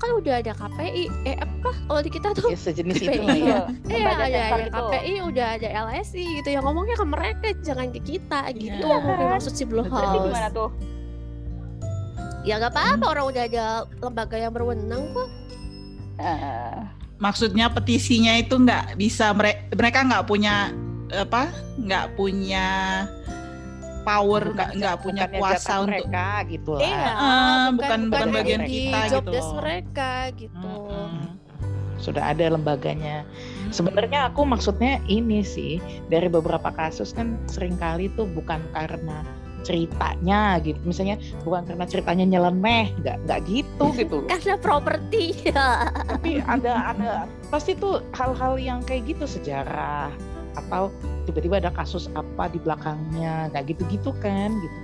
kan 0.04 0.12
udah 0.20 0.36
ada 0.44 0.52
KPI 0.52 1.04
eh 1.24 1.40
apa 1.40 1.72
kalau 1.88 2.02
di 2.04 2.12
kita 2.12 2.36
tuh 2.36 2.52
ya, 2.52 2.60
sejenis 2.60 3.00
KPI. 3.00 3.08
itu 3.08 3.22
ya 3.24 3.60
iya 3.88 4.08
ada 4.12 4.28
ya 4.28 4.46
KPI 4.68 5.14
udah 5.24 5.48
ada 5.56 5.68
LSI 5.88 6.44
gitu 6.44 6.50
yang 6.52 6.64
ngomongnya 6.68 7.00
ke 7.00 7.06
mereka 7.08 7.48
jangan 7.64 7.88
ke 7.96 8.04
kita 8.04 8.52
gitu 8.52 8.84
ya, 8.84 9.00
kan? 9.00 9.40
maksud 9.40 9.54
si 9.56 9.64
Blue 9.64 9.88
House 9.88 10.28
gimana 10.28 10.52
tuh 10.52 10.70
ya 12.44 12.60
nggak 12.60 12.76
apa-apa 12.76 13.06
orang 13.08 13.26
udah 13.32 13.44
ada 13.48 13.66
lembaga 14.04 14.36
yang 14.36 14.52
berwenang 14.52 15.04
kok 15.16 15.30
uh. 16.20 16.84
maksudnya 17.24 17.72
petisinya 17.72 18.36
itu 18.36 18.60
nggak 18.60 19.00
bisa 19.00 19.32
mereka 19.32 19.64
mereka 19.72 20.00
nggak 20.04 20.26
punya 20.28 20.76
apa 21.16 21.48
nggak 21.80 22.20
punya 22.20 22.68
power, 24.04 24.42
Bukan- 24.46 24.54
nggak 24.54 24.70
nggak 24.78 24.96
punya 25.00 25.24
bukannya 25.26 25.40
kuasa 25.40 25.74
untuk 25.74 25.88
mereka 25.90 26.28
gitu 26.46 26.70
lah. 26.72 26.82
Iya, 26.84 27.08
Ah, 27.10 27.66
bukan- 27.72 28.08
bukan 28.08 28.28
bagian 28.30 28.62
di 28.62 28.72
kita 28.86 29.00
job 29.10 29.24
gitu 29.24 29.32
desk 29.32 29.48
loh. 29.48 29.56
mereka 29.60 30.12
gitu. 30.34 30.72
Mm-mm. 30.84 31.12
Sudah 31.98 32.24
ada 32.28 32.46
lembaganya. 32.50 33.18
Mm-mm. 33.24 33.72
Sebenarnya 33.72 34.20
aku 34.28 34.44
maksudnya 34.44 35.00
ini 35.08 35.40
sih 35.42 35.80
dari 36.08 36.28
beberapa 36.28 36.70
kasus 36.70 37.10
kan 37.10 37.40
sering 37.48 37.74
kali 37.76 38.12
tuh 38.14 38.28
bukan 38.28 38.60
karena 38.70 39.24
ceritanya 39.64 40.60
gitu. 40.60 40.76
Misalnya 40.84 41.16
bukan 41.42 41.64
karena 41.64 41.88
ceritanya 41.88 42.26
nyeleneh, 42.28 42.92
nggak 43.00 43.18
nggak 43.24 43.40
gitu 43.48 43.86
gitu. 43.98 44.18
Karena 44.28 44.60
properti. 44.60 45.48
Tapi 45.50 46.44
ada 46.44 46.92
ada 46.92 47.12
pasti 47.48 47.72
tuh 47.74 48.04
hal-hal 48.12 48.60
yang 48.60 48.84
kayak 48.84 49.08
gitu 49.08 49.24
sejarah 49.24 50.12
atau 50.56 50.90
tiba-tiba 51.26 51.60
ada 51.64 51.72
kasus 51.74 52.08
apa 52.14 52.50
di 52.52 52.60
belakangnya, 52.62 53.50
nggak 53.52 53.74
gitu-gitu 53.74 54.12
kan 54.22 54.52
gitu. 54.52 54.78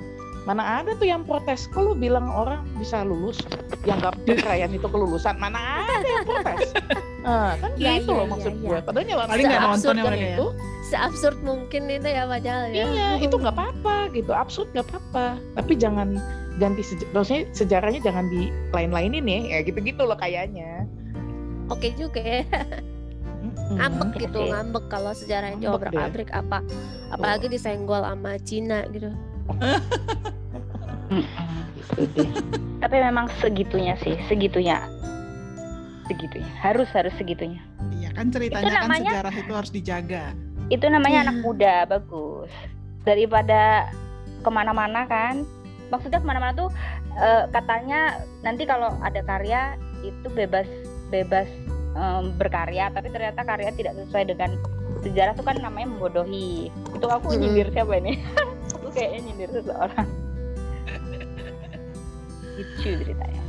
Mana 0.48 0.82
ada 0.82 0.96
tuh 0.98 1.06
yang 1.06 1.28
protes, 1.28 1.70
kalau 1.70 1.94
bilang 1.94 2.26
orang 2.32 2.64
bisa 2.80 3.04
lulus, 3.04 3.38
yang 3.86 4.00
nggak 4.02 4.16
percayaan 4.26 4.72
itu 4.74 4.88
kelulusan, 4.88 5.36
mana 5.38 5.86
ada 5.86 6.08
yang 6.08 6.26
protes. 6.26 6.74
Nah, 7.22 7.54
kan 7.60 7.72
Iya, 7.76 8.00
gitu 8.02 8.16
iya, 8.16 8.18
loh 8.18 8.26
iya, 8.26 8.32
maksud 8.34 8.54
iya. 8.56 8.62
gue. 8.64 8.78
Padahal 8.82 9.06
nyawa 9.06 9.24
Paling 9.28 9.46
nggak 9.46 9.62
nonton 9.68 9.94
ya 9.94 10.04
kan 10.04 10.14
ya. 10.16 10.30
itu, 10.34 10.48
Seabsurd 10.90 11.38
mungkin 11.46 11.82
itu 11.86 12.08
ya 12.10 12.24
padahal 12.26 12.64
ya. 12.74 12.84
iya 12.90 13.10
itu 13.28 13.36
nggak 13.36 13.54
apa-apa 13.54 13.96
gitu, 14.16 14.32
absurd 14.34 14.70
nggak 14.74 14.88
apa-apa. 14.90 15.38
Tapi 15.60 15.74
jangan 15.78 16.18
ganti 16.58 16.82
maksudnya 17.14 17.46
sejarahnya 17.54 18.02
jangan 18.02 18.26
di 18.32 18.50
lain-lainin 18.74 19.28
ya, 19.28 19.40
ya 19.54 19.60
gitu-gitu 19.62 20.02
loh 20.02 20.18
kayaknya. 20.18 20.88
Oke 21.70 21.94
juga 21.94 22.24
ya. 22.24 22.42
Mm-mm. 23.50 23.78
ngambek 23.78 24.10
gitu, 24.22 24.40
Oke. 24.40 24.52
ngambek 24.52 24.86
kalau 24.88 25.12
sejarahnya 25.12 25.58
Ngambek 25.58 25.90
diobrak 25.90 25.94
abrik 25.98 26.30
apa. 26.32 26.60
Apalagi 27.10 27.48
disenggol 27.48 28.02
sama 28.02 28.38
Cina 28.42 28.86
gitu. 28.90 29.10
Gitu 31.96 32.10
deh. 32.14 32.30
Tapi 32.80 32.96
memang 33.02 33.28
segitunya 33.42 33.98
sih, 34.00 34.16
segitunya. 34.30 34.86
Segitunya. 36.08 36.50
Harus 36.62 36.90
harus 36.94 37.14
segitunya. 37.18 37.62
Iya 37.94 38.10
kan 38.14 38.30
ceritanya 38.30 38.70
kan 38.72 38.88
namanya- 38.88 39.14
sejarah 39.14 39.34
itu 39.36 39.54
harus 39.54 39.72
dijaga. 39.72 40.24
Itu 40.70 40.86
namanya 40.88 41.30
anak 41.30 41.36
Hmm. 41.42 41.46
muda, 41.46 41.76
bagus. 41.86 42.52
Daripada 43.04 43.90
ke 44.40 44.50
mana-mana 44.50 45.06
kan. 45.06 45.44
Maksudnya 45.90 46.22
ke 46.22 46.28
mana-mana 46.28 46.54
tuh 46.54 46.70
eh, 47.20 47.44
katanya 47.52 48.16
nanti 48.42 48.64
kalau 48.64 48.94
ada 49.02 49.20
karya 49.26 49.76
itu 50.00 50.30
bebas 50.32 50.70
bebas 51.10 51.50
em, 52.00 52.24
berkarya, 52.40 52.88
tapi 52.96 53.12
ternyata 53.12 53.44
karya 53.44 53.70
tidak 53.76 53.94
sesuai 54.00 54.24
dengan 54.32 54.56
sejarah 55.04 55.34
tuh 55.36 55.46
kan 55.46 55.60
namanya 55.60 55.88
membodohi. 55.92 56.72
Itu 56.96 57.08
aku 57.12 57.36
Mm-mm. 57.36 57.40
nyindir 57.44 57.68
siapa 57.76 57.94
ini? 58.00 58.20
aku 58.76 58.88
kayaknya 58.96 59.20
nyindir 59.28 59.50
seseorang. 59.60 60.08
Lucu 62.60 62.90
ceritanya. 63.04 63.42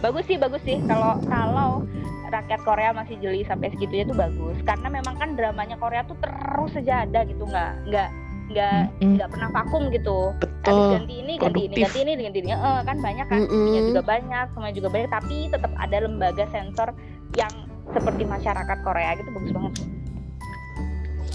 Bagus 0.00 0.24
sih, 0.24 0.40
bagus 0.40 0.62
sih. 0.64 0.80
Kalau 0.88 1.20
kalau 1.28 1.84
rakyat 2.30 2.60
Korea 2.64 2.90
masih 2.96 3.18
jeli 3.20 3.44
sampai 3.44 3.68
segitunya 3.74 4.08
tuh 4.08 4.16
bagus. 4.16 4.56
Karena 4.64 4.88
memang 4.88 5.14
kan 5.20 5.36
dramanya 5.36 5.76
Korea 5.76 6.06
tuh 6.08 6.16
terus 6.24 6.72
saja 6.72 7.04
ada 7.04 7.26
gitu, 7.28 7.44
nggak 7.44 7.72
nggak 7.90 8.08
nggak 8.50 8.80
nggak 8.96 9.28
pernah 9.28 9.48
vakum 9.52 9.92
gitu. 9.92 10.32
Habis 10.64 10.64
Betul. 10.64 10.92
ganti 10.96 11.14
ini, 11.20 11.32
ganti 11.36 11.60
ini, 11.68 11.74
produktif. 11.76 11.82
ganti 11.84 11.98
ini, 12.00 12.12
ganti 12.24 12.38
ini. 12.40 12.50
Eh, 12.56 12.80
kan 12.88 12.96
banyak 12.96 13.26
kan, 13.28 13.40
Mm-mm. 13.44 13.52
ininya 13.60 13.82
juga 13.92 14.02
banyak, 14.08 14.46
semuanya 14.56 14.76
juga 14.80 14.88
banyak. 14.88 15.10
Tapi 15.12 15.36
tetap 15.52 15.72
ada 15.76 15.96
lembaga 16.00 16.44
sensor 16.48 16.88
yang 17.36 17.52
seperti 17.90 18.22
masyarakat 18.24 18.78
Korea 18.80 19.10
gitu 19.14 19.30
bagus 19.30 19.50
banget. 19.50 19.72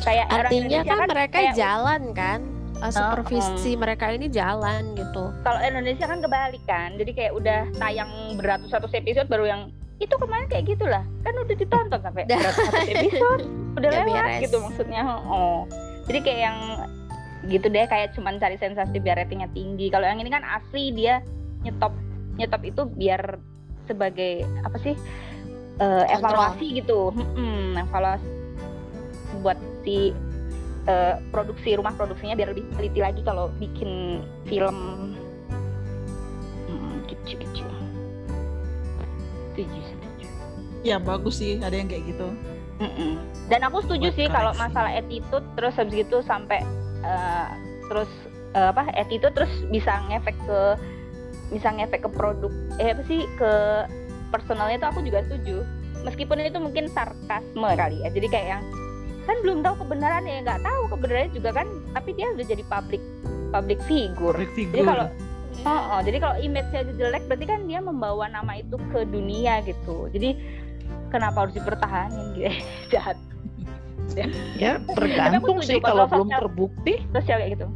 Kayak 0.01 0.25
Artinya 0.29 0.51
Indonesia 0.51 0.93
kan 0.93 1.07
mereka 1.09 1.37
kayak- 1.37 1.55
jalan 1.55 2.03
kan. 2.13 2.41
Uh, 2.75 2.91
supervisi 2.91 3.79
mereka 3.79 4.11
ini 4.11 4.27
jalan 4.27 4.99
gitu. 4.99 5.31
kalau 5.47 5.63
Indonesia 5.63 6.03
kan 6.03 6.19
kebalik 6.19 6.59
kan 6.67 6.99
jadi 6.99 7.11
kayak 7.15 7.33
udah 7.33 7.59
tayang 7.79 8.11
beratus-ratus 8.35 8.91
episode 8.91 9.31
baru 9.31 9.47
yang 9.47 9.61
itu 9.95 10.11
kemarin 10.11 10.43
kayak 10.51 10.67
gitulah 10.67 10.99
kan 11.23 11.33
udah 11.39 11.55
ditonton 11.55 11.99
sampai 12.03 12.27
Dah. 12.29 12.35
beratus 12.35 12.67
episode 12.83 13.43
udah 13.79 13.89
lewat 13.95 14.11
beres. 14.27 14.41
gitu 14.43 14.57
maksudnya 14.59 15.01
oh 15.23 15.63
jadi 16.03 16.19
kayak 16.19 16.41
yang 16.43 16.57
gitu 17.47 17.67
deh 17.71 17.87
kayak 17.87 18.11
cuman 18.11 18.43
cari 18.43 18.59
sensasi 18.59 18.99
biar 18.99 19.23
ratingnya 19.23 19.47
tinggi 19.55 19.87
kalau 19.87 20.03
yang 20.03 20.19
ini 20.19 20.27
kan 20.27 20.43
asli 20.43 20.91
dia 20.91 21.23
nyetop 21.63 21.95
nyetop 22.35 22.59
itu 22.59 22.81
biar 22.91 23.39
sebagai 23.87 24.43
apa 24.67 24.75
sih 24.83 24.99
Kontrol. 25.75 26.07
evaluasi 26.09 26.65
gitu 26.73 26.99
Mm-mm, 27.11 27.75
evaluasi 27.77 28.27
buat 29.37 29.55
si 29.81 30.15
eh, 30.85 31.15
produksi 31.29 31.75
rumah 31.75 31.91
produksinya 31.91 32.33
biar 32.33 32.49
lebih 32.49 32.63
teliti 32.73 32.99
lagi 32.99 33.21
kalau 33.21 33.51
bikin 33.55 34.21
film 34.45 34.77
Hmm, 36.65 37.03
gitu 37.05 37.37
gitu 37.37 37.63
setuju 39.51 39.79
setuju 39.83 40.27
Ya 40.81 40.97
bagus 40.97 41.39
sih 41.39 41.57
ada 41.57 41.73
yang 41.73 41.85
kayak 41.85 42.05
gitu. 42.07 42.29
Mm-mm. 42.75 43.15
dan 43.47 43.63
aku 43.63 43.79
setuju 43.81 44.09
Buat 44.09 44.15
sih 44.15 44.27
kalau 44.27 44.51
masalah 44.53 44.91
attitude 44.91 45.45
terus 45.55 45.73
habis 45.73 45.95
gitu 45.95 46.19
sampai 46.21 46.59
eh, 47.01 47.47
terus 47.85 48.11
eh, 48.51 48.67
apa 48.67 48.83
attitude 48.91 49.31
terus 49.31 49.51
bisa 49.69 49.95
ngefek 50.05 50.35
ke 50.41 50.59
bisa 51.51 51.69
ngefek 51.69 52.03
ke 52.03 52.09
produk 52.09 52.51
eh 52.75 52.91
apa 52.91 53.03
sih 53.05 53.23
ke 53.35 53.51
personalnya 54.35 54.75
itu 54.83 54.87
aku 54.91 54.99
juga 55.07 55.19
setuju. 55.23 55.63
Meskipun 56.03 56.43
itu 56.43 56.59
mungkin 56.59 56.85
sarkasme 56.91 57.69
kali 57.79 58.03
ya. 58.03 58.09
Jadi 58.11 58.27
kayak 58.27 58.47
yang 58.59 58.63
kan 59.25 59.37
belum 59.41 59.63
tahu 59.63 59.75
kebenaran 59.87 60.21
ya 60.27 60.43
nggak 60.45 60.61
tahu 60.61 60.81
kebenarannya 60.93 61.31
juga 61.33 61.49
kan 61.49 61.65
tapi 61.97 62.13
dia 62.13 62.29
udah 62.35 62.45
jadi 62.45 62.63
public 62.67 63.01
public 63.49 63.79
figure. 63.87 64.35
Public 64.37 64.51
jadi 64.53 64.69
figure. 64.69 64.85
kalau 64.85 65.05
oh, 65.65 65.81
oh, 65.97 66.01
jadi 66.03 66.17
kalau 66.21 66.35
image-nya 66.37 66.81
jelek 66.93 67.23
berarti 67.25 67.45
kan 67.47 67.59
dia 67.65 67.79
membawa 67.81 68.29
nama 68.29 68.59
itu 68.59 68.75
ke 68.91 69.07
dunia 69.07 69.63
gitu. 69.65 70.11
Jadi 70.13 70.37
kenapa 71.09 71.47
harus 71.47 71.55
dipertahanin 71.55 72.25
gitu? 72.35 72.51
Jahat. 72.93 73.17
Ya 74.61 74.77
tergantung 74.95 75.59
sih 75.65 75.81
kalau 75.81 76.05
belum 76.07 76.29
sosial- 76.29 76.39
terbukti, 76.45 76.93
terus 77.11 77.25
ya 77.25 77.35
kayak 77.41 77.51
gitu. 77.57 77.67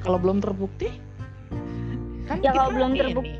Kalau 0.00 0.18
belum 0.18 0.40
terbukti 0.40 0.88
kan 2.24 2.40
Ya, 2.44 2.52
kalau 2.52 2.72
belum 2.72 2.92
ini, 2.92 3.00
terbukti, 3.00 3.36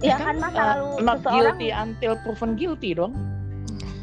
ya 0.00 0.16
kan 0.16 0.36
masa 0.36 0.56
eh, 0.56 0.66
lalu 0.76 0.88
not 1.00 1.18
seseorang 1.20 1.56
guilty 1.56 1.68
until 1.72 2.12
proven 2.20 2.52
guilty 2.54 2.90
dong. 2.92 3.12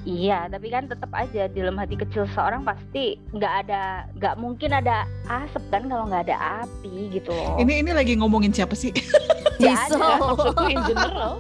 iya 0.04 0.52
tapi 0.52 0.68
kan 0.68 0.84
tetap 0.84 1.08
aja 1.16 1.48
di 1.48 1.64
dalam 1.64 1.80
hati 1.80 1.96
kecil 1.96 2.28
seseorang 2.28 2.68
pasti 2.68 3.16
nggak 3.32 3.54
ada 3.64 4.04
nggak 4.20 4.36
mungkin 4.36 4.76
ada 4.76 5.08
asap 5.32 5.64
kan 5.72 5.88
kalau 5.88 6.12
nggak 6.12 6.28
ada 6.28 6.36
api 6.66 7.08
gitu 7.10 7.32
loh 7.32 7.56
Ini 7.56 7.88
ini 7.88 7.92
lagi 7.96 8.20
ngomongin 8.20 8.52
siapa 8.52 8.76
sih? 8.76 8.92
Jisoo. 9.64 9.96
ada. 9.96 10.20
Maksudku 10.20 10.66
in 10.66 10.82
general, 10.84 11.34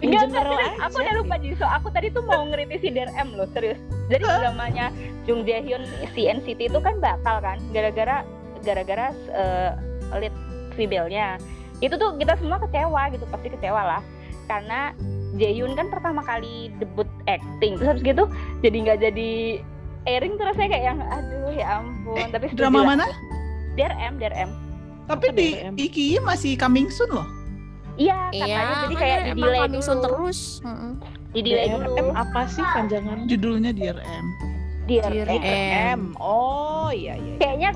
in 0.00 0.08
Enggak, 0.08 0.22
general 0.30 0.54
enggak, 0.54 0.70
aja. 0.70 0.84
aku 0.86 0.96
udah 0.96 1.14
lupa 1.18 1.36
Jisoo. 1.36 1.68
Aku 1.68 1.86
tadi 1.90 2.08
tuh 2.08 2.22
mau 2.24 2.40
ngeritisi 2.46 2.88
DRM 2.88 3.28
loh, 3.36 3.44
serius. 3.52 3.76
Jadi 4.06 4.22
dramanya 4.22 4.86
Jung 5.26 5.42
Jae 5.42 5.60
Hyun 5.60 5.82
si 6.14 6.24
NCT 6.24 6.70
itu 6.70 6.78
kan 6.78 7.02
batal 7.02 7.42
kan, 7.42 7.58
gara-gara 7.74 8.22
gara-gara 8.62 9.10
eh, 9.28 9.70
lead 10.16 10.32
female-nya. 10.72 11.36
Itu 11.78 11.94
tuh 11.96 12.16
kita 12.16 12.36
semua 12.36 12.56
kecewa 12.58 13.02
gitu, 13.10 13.24
pasti 13.28 13.48
kecewa 13.50 13.82
lah. 13.82 14.02
Karena 14.46 14.94
Jaehyun 15.36 15.76
kan 15.76 15.92
pertama 15.92 16.22
kali 16.22 16.72
debut 16.78 17.08
acting, 17.26 17.76
terus 17.76 17.92
habis 17.92 18.02
gitu 18.02 18.24
jadi 18.62 18.76
nggak 18.80 18.98
jadi 19.04 19.60
airing 20.06 20.38
terus 20.38 20.56
saya 20.56 20.70
kayak 20.70 20.84
yang 20.86 20.98
aduh 21.02 21.52
ya 21.52 21.66
ampun. 21.76 22.16
Eh, 22.16 22.26
Tapi 22.30 22.44
drama 22.54 22.80
lah. 22.80 22.86
mana? 22.94 23.06
DRM, 23.76 24.16
DRM. 24.16 24.50
Tapi 25.06 25.26
Apa 25.28 25.36
di 25.36 25.48
DRM? 25.52 25.74
IKI 25.76 26.16
masih 26.24 26.56
coming 26.56 26.88
soon 26.88 27.12
loh. 27.12 27.28
Iya, 27.96 28.28
katanya 28.28 28.46
Iya, 28.46 28.60
jadi 28.86 28.94
kayak 28.96 29.18
di 29.26 29.30
delay 29.36 29.60
coming 29.60 29.82
soon 29.82 29.98
dulu. 29.98 30.04
terus. 30.06 30.40
Mm-mm. 30.64 30.92
Di 31.30 31.40
delay 31.42 31.66
DRM 31.68 31.82
dulu. 31.84 32.10
apa 32.16 32.40
sih 32.48 32.64
panjangan? 32.64 33.18
Judulnya 33.28 33.70
DRM. 33.72 34.24
DRM. 34.86 35.26
DRM. 35.26 36.00
Oh 36.16 36.88
iya 36.88 37.18
iya. 37.18 37.34
kayaknya 37.36 37.70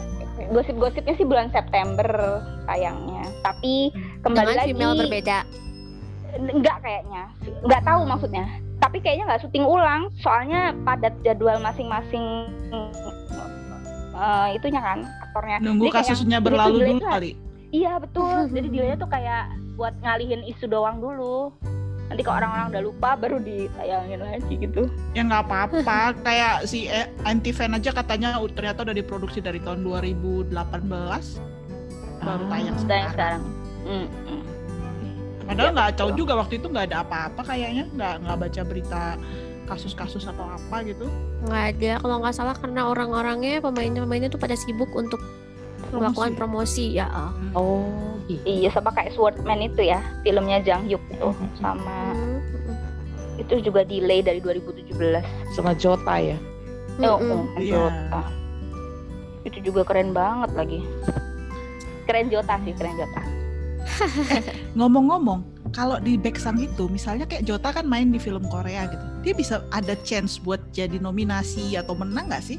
gosip-gosipnya 0.50 1.14
sih 1.14 1.24
bulan 1.24 1.48
September 1.48 2.42
sayangnya. 2.64 3.24
Tapi 3.40 3.94
kembali 4.20 4.44
Dengan 4.44 4.58
lagi 4.58 4.70
female 4.70 4.94
berbeda. 4.98 5.38
enggak 6.30 6.76
kayaknya. 6.80 7.22
Nggak 7.62 7.82
tahu 7.82 8.00
maksudnya. 8.04 8.44
Tapi 8.78 8.96
kayaknya 8.98 9.24
nggak 9.26 9.42
syuting 9.42 9.64
ulang. 9.64 10.02
Soalnya 10.18 10.74
padat 10.82 11.14
jadwal 11.20 11.58
masing-masing 11.58 12.24
eh, 14.12 14.48
itunya 14.52 14.78
kan 14.78 14.98
aktornya. 15.22 15.56
Nunggu 15.60 15.88
Jadi 15.88 15.92
kayak 15.92 16.06
kasusnya 16.06 16.36
yang- 16.36 16.44
berlalu 16.44 16.76
dulu 16.78 17.00
kali. 17.02 17.30
iya 17.70 17.92
betul. 17.96 18.50
Jadi 18.50 18.66
delaynya 18.68 18.98
tuh 18.98 19.08
kayak 19.08 19.44
buat 19.74 19.94
ngalihin 19.98 20.44
isu 20.44 20.66
doang 20.66 21.00
dulu 21.00 21.54
nanti 22.10 22.20
kalau 22.20 22.42
orang-orang 22.42 22.66
udah 22.68 22.82
lupa 22.82 23.10
baru 23.14 23.38
ditayangin 23.38 24.18
lagi 24.18 24.54
gitu 24.58 24.90
Ya 25.14 25.22
nggak 25.22 25.46
apa-apa. 25.46 25.98
Kayak 26.26 26.66
si 26.66 26.90
eh, 26.90 27.06
anti 27.22 27.54
fan 27.54 27.70
aja 27.70 27.94
katanya 27.94 28.34
ternyata 28.50 28.82
udah 28.82 28.92
diproduksi 28.92 29.38
dari 29.38 29.62
tahun 29.62 29.86
2018 29.86 30.50
baru 32.20 32.44
Ah. 32.44 32.50
tayang 32.50 32.76
sekarang. 32.76 33.10
sekarang 33.14 33.42
Mm, 33.80 34.06
mm. 34.28 34.40
Padahal 35.46 35.66
Ya, 35.66 35.72
nggak 35.72 35.90
tahu 35.96 36.08
betul. 36.10 36.18
juga 36.20 36.32
waktu 36.36 36.54
itu 36.58 36.66
nggak 36.68 36.86
ada 36.90 36.98
apa-apa 37.00 37.40
kayaknya 37.42 37.84
nggak 37.90 38.14
nggak 38.22 38.36
baca 38.38 38.62
berita 38.62 39.02
kasus-kasus 39.64 40.26
atau 40.26 40.44
apa 40.44 40.76
gitu. 40.82 41.06
Nggak 41.42 41.64
ada 41.74 41.92
kalau 41.98 42.16
nggak 42.20 42.34
salah 42.34 42.54
karena 42.54 42.86
orang-orangnya 42.86 43.62
pemainnya 43.62 44.02
pemainnya 44.02 44.28
tuh 44.28 44.38
pada 44.38 44.52
sibuk 44.52 44.90
untuk 44.92 45.22
melakukan 45.92 46.32
promosi 46.34 46.94
ya. 46.94 47.06
ah. 47.06 47.30
Oh, 47.52 48.14
gitu. 48.24 48.42
Iya 48.42 48.70
sama 48.70 48.90
kayak 48.90 49.12
Swordman 49.12 49.60
itu 49.60 49.82
ya, 49.82 49.98
filmnya 50.20 50.60
Jang 50.60 50.86
Hyuk 50.86 51.02
itu 51.08 51.26
Mhm. 51.26 51.48
sama 51.56 51.96
Hmm, 52.10 52.38
itu 53.36 53.54
juga 53.62 53.82
delay 53.82 54.20
dari 54.20 54.38
2017. 54.38 55.24
Sama 55.50 55.72
Jota 55.72 56.14
ya. 56.16 56.36
hmm, 56.94 57.02
Oh, 57.02 57.16
hmm. 57.16 57.32
oh, 57.32 57.42
Iya. 57.56 57.76
Jota. 57.80 58.22
Itu 59.42 59.58
juga 59.64 59.80
keren 59.82 60.12
banget 60.12 60.52
lagi. 60.52 60.80
Keren 62.04 62.28
Jota 62.28 62.54
sih, 62.60 62.74
keren 62.74 62.94
Jota. 62.94 63.22
Ngomong-ngomong, 64.76 65.40
kalau 65.70 65.96
di 65.96 66.14
Baeksang 66.14 66.58
itu, 66.58 66.86
misalnya 66.86 67.24
kayak 67.24 67.44
Jota 67.44 67.72
kan 67.72 67.86
main 67.86 68.10
di 68.10 68.18
film 68.18 68.44
Korea 68.44 68.84
gitu, 68.86 69.04
dia 69.22 69.32
bisa 69.32 69.54
ada 69.70 69.94
chance 70.00 70.36
buat 70.36 70.60
jadi 70.70 70.98
nominasi 70.98 71.74
atau 71.74 71.94
menang 71.94 72.28
nggak 72.28 72.44
sih? 72.44 72.58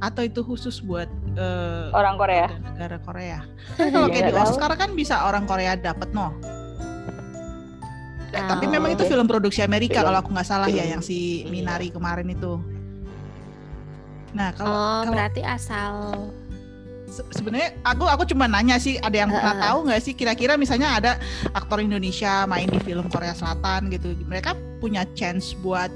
Atau 0.00 0.22
itu 0.22 0.40
khusus 0.40 0.80
buat 0.80 1.06
eh, 1.34 1.86
Orang 1.92 2.16
Korea. 2.16 2.48
negara 2.48 2.96
Korea? 2.98 3.44
Kan 3.74 3.86
kalau 3.90 4.08
Iya, 4.08 4.14
kayak 4.14 4.24
di 4.24 4.34
tahu. 4.34 4.44
Oscar 4.46 4.72
kan 4.74 4.90
bisa 4.92 5.14
orang 5.22 5.44
Korea 5.44 5.72
dapat 5.74 6.08
no. 6.10 6.32
Eh, 8.30 8.38
tapi 8.40 8.64
Oh, 8.64 8.70
memang 8.70 8.90
itu 8.90 9.02
iya. 9.02 9.10
film 9.10 9.26
produksi 9.26 9.60
Amerika 9.60 9.94
Film- 9.96 10.06
kalau 10.06 10.18
aku 10.18 10.30
nggak 10.30 10.48
salah 10.48 10.66
ya 10.66 10.80
film- 10.80 10.90
yang 10.90 11.02
si 11.02 11.16
iya. 11.42 11.50
Minari 11.50 11.90
kemarin 11.90 12.26
itu. 12.26 12.62
Nah 14.30 14.48
kalau 14.52 14.70
Oh, 14.70 15.00
kalau 15.02 15.12
berarti 15.12 15.42
asal 15.42 15.92
se- 17.04 17.26
sebenarnya 17.32 17.74
aku 17.82 18.06
aku 18.06 18.22
cuma 18.24 18.46
nanya 18.46 18.78
sih 18.78 18.96
ada 18.96 19.16
yang 19.16 19.28
pernah 19.28 19.52
Heeh. 19.52 19.66
tahu 19.66 19.78
nggak 19.84 20.00
sih 20.00 20.12
kira-kira 20.14 20.54
misalnya 20.54 20.94
ada 20.94 21.12
aktor 21.50 21.82
Indonesia 21.82 22.46
main 22.46 22.64
di 22.64 22.78
film 22.78 23.10
Korea 23.10 23.34
Selatan 23.34 23.90
gitu 23.90 24.14
mereka 24.24 24.54
punya 24.78 25.02
chance 25.12 25.52
buat 25.56 25.90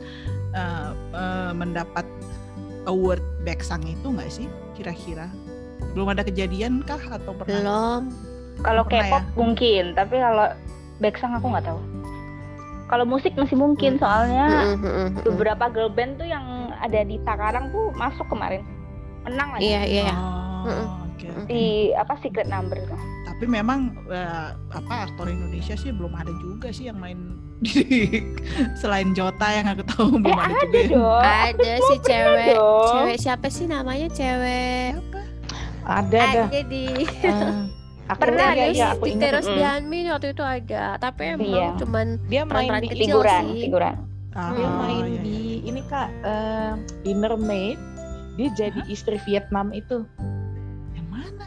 eh, 0.51 0.91
eh, 1.15 1.53
mendapat 1.53 2.03
award 2.85 3.21
Baeksang 3.43 3.83
itu 3.85 4.07
nggak 4.09 4.31
sih 4.31 4.47
kira-kira 4.75 5.29
belum 5.93 6.11
ada 6.11 6.27
kejadian 6.27 6.83
kah 6.83 6.99
atau 6.99 7.33
pernah 7.33 7.61
belum. 7.61 8.03
Kalau 8.61 8.83
Pernah 8.87 9.07
K-pop 9.11 9.25
ya? 9.25 9.35
mungkin, 9.35 9.85
tapi 9.95 10.15
kalau 10.19 10.47
Baeksang 10.99 11.33
aku 11.35 11.47
nggak 11.51 11.67
tahu. 11.67 11.81
Kalau 12.85 13.05
musik 13.05 13.33
masih 13.35 13.57
mungkin, 13.57 13.97
soalnya 13.97 14.77
beberapa 15.23 15.67
girl 15.69 15.91
band 15.91 16.19
tuh 16.19 16.29
yang 16.29 16.45
ada 16.79 17.01
di 17.03 17.17
Takarang 17.23 17.71
tuh 17.71 17.91
masuk 17.97 18.27
kemarin, 18.29 18.63
menang 19.25 19.57
lagi 19.57 19.65
Iya, 19.65 19.83
iya. 19.83 20.15
Oh, 20.15 21.07
oke. 21.09 21.25
Mm-mm. 21.25 21.45
di 21.47 21.65
apa 21.95 22.15
Secret 22.21 22.47
Number 22.47 22.79
tuh. 22.85 22.99
tapi 23.25 23.51
memang 23.51 23.91
eh, 24.07 24.51
apa 24.71 25.11
aktor 25.11 25.27
Indonesia 25.27 25.75
sih 25.75 25.91
belum 25.91 26.15
ada 26.15 26.31
juga 26.39 26.71
sih 26.71 26.87
yang 26.87 27.03
main 27.03 27.35
selain 28.75 29.13
Jota 29.13 29.47
yang 29.49 29.67
aku 29.69 29.83
tahu 29.85 30.07
belum 30.17 30.37
ada, 30.37 30.59
juga 30.61 30.79
yang- 30.79 30.93
dong. 30.93 31.23
Ada 31.23 31.73
si 31.81 31.95
cewek, 32.03 32.47
dong. 32.53 32.89
cewek 32.91 33.17
siapa 33.19 33.47
sih 33.49 33.67
namanya 33.67 34.09
cewek? 34.09 34.91
Siapa? 34.95 35.21
Ada 35.85 36.21
dah. 36.25 36.47
Ada 36.47 36.61
di 36.65 36.85
Eh, 37.21 37.53
aku 38.07 38.21
Pernah 38.21 38.47
iya, 38.47 38.53
ada 38.53 38.65
iya, 38.67 38.73
sih 38.75 38.89
aku 38.91 39.05
di. 39.07 39.17
Teros 39.19 39.47
Mm. 39.47 39.55
Dianmin 39.55 40.05
waktu 40.09 40.29
itu 40.31 40.43
ada, 40.43 40.85
tapi 40.99 41.23
emang 41.31 41.49
Iya. 41.51 41.69
cuman 41.77 42.07
Dia 42.27 42.43
main 42.45 42.71
di 42.79 42.89
kecil 42.91 43.01
Figuran, 43.09 43.43
sih. 43.47 43.61
figuran. 43.63 43.95
Ah, 44.33 44.51
dia 44.51 44.69
main 44.69 45.05
iya, 45.07 45.21
di 45.21 45.39
ini 45.63 45.81
kak 45.85 46.09
eh, 46.23 46.73
di 47.03 47.13
Mermaid. 47.13 47.79
Dia 48.35 48.49
jadi 48.53 48.81
istri 48.89 49.17
Vietnam 49.21 49.71
itu. 49.71 50.03
yang 50.93 51.07
mana 51.09 51.45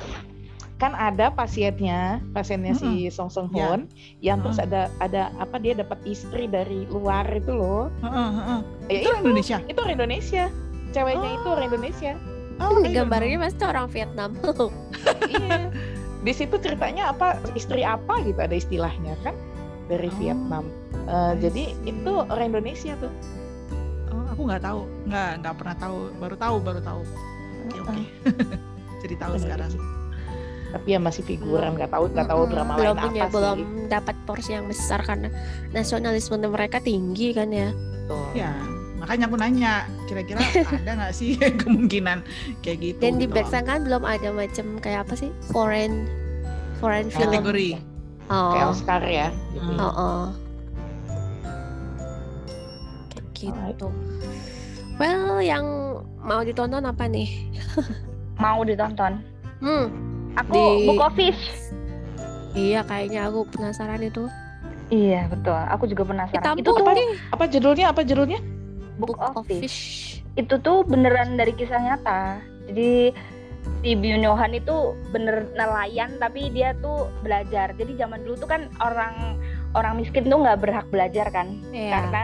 kan 0.77 0.93
ada 0.93 1.29
pasiennya 1.29 2.21
pasiennya 2.31 2.73
si 2.73 3.09
Song 3.09 3.27
Song 3.27 3.49
Ya. 3.49 3.65
Hoon 3.65 3.89
yang 4.21 4.45
terus 4.45 4.57
Mm. 4.57 4.65
ada 4.65 4.81
ada 4.99 5.21
apa 5.35 5.57
dia 5.57 5.73
dapat 5.73 5.97
istri 6.03 6.45
dari 6.45 6.85
luar 6.85 7.25
itu 7.27 7.49
loh 7.49 7.89
Heeh, 7.99 8.29
heeh. 8.31 8.59
ya 8.85 8.97
itu 8.99 9.07
orang 9.09 9.23
Indonesia 9.23 9.57
itu 9.63 9.79
orang 9.79 9.95
Indonesia 9.95 10.43
ceweknya 10.87 11.29
itu 11.33 11.47
Oh. 11.49 11.53
orang 11.53 11.65
Indonesia 11.67 12.11
oh, 12.57 12.77
iya 12.79 12.93
gambarnya 12.95 13.37
pasti 13.39 13.63
orang 13.63 13.87
Vietnam. 13.87 14.29
iya 15.33 15.69
di 16.17 16.33
situ 16.33 16.55
ceritanya 16.57 17.09
apa 17.09 17.27
istri 17.53 17.81
apa 17.81 18.21
gitu 18.21 18.37
ada 18.37 18.53
istilahnya 18.53 19.17
kan 19.21 19.33
dari 19.85 20.07
Oh. 20.07 20.15
Vietnam 20.15 20.63
I 21.07 21.39
jadi 21.39 21.63
itu 21.85 22.11
orang 22.21 22.53
Indonesia 22.53 22.93
tuh 22.97 23.09
Oh, 24.07 24.23
aku 24.27 24.41
nggak 24.45 24.61
tahu, 24.61 24.81
nggak 25.05 25.29
nggak 25.41 25.55
pernah 25.55 25.75
tahu, 25.75 25.97
baru 26.17 26.35
tahu, 26.35 26.55
baru 26.59 26.79
tahu. 26.79 27.01
Oke 27.63 27.77
oke, 27.81 28.03
jadi 29.03 29.15
tahu 29.15 29.33
sekarang. 29.37 29.71
Tapi 30.67 30.87
ya 30.95 30.99
masih 30.99 31.23
figuran 31.23 31.79
nggak 31.79 31.91
tahu 31.95 32.11
nggak 32.11 32.27
tahu 32.27 32.41
drama 32.51 32.75
belum 32.75 32.97
lain 32.99 33.05
punya, 33.07 33.21
apa 33.23 33.33
belum 33.33 33.57
sih 33.57 33.87
dapat 33.87 34.15
porsi 34.27 34.51
yang 34.51 34.67
besar 34.67 34.99
karena 35.07 35.31
nasionalisme 35.71 36.35
mereka 36.43 36.83
tinggi 36.83 37.31
kan 37.31 37.49
ya. 37.51 37.71
Tuh. 38.07 38.31
Ya, 38.35 38.51
makanya 38.99 39.27
aku 39.31 39.35
nanya, 39.39 39.73
kira-kira 40.07 40.43
ada 40.43 40.91
nggak 40.95 41.13
sih 41.15 41.39
kemungkinan 41.63 42.23
kayak 42.63 42.77
gitu? 42.83 42.99
Dan 42.99 43.19
di 43.19 43.27
gitu. 43.27 43.35
Baeksang 43.35 43.67
kan 43.67 43.83
belum 43.87 44.03
ada 44.03 44.29
macam 44.31 44.65
kayak 44.83 45.07
apa 45.07 45.13
sih 45.15 45.31
foreign 45.51 46.07
foreign 46.83 47.07
film. 47.11 47.31
kategori. 47.31 47.79
kayak 48.27 48.67
Oh, 48.67 48.75
Oscar 48.75 49.01
ya 49.07 49.31
gitu. 49.55 49.71
Hmm. 49.71 49.79
oh, 49.79 49.91
oh. 49.95 50.23
Kayak 53.31 53.53
Alright. 53.53 53.77
gitu. 53.77 53.87
Well, 54.97 55.37
yang 55.45 55.65
mau 56.25 56.41
ditonton 56.41 56.83
apa 56.89 57.05
nih? 57.05 57.29
Mau 58.41 58.61
ditonton. 58.61 59.21
Hmm, 59.61 59.89
Aku 60.37 60.53
Di- 60.53 60.85
Book 60.85 61.01
of 61.01 61.13
Fish. 61.13 61.41
iya 62.53 62.81
kayaknya 62.81 63.25
aku 63.25 63.45
penasaran 63.47 64.01
itu. 64.01 64.25
Iya 64.87 65.27
betul. 65.27 65.53
Aku 65.67 65.83
juga 65.85 66.03
penasaran. 66.05 66.37
Hitam 66.37 66.55
Itu 66.55 66.71
tuh 66.71 66.81
putih. 66.81 67.07
apa 67.29 67.43
judulnya 67.45 67.85
apa 67.87 68.01
judulnya 68.01 68.39
Book, 68.95 69.13
Book 69.13 69.21
of, 69.35 69.45
Fish. 69.45 69.61
Fish. 69.61 69.79
Itu 70.33 70.57
tuh 70.57 70.81
beneran 70.83 71.35
dari 71.35 71.51
kisah 71.51 71.77
nyata. 71.77 72.41
Jadi 72.65 73.11
si 73.77 73.93
Byung-Yohan 73.93 74.55
itu 74.55 74.75
bener 75.11 75.49
nelayan 75.53 76.17
tapi 76.17 76.49
dia 76.49 76.73
tuh 76.77 77.09
belajar. 77.19 77.73
Jadi 77.73 77.93
zaman 77.95 78.21
dulu 78.21 78.37
tuh 78.37 78.49
kan 78.49 78.61
orang 78.79 79.37
orang 79.73 79.97
miskin 79.97 80.25
tuh 80.25 80.39
nggak 80.39 80.57
berhak 80.59 80.87
belajar 80.87 81.29
kan 81.29 81.51
Iya. 81.69 81.93
karena 81.93 82.23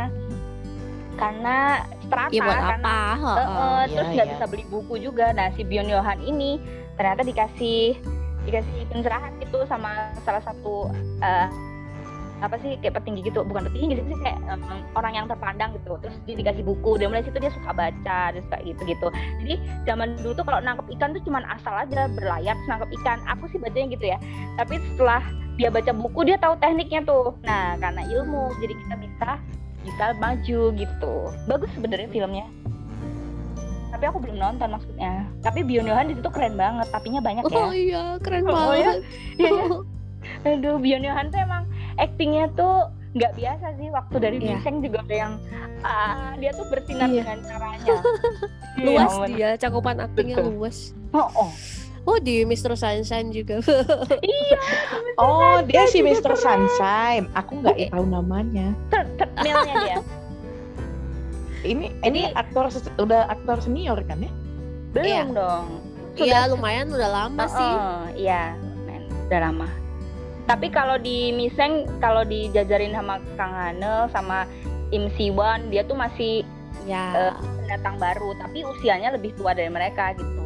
karena 1.14 1.58
strata 2.02 2.32
Iya 2.32 2.42
buat 2.42 2.58
karena 2.58 2.74
apa? 2.82 2.96
Eh, 2.98 3.18
Heeh. 3.20 3.38
eh, 3.54 3.84
terus 3.88 4.08
Iya, 4.08 4.14
nggak 4.14 4.26
iya. 4.26 4.34
bisa 4.34 4.46
beli 4.48 4.66
buku 4.68 4.94
juga. 5.00 5.26
Nah 5.30 5.48
si 5.52 5.62
Bion 5.62 5.86
Yohan 5.86 6.20
ini 6.22 6.58
ternyata 6.96 7.22
dikasih 7.26 7.98
dikasih 8.44 8.80
pencerahan 8.92 9.32
gitu 9.40 9.64
sama 9.72 10.12
salah 10.28 10.44
satu 10.44 10.92
eh, 11.24 11.48
apa 12.44 12.60
sih 12.60 12.76
kayak 12.84 13.00
petinggi 13.00 13.32
gitu. 13.32 13.48
Bukan 13.48 13.72
petinggi 13.72 14.04
sih 14.04 14.18
kayak 14.20 14.40
em, 14.52 14.84
orang 15.00 15.14
yang 15.16 15.26
terpandang 15.32 15.72
gitu. 15.80 15.96
Terus 16.04 16.16
dia 16.28 16.36
dikasih 16.36 16.64
buku 16.68 17.00
dan 17.00 17.16
mulai 17.16 17.24
situ 17.24 17.40
dia 17.40 17.52
suka 17.56 17.72
baca 17.72 18.20
dia 18.36 18.42
suka 18.44 18.58
gitu 18.68 18.82
gitu 18.84 19.08
jadi 19.40 19.56
zaman 19.88 20.20
dulu 20.20 20.36
tuh 20.36 20.46
kalau 20.48 20.60
nangkep 20.60 20.88
ikan 21.00 21.16
tuh 21.16 21.24
cuman 21.24 21.44
asal 21.48 21.72
aja 21.72 22.12
berlayar 22.12 22.60
nangkep 22.68 22.90
ikan. 23.02 23.24
Aku 23.32 23.48
sih 23.48 23.60
bacanya 23.64 23.88
gitu 23.96 24.06
ya. 24.12 24.18
Tapi 24.60 24.76
setelah 24.92 25.24
dia 25.56 25.72
baca 25.72 25.92
buku 25.96 26.28
dia 26.28 26.36
tahu 26.36 26.60
tekniknya 26.60 27.08
tuh. 27.08 27.32
Nah 27.48 27.80
karena 27.80 28.04
ilmu 28.12 28.52
jadi 28.60 28.74
kita 28.76 28.96
bisa 29.00 29.30
bisa 29.88 30.06
maju 30.20 30.62
gitu. 30.76 31.16
Bagus 31.48 31.72
sebenarnya 31.76 32.12
filmnya 32.12 32.48
tapi 33.94 34.04
aku 34.04 34.18
belum 34.18 34.36
nonton 34.36 34.70
maksudnya 34.70 35.14
tapi 35.40 35.62
Bion 35.62 35.86
Yohan 35.86 36.10
di 36.10 36.18
situ 36.18 36.28
keren 36.28 36.54
banget 36.54 36.90
tapinya 36.90 37.22
banyak 37.22 37.44
ya 37.46 37.54
Oh 37.56 37.70
iya, 37.72 38.04
keren 38.18 38.44
Oh, 38.44 38.74
iya? 38.74 38.98
banget. 38.98 38.98
Iya, 39.38 39.50
iya. 39.54 39.78
aduh 40.50 40.76
Bion 40.78 41.04
Yohan 41.04 41.30
tuh 41.30 41.40
emang 41.40 41.64
aktingnya 41.96 42.50
tuh 42.52 42.90
nggak 43.14 43.34
biasa 43.36 43.66
sih 43.78 43.88
waktu 43.88 44.16
dari 44.18 44.38
Iya. 44.40 44.58
Biseng 44.58 44.82
juga 44.82 44.98
ada 45.02 45.16
yang 45.16 45.34
ah, 45.82 46.34
dia 46.36 46.52
tuh 46.52 46.66
bersinar 46.66 47.06
Iya. 47.06 47.22
dengan 47.22 47.40
caranya 47.46 47.86
Iya, 48.74 48.84
luas 48.84 49.14
ampun. 49.14 49.28
dia, 49.30 49.50
cakupan 49.56 49.98
aktingnya 50.00 50.38
Betul. 50.40 50.52
luas. 50.52 50.78
oh, 51.12 51.30
oh. 51.38 51.52
Oh 52.04 52.20
di 52.20 52.44
Mr. 52.44 52.76
Sunshine 52.76 53.32
juga. 53.32 53.64
iya 54.20 54.60
oh 55.16 55.64
dia 55.64 55.88
si 55.88 56.02
Mr. 56.02 56.36
Sunshine 56.36 57.32
aku 57.32 57.64
nggak 57.64 57.80
Oke. 57.80 57.88
tahu 57.88 58.06
namanya 58.06 58.76
ter 58.90 59.08
terkenalnya 59.16 59.76
dia 59.80 59.98
ini 61.64 61.96
ini 62.04 62.28
Ini- 62.28 62.36
aktor 62.36 62.68
udah 62.98 63.28
aktor 63.28 63.58
senior 63.60 64.00
kan 64.04 64.20
ya? 64.20 64.32
Belum 64.94 65.08
Iya. 65.08 65.24
dong. 65.32 65.66
Iya 66.14 66.40
lumayan 66.48 66.88
udah 66.88 67.10
lama 67.10 67.44
sih. 67.48 67.74
Oh, 67.74 68.04
iya 68.14 68.54
men 68.86 69.10
udah 69.28 69.40
lama. 69.42 69.68
Tapi 70.44 70.68
kalau 70.70 71.00
di 71.00 71.32
Miseng 71.32 71.88
kalau 71.98 72.22
dijajarin 72.22 72.94
sama 72.94 73.18
Kang 73.34 73.56
Hanel 73.56 74.12
sama 74.12 74.46
Im 74.92 75.10
Siwan 75.16 75.72
dia 75.72 75.82
tuh 75.82 75.96
masih 75.96 76.44
Ya. 76.84 77.34
pendatang 77.58 77.96
baru. 77.98 78.36
Tapi 78.38 78.62
usianya 78.62 79.16
lebih 79.16 79.34
tua 79.34 79.56
dari 79.56 79.72
mereka 79.72 80.14
gitu. 80.14 80.44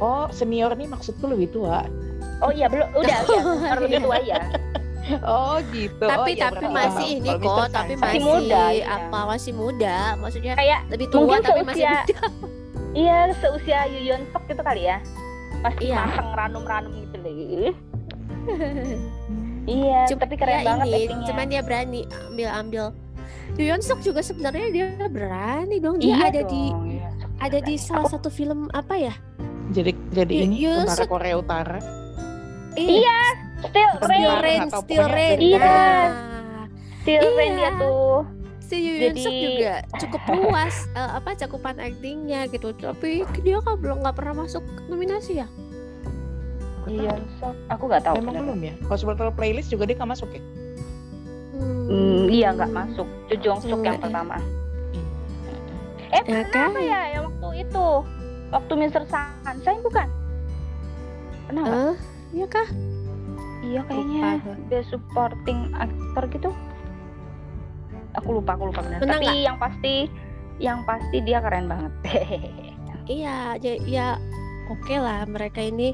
Oh 0.00 0.26
senior 0.32 0.74
nih 0.74 0.88
maksudku 0.88 1.28
lebih 1.28 1.52
tua. 1.52 1.84
Oh 2.42 2.50
iya 2.50 2.66
belum 2.66 2.90
udah 2.90 3.06
ya 3.06 3.20
senior 3.22 3.78
lebih 3.78 4.00
tua 4.02 4.18
ya 4.18 4.38
oh 5.24 5.58
gitu 5.68 6.04
tapi 6.04 6.30
oh, 6.30 6.36
iya, 6.36 6.46
tapi 6.48 6.66
masih 6.68 7.08
ini 7.16 7.30
Kalau 7.32 7.56
kok, 7.58 7.68
tapi 7.70 7.92
masih, 7.94 8.04
Masih 8.04 8.22
muda, 8.22 8.62
iya. 8.70 8.84
apa 8.88 9.18
masih 9.26 9.52
muda, 9.52 9.96
maksudnya 10.16 10.52
kayak 10.54 10.80
lebih 10.88 11.06
tua 11.08 11.20
mungkin 11.20 11.42
tapi 11.42 11.60
masih 11.62 11.82
seusia 11.82 11.90
muda. 11.90 12.26
iya 12.92 13.18
seusia 13.34 13.78
Yu 13.88 14.00
Yeon 14.04 14.22
Sok 14.30 14.42
gitu 14.46 14.62
kali 14.62 14.82
ya 14.84 14.98
masih 15.60 15.84
Iya. 15.88 16.00
mateng 16.00 16.28
ranum-ranum 16.32 16.92
gitu 17.00 17.16
deh 17.18 17.70
iya 19.68 20.00
Cuma 20.06 20.20
tapi 20.20 20.34
keren 20.34 20.56
dia 20.56 20.66
banget 20.66 20.86
cuman 21.22 21.46
dia 21.46 21.60
berani 21.60 22.00
ambil 22.24 22.48
ambil. 22.52 22.84
Yoon 23.52 23.78
Suk 23.78 24.00
juga 24.00 24.18
sebenarnya 24.18 24.66
dia 24.70 24.86
berani 25.06 25.76
dong. 25.76 26.00
Dia 26.00 26.08
Iya 26.08 26.16
ada 26.26 26.42
di 26.42 26.62
dong, 26.66 26.88
iya. 26.88 27.08
ada 27.36 27.58
di 27.60 27.74
salah 27.76 28.08
satu 28.08 28.26
film 28.26 28.64
apa 28.72 28.96
ya? 28.96 29.12
Jadi 29.68 29.92
jadi 30.08 30.32
Y- 30.34 30.42
ini 30.48 30.56
Suk- 30.88 31.06
Korea 31.06 31.36
Utara. 31.36 31.76
Iya, 32.72 33.18
still 33.64 33.92
rain. 34.00 34.02
Steel 34.02 34.32
Rain 34.32 34.40
Rain, 34.40 34.60
pokoknya 34.68 35.06
Rain. 35.08 35.38
Iya. 35.38 35.58
Nah, 35.60 36.66
Still 37.00 37.26
rain 37.32 37.52
Iya. 37.52 37.58
dia 37.58 37.80
tuh. 37.80 38.18
si 38.62 38.76
Yeon 38.80 39.12
Suk 39.12 39.28
Jadi- 39.28 39.44
juga 39.52 39.74
cukup 39.98 40.22
luas 40.32 40.74
eh, 40.90 41.10
apa 41.12 41.30
cakupan 41.34 41.76
aktingnya 41.76 42.48
gitu. 42.48 42.72
Tapi 42.72 43.10
dia 43.38 43.60
kan 43.60 43.76
belum 43.76 44.00
nggak 44.00 44.16
pernah 44.16 44.34
masuk 44.38 44.64
nominasi 44.86 45.32
ya. 45.36 45.46
Iya, 46.82 47.20
aku 47.68 47.84
nggak 47.84 48.02
tahu. 48.02 48.16
Memang 48.18 48.42
belum 48.42 48.60
ya. 48.62 48.74
Hospital 48.86 49.28
playlist 49.30 49.68
juga 49.68 49.84
dia 49.84 49.94
nggak 49.94 50.10
masuk 50.10 50.30
ya. 50.30 50.42
Hmm. 51.52 51.84
Hmm, 51.84 52.24
iya 52.26 52.48
nggak 52.50 52.70
masuk. 52.70 53.04
Jo 53.28 53.36
Jong 53.38 53.60
Suk 53.60 53.80
yang 53.80 54.00
Hmm. 54.00 54.04
pertama. 54.08 54.36
Hmm. 54.40 55.06
Eh, 56.08 56.16
Ya 56.16 56.20
pernah 56.24 56.40
apa 56.40 56.50
kan? 56.50 56.70
ya 56.80 57.00
yang 57.12 57.22
waktu 57.28 57.48
itu? 57.60 57.86
Waktu 58.48 58.72
Mr. 58.74 59.02
Sunshine 59.04 59.80
bukan? 59.80 60.08
Pernah 61.44 61.62
nggak? 61.62 61.76
Eh, 61.78 61.94
iya 62.32 62.46
kah? 62.48 62.68
Iya 63.72 63.80
kayaknya 63.88 64.20
Lupa 64.36 64.52
best 64.68 64.88
supporting 64.92 65.60
actor 65.72 66.24
gitu. 66.28 66.50
Aku 68.20 68.28
lupa, 68.36 68.52
aku 68.60 68.68
lupa 68.68 68.84
benar. 68.84 69.00
Tapi 69.00 69.48
yang 69.48 69.56
pasti, 69.56 70.12
yang 70.60 70.84
pasti 70.84 71.24
dia 71.24 71.40
keren 71.40 71.66
banget. 71.72 71.92
Iya, 73.02 73.58
ya, 73.58 73.74
ya 73.82 74.08
oke 74.70 74.94
lah 74.94 75.26
mereka 75.26 75.58
ini 75.58 75.90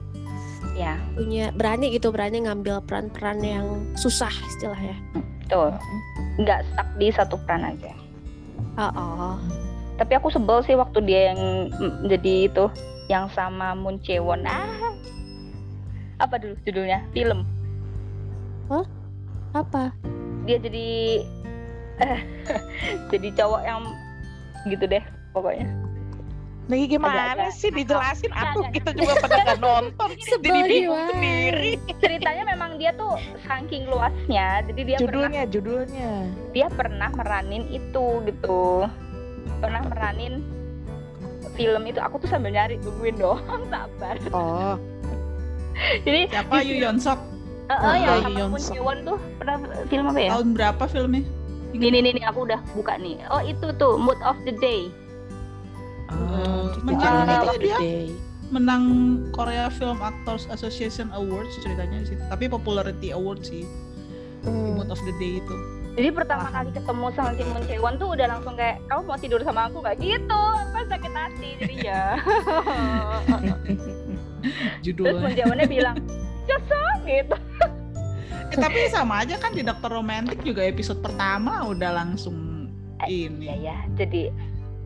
ya, 0.76 1.00
punya 1.16 1.48
berani 1.56 1.88
gitu 1.96 2.12
berani 2.12 2.44
ngambil 2.44 2.84
peran-peran 2.84 3.40
yang 3.40 3.66
susah 3.96 4.28
istilahnya. 4.28 4.92
tuh. 5.48 5.72
Nggak 6.36 6.68
stuck 6.68 6.88
di 7.00 7.08
satu 7.08 7.40
peran 7.48 7.64
aja. 7.64 7.96
Oh, 8.76 8.92
oh. 8.92 9.34
Tapi 9.96 10.20
aku 10.20 10.28
sebel 10.28 10.60
sih 10.68 10.76
waktu 10.76 11.00
dia 11.00 11.32
yang 11.32 11.72
mm, 11.72 12.12
jadi 12.12 12.52
itu 12.52 12.68
yang 13.08 13.32
sama 13.32 13.72
Moon 13.72 13.96
Jae-won. 14.04 14.44
Ah. 14.44 14.92
Apa 16.20 16.36
dulu 16.36 16.60
judulnya? 16.68 17.08
Film. 17.16 17.48
Apa? 19.56 19.92
Dia 20.44 20.56
jadi 20.60 20.88
eh 21.98 22.20
jadi 23.12 23.28
cowok 23.34 23.62
yang 23.64 23.80
gitu 24.68 24.84
deh 24.86 25.02
pokoknya. 25.32 25.66
Nih 26.68 26.84
gimana 26.84 27.32
Agak-agak 27.32 27.52
sih 27.56 27.70
dijelasin? 27.72 28.28
Aku 28.28 28.60
nggak, 28.60 28.72
kita 28.76 28.90
juga 28.92 29.14
pada 29.24 29.36
nggak 29.40 29.60
nonton. 29.64 30.08
Jadi 30.20 30.60
bingung 30.68 31.04
sendiri. 31.08 31.72
Ceritanya 31.96 32.44
memang 32.44 32.76
dia 32.76 32.92
tuh 32.92 33.16
saking 33.48 33.88
luasnya, 33.88 34.60
jadi 34.68 34.80
dia 34.84 34.96
pernah 35.00 35.32
Judulnya, 35.32 35.42
judulnya. 35.48 36.12
dia 36.52 36.68
pernah 36.68 37.08
meranin 37.16 37.64
itu 37.72 38.20
gitu. 38.20 38.84
Pernah 39.64 39.80
meranin 39.88 40.44
film 41.56 41.82
itu 41.88 41.98
aku 42.04 42.20
tuh 42.20 42.28
sambil 42.30 42.52
nyari 42.54 42.76
tungguin 42.84 43.16
dong 43.18 43.40
sabar 43.72 44.14
Oh, 44.30 44.76
jadi 46.06 46.30
Siapa 46.30 46.62
Yu 46.62 46.84
Yeon 46.84 47.00
Yang 47.68 47.80
Oh, 47.84 48.20
sama 48.24 48.38
Yoon. 48.40 48.50
Jae-won 48.56 48.98
tuh 49.04 49.18
pernah 49.36 49.54
film 49.92 50.04
apa 50.08 50.20
ya 50.20 50.30
Tahun 50.32 50.48
berapa 50.56 50.84
filmnya? 50.88 51.22
Nih 51.76 51.88
nih 51.92 52.00
nih 52.00 52.12
nih, 52.16 52.24
aku 52.24 52.48
udah 52.48 52.60
buka 52.72 52.96
nih. 52.96 53.20
Oh 53.28 53.44
itu 53.44 53.66
tuh 53.76 54.00
Mood 54.00 54.16
of 54.24 54.40
the 54.48 54.56
Day. 54.56 54.88
oh 56.08 56.72
menang 56.80 57.28
judulnya 57.28 57.36
itu 57.44 57.58
dia. 57.60 57.76
Day. 57.76 58.04
Menang 58.48 58.84
Korea 59.36 59.68
Film 59.68 60.00
Actors 60.00 60.48
Association 60.48 61.12
Awards 61.12 61.52
ceritanya 61.60 62.00
di 62.00 62.16
situ. 62.16 62.22
Tapi 62.32 62.48
Popularity 62.48 63.12
Award 63.12 63.44
sih. 63.44 63.68
Hmm. 64.48 64.80
Mood 64.80 64.88
of 64.88 65.00
the 65.04 65.12
Day 65.20 65.44
itu. 65.44 65.56
Jadi 65.98 66.08
pertama 66.14 66.46
kali 66.48 66.70
ketemu 66.72 67.06
sama 67.12 67.30
si 67.36 67.42
Moon 67.44 67.62
Jae-won 67.68 67.94
tuh 68.00 68.08
udah 68.16 68.26
langsung 68.30 68.54
kayak 68.56 68.80
kamu 68.88 69.02
mau 69.04 69.18
tidur 69.18 69.42
sama 69.44 69.66
aku 69.66 69.82
nggak 69.82 69.98
gitu, 69.98 70.42
apa 70.56 70.78
sakit 70.88 71.12
hati 71.12 71.48
jadinya. 71.60 72.00
Terus 73.68 74.00
Moon 74.40 74.80
Judulnya. 74.80 75.34
Jae-wonnya 75.36 75.66
bilang 75.68 75.96
Josong 76.48 76.98
gitu. 77.04 77.36
Eh, 78.48 78.56
tapi 78.56 78.88
sama 78.88 79.20
aja 79.28 79.36
kan 79.36 79.52
di 79.52 79.60
Dokter 79.60 79.92
Romantik 79.92 80.40
juga 80.40 80.64
episode 80.64 81.04
pertama 81.04 81.68
udah 81.68 81.92
langsung 81.92 82.64
Iya 83.04 83.28
ini. 83.30 83.46
ya, 83.62 83.76
jadi 83.94 84.32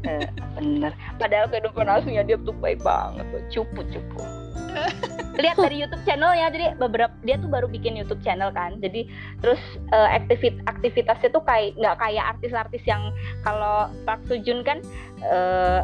eh, 0.04 0.26
bener. 0.58 0.92
Padahal 1.16 1.46
kehidupan 1.48 1.86
aslinya 1.88 2.26
dia 2.26 2.36
tuh 2.42 2.52
baik 2.58 2.82
banget, 2.82 3.24
cupu 3.54 3.86
cupu. 3.88 4.20
Lihat 5.42 5.56
dari 5.56 5.80
YouTube 5.80 6.04
channelnya, 6.04 6.52
jadi 6.52 6.66
beberapa 6.76 7.12
dia 7.24 7.40
tuh 7.40 7.48
baru 7.48 7.64
bikin 7.64 7.96
YouTube 7.96 8.20
channel 8.20 8.52
kan. 8.52 8.76
Jadi 8.84 9.08
terus 9.40 9.60
eh, 9.90 10.08
aktivit 10.12 10.60
aktivitasnya 10.68 11.32
tuh 11.32 11.42
kayak 11.48 11.72
nggak 11.80 11.96
kayak 11.98 12.24
artis-artis 12.36 12.82
yang 12.84 13.00
kalau 13.40 13.88
Park 14.04 14.20
Joon 14.28 14.60
kan 14.60 14.84
eh, 15.24 15.80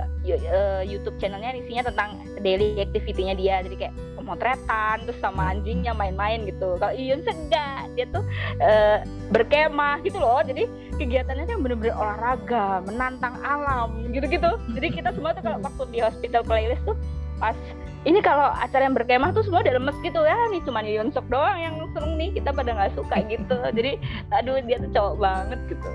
YouTube 0.84 1.16
channelnya 1.16 1.56
isinya 1.56 1.88
tentang 1.88 2.20
daily 2.44 2.76
activity-nya 2.76 3.34
dia. 3.40 3.64
Jadi 3.64 3.88
kayak 3.88 3.94
pemotretan, 4.28 5.08
terus 5.08 5.16
sama 5.24 5.56
anjingnya 5.56 5.96
main-main 5.96 6.44
gitu. 6.44 6.76
Kalau 6.76 6.92
Iyun 6.92 7.24
enggak, 7.24 7.88
dia 7.96 8.04
tuh 8.12 8.24
eh, 8.60 9.00
berkemah 9.32 10.04
gitu 10.04 10.20
loh. 10.20 10.44
Jadi 10.44 10.68
kegiatannya 11.00 11.48
tuh 11.48 11.56
bener-bener 11.56 11.96
olahraga, 11.96 12.84
menantang 12.84 13.40
alam 13.40 14.04
gitu-gitu. 14.12 14.60
Jadi 14.76 14.86
kita 14.92 15.16
semua 15.16 15.32
tuh 15.32 15.40
kalau 15.40 15.58
waktu 15.64 15.82
di 15.88 15.98
hospital 16.04 16.44
playlist 16.44 16.84
tuh 16.84 16.98
pas 17.39 17.57
ini 18.03 18.18
kalau 18.18 18.51
acara 18.53 18.82
yang 18.82 18.95
berkemah 18.95 19.30
tuh 19.30 19.43
semua 19.43 19.61
udah 19.61 19.74
lemes 19.74 19.97
gitu 20.01 20.20
ya 20.20 20.39
nih 20.49 20.62
cuman 20.62 20.84
Yoon 20.84 21.11
Suk 21.11 21.26
doang 21.26 21.57
yang 21.57 21.74
seneng 21.93 22.14
nih 22.14 22.30
kita 22.32 22.51
pada 22.51 22.70
nggak 22.70 22.95
suka 22.95 23.16
gitu 23.24 23.57
jadi 23.76 23.99
aduh 24.32 24.59
dia 24.61 24.78
tuh 24.78 24.91
cowok 24.93 25.14
banget 25.18 25.61
gitu 25.68 25.89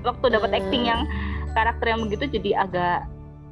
waktu 0.00 0.26
dapat 0.28 0.50
Hmm. 0.50 0.58
acting 0.60 0.84
yang 0.84 1.02
karakter 1.50 1.86
yang 1.86 2.00
begitu 2.04 2.24
jadi 2.32 2.50
agak 2.60 3.00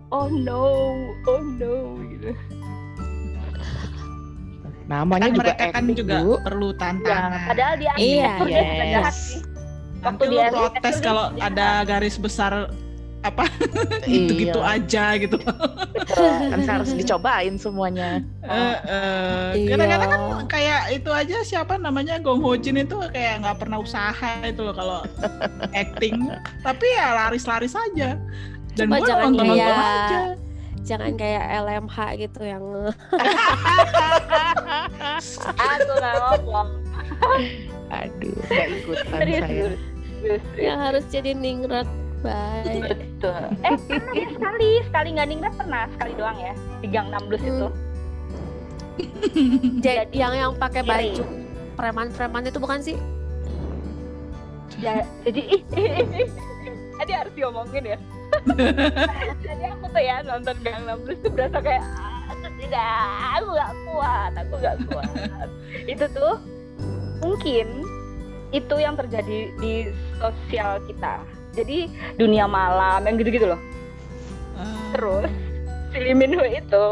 oh 0.08 0.28
no 0.28 0.94
oh 1.24 1.42
no 1.42 1.74
gitu 2.08 2.30
Namanya 4.86 5.26
Kan 5.26 5.34
juga 5.34 5.42
mereka 5.42 5.64
kan 5.66 5.82
acting, 5.82 5.96
juga 5.98 6.14
Bu. 6.22 6.32
perlu 6.40 6.68
ya, 6.68 6.78
tantangan. 6.78 7.40
padahal 7.44 7.74
dia 7.74 7.92
Iya. 7.98 8.30
aktor 8.30 8.46
dia 8.46 8.62
jahat 8.62 8.86
Yes. 9.10 9.18
sih 9.18 9.40
Nanti 9.42 10.04
waktu 10.06 10.22
lu 10.22 10.30
dia 10.32 10.46
protes 10.48 10.96
kalau 11.00 11.24
ada 11.36 11.66
garis 11.82 12.16
besar 12.16 12.52
apa 13.18 13.44
gitu-gitu 14.04 14.54
Iya. 14.56 14.76
aja 14.76 15.04
gitu. 15.16 15.36
betul. 15.36 16.30
Kan 16.46 16.60
harus 16.62 16.90
dicobain 16.92 17.54
semuanya. 17.56 18.20
Eh, 18.46 18.76
eh, 18.80 19.48
Iya. 19.56 19.74
kadang-kadang 19.74 20.08
kan 20.08 20.22
kayak 20.46 20.80
itu 20.92 21.10
aja 21.10 21.36
siapa 21.42 21.74
namanya 21.76 22.16
Gong 22.16 22.38
Ho 22.40 22.54
Jin 22.54 22.78
itu 22.78 22.94
kayak 23.08 23.42
nggak 23.42 23.58
pernah 23.58 23.78
usaha 23.78 24.14
itu 24.40 24.60
loh 24.60 24.70
kalau 24.70 25.02
acting 25.74 26.30
tapi 26.60 26.86
ya 26.88 27.10
laris-laris 27.16 27.74
aja 27.74 28.14
dan 28.72 28.86
Coba 28.86 29.02
jangan 29.02 29.22
nonton-nonton 29.28 29.58
kayak- 29.58 30.06
aja 30.06 30.20
Jangan 30.86 31.18
kayak 31.18 31.42
LMH 31.58 31.96
gitu 32.16 32.40
yang 32.46 32.62
aku 35.58 35.92
nggak 35.92 36.14
ngomong 36.16 36.68
Aduh, 37.88 38.34
nggak 38.44 38.66
ikutan 38.72 39.18
saya. 39.18 39.66
yang 40.54 40.78
harus 40.80 41.02
jadi 41.06 41.34
ningrat 41.34 41.90
baik. 42.26 42.82
Betul. 42.90 43.42
Eh 43.62 43.74
pernah 43.78 44.12
ya 44.12 44.26
sekali, 44.30 44.68
sekali 44.84 45.08
nggak 45.14 45.28
ningrat 45.28 45.54
pernah 45.54 45.82
sekali 45.90 46.12
doang 46.14 46.38
ya 46.38 46.52
di 46.78 46.86
Gang 46.88 47.08
16 47.08 47.42
itu. 47.42 47.68
Ja- 49.80 50.08
yang 50.10 50.32
yang 50.32 50.52
pakai 50.56 50.82
Iri. 50.82 50.88
baju 50.88 51.24
preman-preman 51.76 52.42
itu 52.44 52.58
bukan 52.58 52.80
sih? 52.80 52.96
Ya, 54.76 55.04
jadi 55.24 55.40
ih, 55.56 55.62
jadi 56.98 57.12
harus 57.16 57.32
diomongin 57.32 57.96
ya. 57.96 57.98
jadi 59.46 59.64
aku 59.72 59.84
tuh 59.88 60.02
ya 60.02 60.20
nonton 60.20 60.56
Gang 60.60 60.82
16 60.84 61.24
tuh 61.24 61.30
berasa 61.32 61.58
kayak 61.60 61.84
"Ah, 62.26 62.50
tidak, 62.56 63.00
aku 63.36 63.46
nggak 63.52 63.72
kuat, 63.84 64.32
aku 64.34 64.54
nggak 64.56 64.76
kuat. 64.88 65.48
itu 65.84 66.04
tuh 66.12 66.34
mungkin 67.20 67.66
itu 68.50 68.74
yang 68.78 68.94
terjadi 68.96 69.52
di 69.58 69.74
sosial 70.16 70.80
kita. 70.86 71.20
Jadi 71.56 71.88
dunia 72.14 72.44
malam 72.46 73.00
yang 73.00 73.16
gitu-gitu 73.16 73.46
loh. 73.46 73.60
Eh, 74.54 74.84
terus 74.92 75.32
si 75.88 75.98
Lee 75.98 76.12
Min 76.12 76.32
Ho 76.32 76.44
itu 76.44 76.84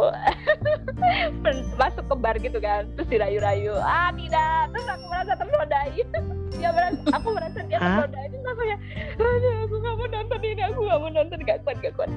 masuk 1.81 2.05
ke 2.05 2.15
bar 2.17 2.37
gitu 2.37 2.57
kan 2.59 2.89
terus 2.95 3.09
dirayu-rayu 3.09 3.77
ah 3.77 4.09
tidak. 4.11 4.73
Terus 4.73 4.87
aku 4.89 5.05
merasa 5.07 5.33
ternodai 5.37 5.93
dia 6.55 6.71
merasa 6.71 6.99
aku 7.11 7.29
merasa 7.31 7.59
dia 7.63 7.77
ternodai 7.77 8.25
itu 8.27 8.37
rasanya 8.41 8.77
aduh 9.15 9.55
aku 9.61 9.75
gak 9.77 9.95
mau 9.95 10.07
nonton 10.09 10.39
ini 10.41 10.63
aku 10.63 10.81
gak 10.83 10.99
mau 10.99 11.11
nonton 11.11 11.39
gak 11.43 11.59
kuat 11.63 11.77
gak 11.79 11.95
kuat. 11.95 12.11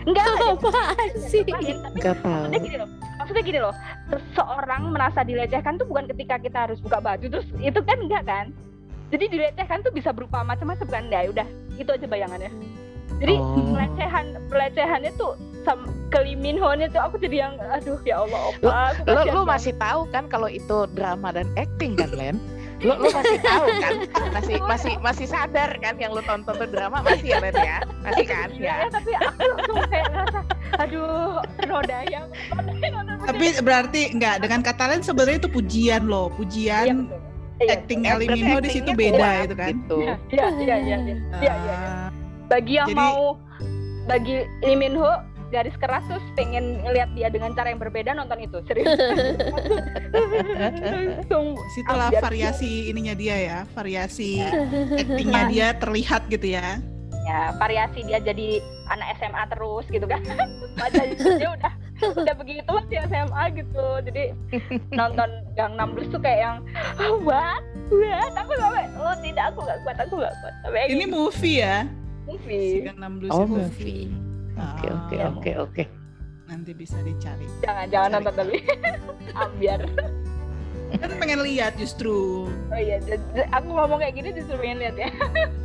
Enggak 0.00 0.24
enggak 0.24 0.56
Apaan 0.62 1.10
sih? 1.20 1.42
lain 1.44 1.76
tapi 1.76 1.98
Nggak 2.00 2.16
tahu. 2.16 2.32
maksudnya 2.32 2.60
gini 2.60 2.76
loh 2.76 2.88
maksudnya 3.18 3.42
gini 3.44 3.58
loh 3.60 3.74
seseorang 4.08 4.82
merasa 4.88 5.20
dilecehkan 5.20 5.76
tuh 5.76 5.84
bukan 5.84 6.08
ketika 6.08 6.40
kita 6.40 6.58
harus 6.64 6.78
buka 6.80 6.98
baju 6.98 7.26
terus 7.28 7.46
itu 7.60 7.76
kan 7.78 7.98
enggak 8.00 8.24
kan 8.24 8.46
jadi 9.08 9.24
dilecehkan 9.28 9.80
tuh 9.80 9.92
bisa 9.92 10.12
berupa 10.12 10.44
macam-macam 10.44 10.86
kan 10.88 11.04
ya 11.08 11.28
udah 11.28 11.48
itu 11.76 11.90
aja 11.90 12.06
bayangannya 12.06 12.52
jadi 13.18 13.34
Oh. 13.40 13.74
pelecehan 13.74 14.26
pelecehannya 14.46 15.10
tuh 15.18 15.34
sam 15.66 15.84
keliminhonya 16.08 16.86
tuh 16.88 17.02
aku 17.02 17.18
jadi 17.18 17.50
yang 17.50 17.54
aduh 17.60 17.98
ya 18.06 18.22
Allah 18.22 18.40
opa 18.48 18.78
Lo, 19.04 19.20
lo 19.26 19.42
masih 19.44 19.74
tahu 19.76 20.06
kan 20.08 20.30
kalau 20.30 20.46
itu 20.46 20.86
drama 20.94 21.34
dan 21.34 21.44
acting 21.58 21.98
kan, 21.98 22.08
Len? 22.14 22.38
Lo, 22.78 22.94
lo 22.94 23.10
masih 23.10 23.42
tahu 23.42 23.66
kan? 23.82 23.92
Masih 24.32 24.56
masih 24.70 24.92
masih 25.02 25.26
sadar 25.26 25.74
kan 25.82 25.98
yang 25.98 26.14
lo 26.14 26.22
tonton 26.22 26.54
tuh 26.56 26.70
drama 26.70 27.02
masih 27.02 27.36
ya, 27.36 27.38
Len 27.42 27.52
ya? 27.58 27.78
Masih 28.06 28.24
kan? 28.24 28.48
Iya, 28.54 28.64
Ya. 28.64 28.74
ya, 28.80 28.88
tapi 28.88 29.10
aku 29.18 29.40
langsung 29.44 29.76
kayak 29.90 30.06
ngerasa 30.08 30.38
aduh 30.78 31.42
roda 31.66 31.98
yang 32.06 32.26
Tapi 33.28 33.46
berarti 33.60 34.00
enggak 34.14 34.36
dengan 34.40 34.60
kata 34.62 34.84
lain 34.94 35.02
sebenarnya 35.04 35.36
itu 35.42 35.50
pujian 35.50 36.06
loh, 36.08 36.30
Iya, 36.30 36.36
pujian 36.38 36.84
betul. 37.04 37.27
Iya, 37.58 37.74
Lee 38.18 38.28
Min 38.30 38.46
Ho 38.54 38.58
di 38.62 38.70
situ 38.70 38.90
beda 38.94 39.18
kuat 39.18 39.46
itu 39.50 39.54
kan. 39.58 39.68
gitu. 39.74 39.98
Iya, 40.02 40.14
iya, 40.30 40.46
iya, 40.62 40.76
iya, 40.78 40.96
iya, 40.98 41.16
iya, 41.42 41.54
iya. 41.58 41.76
Ah, 41.76 42.08
Bagi 42.46 42.72
yang 42.78 42.88
Jadi- 42.88 42.98
mau 42.98 43.34
bagi 44.06 44.36
Lee 44.62 44.78
Min 44.78 44.94
Ho 44.96 45.10
garis 45.48 45.72
keras 45.80 46.04
terus 46.04 46.20
pengen 46.36 46.84
lihat 46.86 47.08
dia 47.16 47.32
dengan 47.32 47.56
cara 47.56 47.72
yang 47.72 47.80
berbeda 47.80 48.12
nonton 48.12 48.36
itu 48.38 48.60
serius. 48.68 48.84
Situlah 51.74 52.12
variasi 52.20 52.92
ininya 52.92 53.16
dia 53.16 53.36
ya, 53.36 53.58
variasi 53.72 54.44
actingnya 54.94 55.42
dia 55.48 55.66
terlihat 55.76 56.28
gitu 56.28 56.52
ya. 56.52 56.76
ya 57.28 57.52
variasi 57.60 58.08
dia 58.08 58.24
jadi 58.24 58.56
anak 58.88 59.20
SMA 59.20 59.42
terus 59.52 59.84
gitu 59.92 60.08
kan 60.08 60.20
wajahnya 60.80 61.48
udah 61.60 61.72
udah 62.00 62.34
begitu 62.34 62.68
masih 62.68 62.98
SMA 63.04 63.42
gitu. 63.54 63.86
Jadi 64.04 64.22
nonton 64.90 65.28
Gangnam 65.52 65.92
Blues 65.92 66.08
tuh 66.08 66.18
kayak 66.18 66.40
yang 66.40 66.56
oh, 67.00 67.18
what? 67.20 67.62
What? 67.90 68.32
Aku 68.36 68.52
sampai 68.54 68.86
oh 68.94 69.14
tidak 69.18 69.44
aku 69.50 69.60
gak 69.62 69.78
kuat 69.82 69.96
aku 69.98 70.14
gak 70.18 70.34
kuat. 70.38 70.54
Sampai 70.62 70.86
Ini 70.86 70.94
ini 70.94 71.06
movie 71.06 71.58
ya, 71.58 71.76
movie. 72.24 72.70
Si 72.72 72.78
Gangnam 72.84 73.12
Blues 73.18 73.30
Oh, 73.30 73.42
itu. 73.42 73.52
movie. 73.56 74.04
Oke 74.54 74.86
oke 74.88 75.14
Ah, 75.16 75.28
oke 75.30 75.50
oke. 75.60 75.84
Nanti 76.44 76.72
bisa 76.72 76.96
dicari. 77.00 77.46
jangan 77.60 77.86
jangan 77.88 78.08
nonton 78.18 78.34
tapi. 78.36 78.56
Ambiar 79.42 79.82
Kan 80.88 81.12
pengen 81.20 81.44
lihat 81.44 81.76
justru. 81.76 82.48
oh 82.48 82.78
iya. 82.80 82.96
Aku 83.52 83.68
ngomong 83.68 84.00
kayak 84.00 84.16
gini 84.16 84.32
justru 84.32 84.56
pengen 84.56 84.80
lihat 84.80 84.96
ya. 84.96 85.08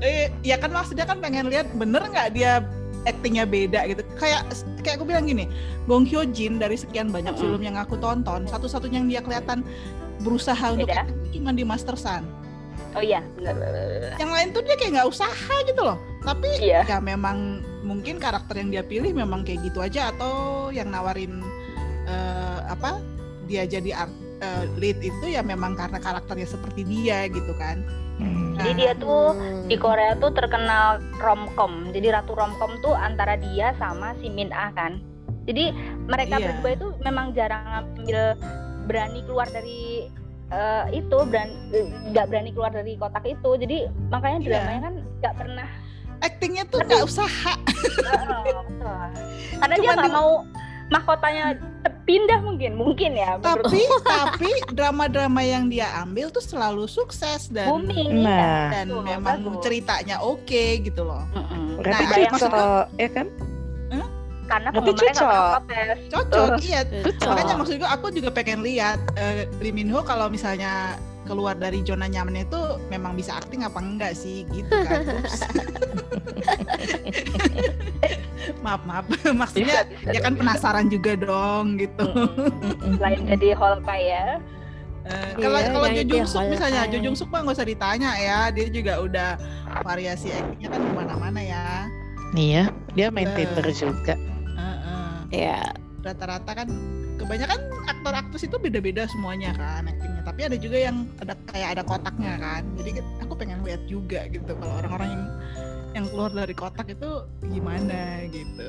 Eh, 0.04 0.28
ya 0.44 0.60
kan 0.60 0.68
maksudnya 0.68 1.08
kan 1.08 1.24
pengen 1.24 1.48
lihat 1.48 1.72
bener 1.74 2.04
nggak 2.04 2.36
dia 2.36 2.60
actingnya 3.04 3.44
beda 3.48 3.88
gitu. 3.88 4.02
Kayak 4.20 4.48
kayak 4.84 4.96
aku 5.00 5.06
bilang 5.08 5.28
gini, 5.28 5.48
Gong 5.88 6.08
Hyo 6.08 6.24
Jin 6.28 6.60
dari 6.60 6.80
sekian 6.80 7.12
banyak 7.12 7.36
film 7.36 7.60
yang 7.64 7.76
aku 7.76 8.00
tonton, 8.00 8.48
satu-satunya 8.48 9.04
yang 9.04 9.10
dia 9.10 9.22
kelihatan 9.24 9.64
berusaha 10.24 10.72
untuk 10.72 10.90
acting 10.92 11.44
cuma 11.44 11.52
di 11.52 11.64
Master 11.68 11.98
Sun. 12.00 12.24
oh 12.94 13.02
iya 13.02 13.26
benar. 13.36 13.58
Yang 14.22 14.32
lain 14.32 14.48
tuh 14.54 14.62
dia 14.66 14.76
kayak 14.78 14.92
nggak 15.02 15.10
usaha 15.10 15.56
gitu 15.66 15.82
loh. 15.82 15.98
Tapi 16.24 16.48
iya 16.62 16.86
ya 16.88 16.98
memang 17.02 17.60
mungkin 17.84 18.22
karakter 18.22 18.56
yang 18.62 18.70
dia 18.72 18.84
pilih 18.86 19.12
memang 19.12 19.44
kayak 19.44 19.66
gitu 19.68 19.84
aja 19.84 20.14
atau 20.16 20.70
yang 20.72 20.88
nawarin 20.94 21.44
eh, 22.08 22.60
apa 22.70 23.02
dia 23.50 23.68
jadi 23.68 24.08
art, 24.08 24.14
eh, 24.40 24.66
lead 24.80 25.04
itu 25.04 25.26
ya 25.28 25.44
memang 25.44 25.76
karena 25.76 26.00
karakternya 26.00 26.48
seperti 26.48 26.86
dia 26.88 27.28
gitu 27.28 27.52
kan. 27.60 27.84
Hmm. 28.16 28.54
jadi 28.56 28.72
dia 28.74 28.92
tuh 28.94 29.34
Hmm. 29.34 29.66
di 29.66 29.76
Korea 29.76 30.14
tuh 30.16 30.30
terkenal 30.30 30.88
romcom. 31.18 31.90
Jadi 31.90 32.08
ratu 32.10 32.32
romcom 32.32 32.78
tuh 32.80 32.94
antara 32.94 33.34
dia 33.36 33.74
sama 33.74 34.14
si 34.16 34.28
Min 34.28 34.50
Ah 34.50 34.70
kan. 34.70 35.02
Jadi 35.44 35.74
mereka 36.04 36.38
Iya. 36.38 36.46
berdua 36.54 36.72
itu 36.74 36.88
memang 37.00 37.32
jarang 37.32 37.64
ngambil 37.66 38.38
berani 38.84 39.20
keluar 39.24 39.48
dari 39.48 40.08
eh, 40.46 40.86
itu 40.94 41.18
berani 41.24 41.56
nggak 42.08 42.26
berani 42.28 42.50
keluar 42.52 42.70
dari 42.70 42.94
kotak 42.94 43.26
itu. 43.26 43.52
Jadi 43.56 43.78
makanya 44.08 44.38
Iya. 44.40 44.48
dramanya 44.48 44.82
kan 44.84 44.94
nggak 45.20 45.36
pernah. 45.36 45.68
actingnya 46.22 46.64
tuh 46.66 46.80
nggak 46.80 47.04
usaha. 47.04 47.54
Betul. 47.68 48.96
Karena 49.58 49.76
dia 49.76 49.82
Cuman 49.82 49.96
nggak 49.98 50.08
di- 50.08 50.16
mau 50.16 50.32
mahkotanya 50.90 51.46
pindah 52.04 52.40
mungkin 52.40 52.76
mungkin 52.76 53.12
ya. 53.14 53.40
tapi 53.40 53.80
tapi 54.06 54.50
drama-drama 54.70 55.40
yang 55.40 55.68
dia 55.68 55.88
ambil 56.00 56.28
tuh 56.28 56.40
selalu 56.40 56.84
sukses 56.86 57.48
dan 57.48 57.68
booming. 57.68 58.22
Nah, 58.22 58.70
dan 58.70 58.88
Betul, 58.88 59.04
memang 59.04 59.38
bagus. 59.42 59.62
ceritanya 59.64 60.20
oke 60.20 60.64
gitu 60.80 61.02
loh. 61.02 61.24
Mm-mm. 61.32 61.80
berarti 61.80 62.04
Nah, 62.04 62.10
cocok 62.10 62.30
maksudnya- 62.30 62.86
ya 62.98 63.10
kan? 63.10 63.28
Karena 64.44 64.70
Berarti 64.70 64.92
cocok. 65.00 65.60
Cocok, 66.12 66.50
iya. 66.62 66.82
Cocok. 66.84 67.30
Makanya 67.32 67.54
maksud 67.56 67.76
gue 67.80 67.90
aku 67.90 68.08
juga 68.12 68.30
pengen 68.30 68.60
lihat 68.60 69.00
eh, 69.16 69.48
Lee 69.64 69.72
Min 69.72 69.88
Ho 69.88 70.04
kalau 70.04 70.28
misalnya 70.28 71.00
keluar 71.24 71.56
dari 71.56 71.80
zona 71.84 72.08
nyamannya 72.08 72.46
itu 72.48 72.62
memang 72.92 73.16
bisa 73.16 73.40
acting 73.40 73.64
apa 73.64 73.80
enggak 73.80 74.14
sih 74.16 74.44
gitu 74.52 74.72
kan. 74.72 75.04
Maaf 78.60 78.84
maaf 78.84 79.08
maksudnya 79.32 79.88
Bisa, 79.88 80.04
bisa 80.04 80.12
ya 80.12 80.20
kan 80.20 80.34
penasaran 80.36 80.92
juga 80.92 81.16
dong 81.16 81.80
gitu. 81.80 82.04
Selain 83.00 83.24
jadi 83.24 83.56
Hawkeye 83.56 84.12
ya 84.12 84.28
Eh, 85.04 85.36
kalau 85.36 85.60
Iya, 85.60 85.68
kalau 85.76 85.88
yang 85.92 85.96
Jo 86.00 86.04
itu 86.04 86.12
Jung 86.16 86.24
ya, 86.24 86.32
Suk 86.32 86.44
misalnya 86.48 86.82
Hawkeye. 86.88 86.96
Jo 86.96 87.04
Jung 87.04 87.16
Suk 87.20 87.28
mah 87.28 87.40
nggak 87.44 87.56
usah 87.60 87.68
ditanya 87.68 88.10
ya 88.16 88.40
dia 88.56 88.68
juga 88.72 88.94
udah 89.04 89.30
variasi 89.84 90.32
actingnya 90.32 90.70
kan 90.72 90.80
ke 90.80 90.94
mana-mana 90.96 91.42
ya. 91.44 91.92
Nih 92.32 92.48
ya, 92.56 92.64
dia 92.96 93.08
main 93.12 93.28
teater 93.36 93.68
juga. 93.76 94.16
Eh, 94.16 94.64
eh. 94.64 95.12
ya 95.44 95.60
rata-rata 96.04 96.52
kan 96.56 96.68
kebanyakan 97.16 97.60
aktor 97.86 98.14
aktris 98.14 98.44
itu 98.44 98.58
beda-beda 98.58 99.06
semuanya 99.08 99.54
kan 99.56 99.86
aktingnya. 99.88 100.22
Tapi 100.24 100.42
ada 100.48 100.58
juga 100.58 100.78
yang 100.80 101.06
ada 101.20 101.34
kayak 101.50 101.70
ada 101.80 101.84
kotaknya 101.84 102.34
kan. 102.40 102.62
Jadi 102.80 102.90
aku 103.22 103.34
pengen 103.36 103.60
lihat 103.64 103.82
juga 103.86 104.26
gitu 104.28 104.52
kalau 104.58 104.74
orang-orang 104.80 105.10
yang 105.12 105.24
yang 105.94 106.06
keluar 106.10 106.32
dari 106.34 106.54
kotak 106.54 106.88
itu 106.90 107.10
gimana 107.46 108.26
gitu. 108.30 108.68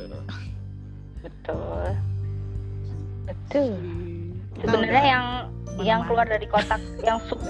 Betul. 1.25 1.85
Betul 3.25 3.73
Kita 4.55 4.69
sebenarnya 4.69 4.93
udah 4.93 5.05
yang 5.09 5.27
yang 5.81 6.01
ke 6.05 6.05
mana-mana. 6.05 6.07
keluar 6.07 6.27
dari 6.29 6.47
kotak 6.47 6.81
yang 7.01 7.19
sub 7.27 7.41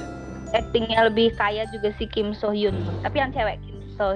actingnya 0.55 1.11
lebih 1.11 1.35
kaya 1.35 1.67
juga 1.75 1.91
si 1.99 2.07
Kim 2.07 2.31
So 2.33 2.55
Hyun. 2.55 2.79
Tapi 3.03 3.17
yang 3.19 3.35
cewek 3.35 3.59
Kim 3.67 3.79
So 3.99 4.15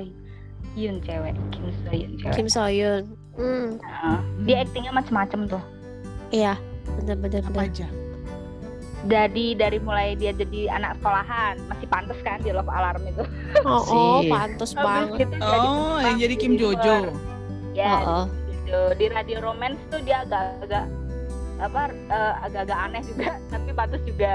Hyun 0.79 1.03
cewek 1.03 1.35
Kim 1.51 1.67
So 1.83 1.91
Hyun 1.91 2.11
cewek. 2.23 2.35
Kim 2.39 2.47
So 2.47 2.63
Hyun. 2.65 3.05
Hmm, 3.39 3.79
Nah, 3.79 4.19
dia 4.47 4.63
actingnya 4.63 4.91
macem-macem 4.91 5.47
tuh 5.47 5.63
iya 6.31 6.55
bener-bener 6.99 7.45
apa 7.45 7.61
aja 7.65 7.87
jadi 9.07 9.47
dari 9.55 9.79
mulai 9.79 10.19
dia 10.19 10.35
jadi 10.35 10.75
anak 10.75 10.99
sekolahan 10.99 11.55
masih 11.71 11.87
pantas 11.87 12.19
kan 12.27 12.43
di 12.43 12.51
Love 12.51 12.69
Alarm 12.69 13.03
itu 13.07 13.25
oh, 13.63 13.83
oh 13.89 14.21
pantas 14.27 14.75
banget 14.75 15.31
itu 15.31 15.37
jadi 15.39 15.67
oh 15.69 15.97
yang 16.03 16.19
jadi 16.19 16.35
Kim 16.35 16.55
Jojo 16.59 16.97
ya 17.73 17.95
oh, 18.03 18.03
oh. 18.05 18.25
gitu. 18.51 18.81
di 18.99 19.07
radio 19.09 19.39
romance 19.39 19.79
tuh 19.89 20.03
dia 20.03 20.27
agak-agak 20.27 20.85
apa 21.59 21.83
eh, 21.91 22.35
agak-agak 22.43 22.79
aneh 22.91 23.03
juga 23.07 23.31
tapi 23.55 23.71
pantas 23.71 24.03
juga 24.03 24.35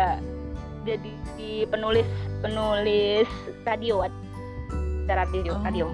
jadi 0.83 1.11
di 1.35 1.51
penulis 1.67 2.07
penulis 2.39 3.27
radio 3.63 4.03
acara 4.03 5.27
radio 5.27 5.53
Oh. 5.53 5.63
radio 5.63 5.87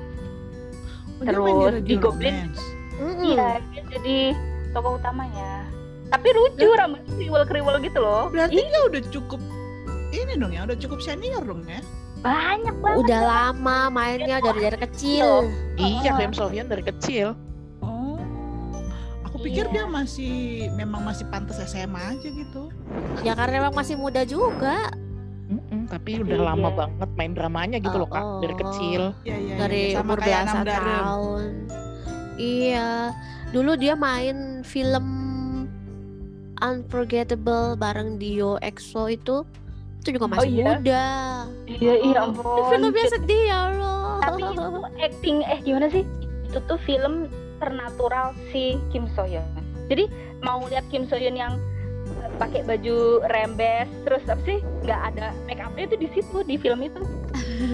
Oh, 1.19 1.27
Terus 1.27 1.51
Radio 1.51 1.83
di 1.83 1.95
Goblin. 1.99 2.31
Romance. 2.31 2.63
Mm-mm. 2.95 3.23
iya 3.27 3.49
dia 3.75 3.83
jadi 3.91 4.17
tokoh 4.71 4.95
utamanya 4.95 5.67
tapi 6.09 6.27
lucu 6.29 6.67
rambutnya 6.71 7.13
kriwel 7.15 7.43
kriwel 7.45 7.75
gitu 7.79 7.99
loh 7.99 8.27
berarti 8.27 8.57
Ih, 8.57 8.65
dia 8.65 8.81
udah 8.83 9.01
cukup 9.09 9.41
ini 10.09 10.33
dong 10.35 10.51
ya 10.51 10.61
udah 10.63 10.77
cukup 10.77 10.99
senior 10.99 11.41
dong 11.41 11.61
ya 11.63 11.81
banyak 12.19 12.75
banget 12.75 12.97
udah 12.99 13.19
lama 13.21 13.79
mainnya 13.89 14.37
dari 14.39 14.59
dari 14.61 14.77
kecil 14.81 15.47
Iya, 15.75 16.11
Oh. 16.11 16.17
Kim 16.17 16.31
So 16.33 16.45
Hyun 16.47 16.67
dari 16.67 16.83
kecil. 16.83 17.31
oh 17.79 18.19
aku 19.23 19.39
pikir 19.39 19.65
Iya. 19.65 19.71
dia 19.71 19.85
masih 19.85 20.35
memang 20.73 21.01
masih 21.01 21.23
pantas 21.25 21.61
SMA 21.61 22.17
aja 22.17 22.27
gitu 22.27 22.67
ya 23.21 23.31
karena 23.33 23.63
memang 23.63 23.77
masih 23.77 23.95
muda 23.95 24.21
juga 24.23 24.91
Mm-mm, 25.47 25.87
tapi 25.87 26.19
udah 26.19 26.35
Iya. 26.35 26.45
lama 26.45 26.69
banget 26.69 27.09
main 27.15 27.31
dramanya 27.31 27.77
gitu 27.77 27.97
loh 27.97 28.05
kak, 28.05 28.21
dari 28.39 28.53
Oh. 28.53 28.59
kecil. 28.59 29.01
ya, 29.23 29.33
ya, 29.33 29.55
dari 29.57 29.81
ya. 29.89 29.97
sama 29.97 30.13
umur 30.13 30.19
belasan 30.19 30.65
tahun 30.65 31.43
iya 32.35 32.89
dulu 33.49 33.73
dia 33.73 33.95
main 33.95 34.61
film 34.61 35.05
Unforgettable 36.59 37.79
bareng 37.79 38.19
Dio 38.19 38.59
EXO 38.59 39.07
itu 39.07 39.47
itu 39.99 40.15
juga 40.15 40.27
masih 40.31 40.51
iya? 40.63 40.65
muda. 40.79 41.05
Iya 41.67 41.93
iya 41.99 42.19
Oh, 42.23 42.31
ampun. 42.31 42.71
Filmnya 42.71 43.05
sedih 43.11 43.43
ya 43.51 43.57
Allah. 43.67 43.99
Tapi 44.23 44.41
itu 44.47 44.63
acting 45.03 45.37
eh 45.43 45.59
gimana 45.59 45.87
sih? 45.91 46.03
Itu 46.47 46.59
tuh 46.65 46.79
film 46.87 47.27
ternatural 47.59 48.31
si 48.51 48.79
Kim 48.95 49.11
So 49.11 49.27
Hyun. 49.27 49.43
Jadi 49.91 50.07
mau 50.39 50.63
lihat 50.71 50.87
Kim 50.87 51.03
So 51.03 51.19
Hyun 51.19 51.35
yang 51.35 51.59
eh, 52.23 52.31
pakai 52.39 52.63
baju 52.63 53.27
rembes 53.27 53.91
terus 54.07 54.23
apa 54.31 54.39
sih? 54.47 54.63
Nggak 54.87 55.01
ada 55.13 55.35
make 55.43 55.59
upnya 55.59 55.83
itu 55.91 55.97
di 55.99 56.07
situ 56.15 56.37
di 56.47 56.55
film 56.55 56.79
itu. 56.79 57.03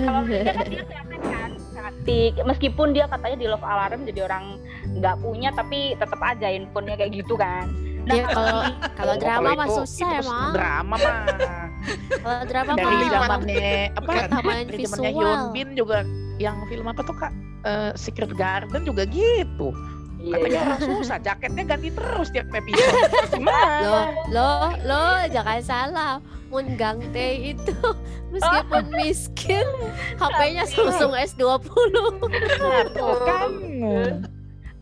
Kalau 0.01 0.21
dia 0.29 0.49
kan 0.49 0.65
dia 0.65 0.81
kelihatan 0.81 1.21
kan 1.29 1.51
cantik. 1.77 2.33
Meskipun 2.41 2.97
dia 2.97 3.05
katanya 3.05 3.37
di 3.37 3.45
Love 3.45 3.65
Alarm 3.65 4.01
jadi 4.09 4.25
orang 4.25 4.57
nggak 4.97 5.15
punya 5.21 5.53
tapi 5.53 5.93
tetap 5.93 6.17
aja 6.25 6.49
handphonenya 6.49 6.97
kayak 6.97 7.21
gitu 7.21 7.37
kan 7.37 7.69
Dia 8.05 8.23
kalau 8.27 8.57
kalau 8.93 9.13
Oh, 9.13 9.19
drama 9.19 9.49
mah 9.53 9.67
susah 9.67 10.09
itu 10.11 10.21
emang. 10.21 10.51
Drama 10.51 10.95
mah. 10.95 11.19
Kalau 12.25 12.41
drama 12.45 12.71
dari 12.73 12.85
mah 12.97 13.09
zamannya 13.11 13.73
apa? 13.93 14.09
Dari 14.09 14.29
zamannya 14.31 14.63
visual. 14.71 15.05
Hyun 15.05 15.39
Bin 15.51 15.69
juga 15.73 15.97
yang 16.37 16.57
film 16.65 16.85
apa 16.85 17.01
tuh 17.01 17.13
kak? 17.13 17.29
Eh, 17.61 17.91
Secret 17.93 18.33
Garden 18.33 18.81
juga 18.83 19.05
gitu. 19.05 19.69
iya 20.17 20.33
Katanya 20.33 20.49
iya 20.49 20.61
orang 20.65 20.81
susah, 20.81 21.17
jaketnya 21.19 21.63
ganti 21.63 21.89
terus 21.89 22.27
tiap 22.29 22.49
episode. 22.49 22.97
Gimana? 23.29 23.77
lo 23.83 23.97
lo 24.31 24.49
lo 24.81 25.03
jangan 25.27 25.59
salah 25.61 26.13
Moon 26.47 26.73
Gang 26.73 26.97
Tae 27.11 27.53
itu 27.53 27.73
meskipun 28.33 28.89
miskin 28.95 29.67
HP-nya 30.21 30.65
Samsung 30.65 31.13
S20 31.13 31.69
Nah, 32.57 32.81
tuh 32.89 33.13
kan. 33.21 33.49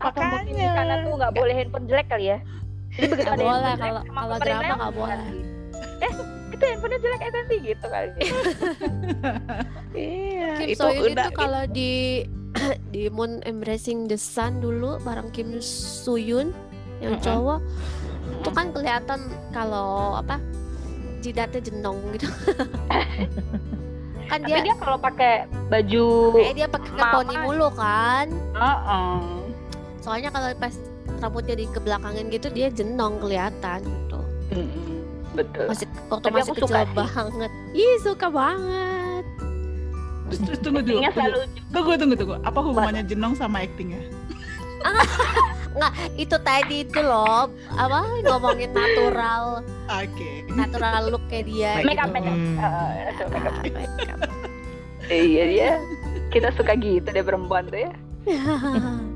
Makanya. 0.00 0.68
sana 0.74 0.94
tuh 1.02 1.12
nggak 1.14 1.32
boleh 1.34 1.54
handphone 1.54 1.86
jelek 1.86 2.08
kali 2.08 2.24
ya? 2.26 2.38
Jadi 2.94 3.06
begitu 3.06 3.22
Nggak 3.24 3.34
ada 3.34 3.44
boleh, 3.44 3.72
kalau- 3.76 4.04
kalau 4.06 4.36
drama 4.38 4.72
nggak 4.72 4.94
boleh. 4.94 5.18
Eh, 5.96 6.12
itu 6.50 6.64
handphonenya 6.64 6.98
jelek 7.00 7.20
eh 7.20 7.30
ganti 7.30 7.56
gitu 7.60 7.86
kali. 7.86 8.10
Iya, 9.94 10.50
Kim 10.56 10.68
itu 10.68 10.80
So 10.80 10.90
Hyun 10.90 11.12
udah 11.12 11.26
itu 11.28 11.36
kalau 11.36 11.62
di 11.68 11.92
di 12.90 13.02
Moon 13.08 13.38
Embracing 13.42 14.06
the 14.06 14.14
Sun 14.14 14.58
dulu 14.58 14.98
bareng 15.00 15.30
Kim 15.30 15.58
Soo 15.60 16.14
Hyun 16.14 16.50
yang 16.98 17.18
cowok 17.18 17.62
itu 18.34 18.50
kan 18.50 18.66
kelihatan 18.70 19.20
kalau 19.50 20.14
apa 20.14 20.42
jidatnya 21.20 21.60
jenong 21.62 21.98
gitu 22.12 22.26
kan 24.24 24.40
Tapi 24.40 24.48
dia 24.48 24.58
dia 24.62 24.74
kalau 24.76 24.96
pakai 24.96 25.46
baju 25.68 26.06
kayak 26.34 26.54
dia 26.56 26.66
pakai 26.66 26.90
Mama. 26.92 27.12
poni 27.12 27.34
mulu 27.38 27.68
kan 27.70 28.26
Heeh. 28.52 29.18
soalnya 30.00 30.28
kalau 30.28 30.48
pas 30.56 30.74
rambutnya 31.20 31.54
di 31.58 31.66
kebelakangan 31.70 32.24
gitu 32.30 32.48
dia 32.50 32.68
jenong 32.70 33.20
kelihatan 33.22 33.80
gitu 33.84 34.20
Mm-mm. 34.54 34.94
Betul. 35.34 35.66
masih 35.66 35.86
waktu 36.08 36.26
Tapi 36.30 36.36
masih 36.38 36.52
aku 36.54 36.60
suka 36.62 36.78
kecil 36.78 36.86
sih. 36.86 36.94
banget 36.94 37.50
ih 37.74 37.94
suka 38.02 38.26
banget 38.30 39.24
Terus, 40.24 40.40
terus 40.40 40.60
tunggu 40.64 40.80
dulu. 40.80 40.98
Tunggu, 41.04 41.12
selalu 41.12 41.36
tunggu, 41.68 41.92
tunggu, 42.00 42.14
tunggu. 42.16 42.34
Apa 42.48 42.58
hubungannya 42.64 43.04
jenong 43.04 43.36
sama 43.36 43.60
actingnya? 43.60 44.00
itu 46.22 46.36
tadi 46.44 46.86
itu 46.86 47.00
loh 47.02 47.50
apa 47.74 48.06
ngomongin 48.22 48.70
natural 48.70 49.64
Oke. 49.90 50.44
natural 50.54 51.10
look 51.10 51.24
kayak 51.26 51.50
dia 51.50 51.82
make 51.82 51.98
up 51.98 52.12
gitu. 52.12 52.14
make 52.14 52.28
up. 52.28 52.36
Hmm. 52.36 52.56
Heeh, 52.60 52.92
itu 53.10 53.24
make 53.32 53.46
up. 53.48 53.54
Make 53.64 54.10
up. 54.12 54.20
Iya 55.10 55.42
dia. 55.50 55.70
Kita 56.30 56.48
suka 56.56 56.72
gitu 56.78 57.04
deh 57.04 57.24
perempuan 57.24 57.68
tuh 57.68 57.80
ya. 57.84 57.92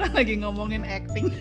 Orang 0.00 0.14
lagi 0.14 0.34
ngomongin 0.36 0.82
acting. 0.82 1.28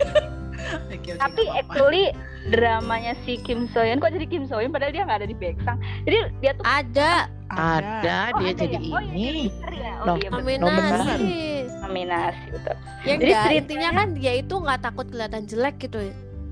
Tapi 1.15 1.43
actually 1.49 2.11
dramanya 2.49 3.15
si 3.23 3.39
Kim 3.39 3.71
So 3.71 3.79
Hyun 3.79 3.97
kok 3.97 4.11
jadi 4.11 4.27
Kim 4.27 4.43
So 4.43 4.59
Hyun 4.59 4.69
padahal 4.69 4.91
dia 4.91 5.03
nggak 5.03 5.23
ada 5.23 5.27
di 5.27 5.33
Baeksang. 5.33 5.77
Jadi 6.03 6.17
dia 6.37 6.51
tuh 6.51 6.63
ada 6.63 7.11
ada 7.49 8.19
Oh, 8.29 8.37
dia 8.37 8.51
ada 8.51 8.59
jadi 8.59 8.75
ya? 8.75 8.79
Oh, 8.85 8.99
iya, 8.99 9.09
ini. 9.09 9.23
jadi 9.23 9.39
leader 9.41 9.71
ya. 9.73 9.91
Oh 9.97 10.15
iya 10.15 10.29
betul. 10.29 10.43
nominasi 10.59 11.33
Nominasi 11.79 12.45
betul. 12.51 12.75
ya 12.99 13.13
Jadi 13.15 13.23
enggak 13.25 13.51
intinya 13.55 13.89
kan 13.95 14.07
dia 14.13 14.33
itu 14.35 14.53
nggak 14.53 14.79
takut 14.81 15.05
kelihatan 15.07 15.43
jelek 15.45 15.75
gitu 15.79 15.99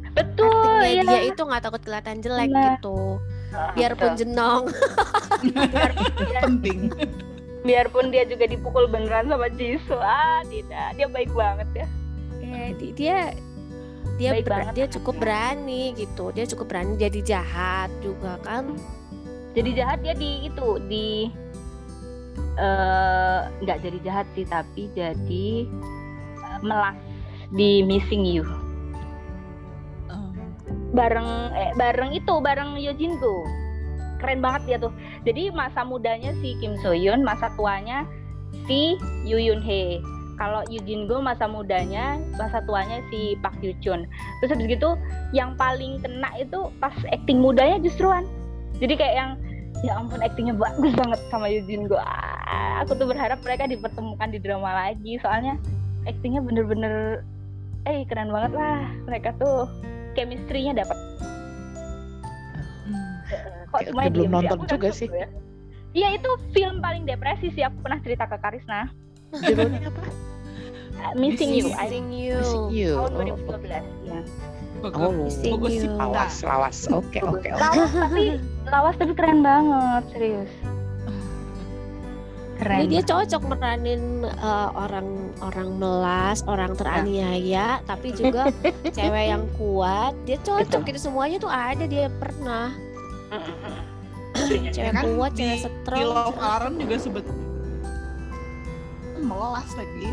Betul 0.10 0.49
Aktingnya 0.49 0.89
ya. 0.89 1.03
dia 1.05 1.22
itu 1.28 1.41
nggak 1.43 1.62
takut 1.62 1.82
kelihatan 1.84 2.16
jelek 2.18 2.49
Nah. 2.49 2.64
gitu 2.74 2.99
Ah, 3.47 3.72
biarpun 3.74 4.12
betul. 4.12 4.20
jenong 4.20 4.64
biarpun 5.64 6.08
penting. 6.41 6.80
Biarpun 7.66 8.14
dia 8.14 8.28
juga 8.28 8.45
dipukul 8.45 8.86
beneran 8.89 9.30
sama 9.30 9.49
Jisoo. 9.53 9.97
Ah, 9.97 10.41
tidak. 10.49 10.97
Dia 10.97 11.08
baik 11.10 11.32
banget 11.34 11.70
ya. 11.74 11.88
di- 12.78 12.93
dia 12.95 13.34
dia 14.18 14.34
Baik 14.34 14.45
ber- 14.49 14.53
banget 14.55 14.74
dia 14.74 14.88
cukup 14.97 15.16
berani 15.22 15.93
gitu 15.93 16.34
dia 16.34 16.45
cukup 16.49 16.66
berani 16.74 16.97
jadi 16.97 17.20
jahat 17.22 17.89
juga 18.01 18.41
kan 18.41 18.74
Jadi 19.58 19.74
jahat 19.74 20.05
dia 20.05 20.14
di 20.14 20.45
itu 20.45 20.68
di 20.86 21.34
eh 22.62 23.41
nggak 23.62 23.78
jadi 23.82 23.97
jahat 24.05 24.26
sih 24.38 24.45
tapi 24.45 24.86
jadi 24.93 25.66
eh, 26.45 26.60
melas 26.62 26.97
di 27.53 27.82
Missing 27.82 28.22
You. 28.26 28.45
Oh. 30.14 30.30
bareng 30.93 31.58
eh, 31.58 31.74
bareng 31.74 32.14
itu 32.14 32.34
bareng 32.38 32.78
Yojin 32.78 33.18
Go 33.18 33.45
keren 34.20 34.41
banget 34.41 34.61
dia 34.65 34.78
tuh. 34.82 34.93
Jadi 35.24 35.53
masa 35.53 35.82
mudanya 35.86 36.34
si 36.43 36.57
Kim 36.59 36.78
So 36.82 36.93
Hyun 36.93 37.22
masa 37.22 37.53
tuanya 37.55 38.05
si 38.65 38.95
Yoo 39.28 39.39
Yoon 39.39 39.61
Hee 39.63 39.99
kalau 40.38 40.61
Yujin 40.70 41.09
Go 41.09 41.20
masa 41.20 41.49
mudanya 41.49 42.22
masa 42.38 42.61
tuanya 42.63 43.01
si 43.09 43.36
Park 43.41 43.57
Yoo 43.59 43.74
Chun. 43.82 44.05
Terus 44.39 44.53
habis 44.53 44.70
gitu 44.70 44.93
yang 45.34 45.57
paling 45.57 45.99
kena 45.99 46.30
itu 46.38 46.70
pas 46.78 46.93
acting 47.09 47.41
mudanya 47.41 47.82
justruan. 47.82 48.24
Jadi 48.78 48.93
kayak 48.93 49.15
yang 49.18 49.32
ya 49.82 49.97
ampun 49.97 50.22
actingnya 50.22 50.53
bagus 50.53 50.93
banget 50.93 51.20
sama 51.34 51.49
Yujin 51.49 51.89
Go. 51.89 51.97
Ah, 51.97 52.86
aku 52.86 52.93
tuh 52.95 53.09
berharap 53.09 53.41
mereka 53.41 53.65
dipertemukan 53.65 54.30
di 54.30 54.39
drama 54.39 54.70
lagi. 54.88 55.18
Soalnya 55.20 55.57
actingnya 56.05 56.45
bener-bener 56.45 57.26
eh 57.89 58.05
keren 58.05 58.30
banget 58.30 58.53
lah. 58.53 58.86
Mereka 59.09 59.34
tuh 59.41 59.65
chemistry-nya 60.13 60.86
dapat. 60.86 60.97
Kok 63.70 63.82
semuanya 63.86 64.09
belum 64.09 64.24
diem 64.24 64.34
nonton 64.34 64.57
Aku 64.57 64.65
juga 64.68 64.89
sih. 64.91 65.09
ya. 65.09 65.28
Iya 65.91 66.07
itu 66.15 66.30
film 66.51 66.78
paling 66.78 67.03
depresi 67.03 67.47
sih 67.51 67.63
aku 67.63 67.82
pernah 67.82 67.97
cerita 67.99 68.26
ke 68.26 68.38
Karisna 68.38 68.91
Judulnya 69.34 69.89
apa? 69.89 70.01
Uh, 70.97 71.13
Missing 71.15 71.51
You 71.53 71.65
Missing 71.70 72.07
you 72.09 72.38
Missing 72.38 72.68
You. 72.70 72.91
tahun 72.95 73.11
Oh, 73.13 73.57
2012 73.57 73.70
ya. 74.05 74.20
Bagus. 74.78 74.99
Oh, 74.99 75.11
Missing 75.11 75.53
Bagus 75.57 75.72
sih. 75.74 75.84
you. 75.84 75.91
lawas, 75.93 76.34
lawas. 76.41 76.78
Oke, 76.88 77.20
oke, 77.20 77.47
oke. 77.49 77.49
Lawas 77.57 77.91
tapi 77.91 78.24
lawas 78.65 78.95
tapi 78.95 79.11
keren 79.13 79.39
banget 79.41 80.03
serius 80.13 80.51
keren 82.57 82.78
Jadi 82.82 82.89
dia 82.89 83.03
cocok 83.05 83.41
meranin 83.47 84.01
uh, 84.41 84.70
orang 84.74 85.07
orang 85.45 85.78
melas, 85.78 86.41
orang 86.49 86.74
teraniaya, 86.74 87.86
tapi 87.86 88.09
juga 88.11 88.49
cewek 88.97 89.26
yang 89.30 89.45
kuat. 89.53 90.18
Dia 90.26 90.41
cocok 90.41 90.82
gitu 90.89 90.99
semuanya 90.99 91.38
tuh 91.38 91.53
ada 91.53 91.86
dia 91.86 92.09
pernah. 92.18 92.74
Cewek 94.71 94.93
kan 94.93 95.03
kuat, 95.17 95.32
di, 95.34 95.43
cewek 95.43 95.57
di 95.57 95.69
strong. 95.82 96.05
Love 96.05 96.38
Alarm 96.38 96.73
juga 96.78 96.95
sebet 96.97 97.25
melas 99.17 99.69
lagi. 99.73 100.07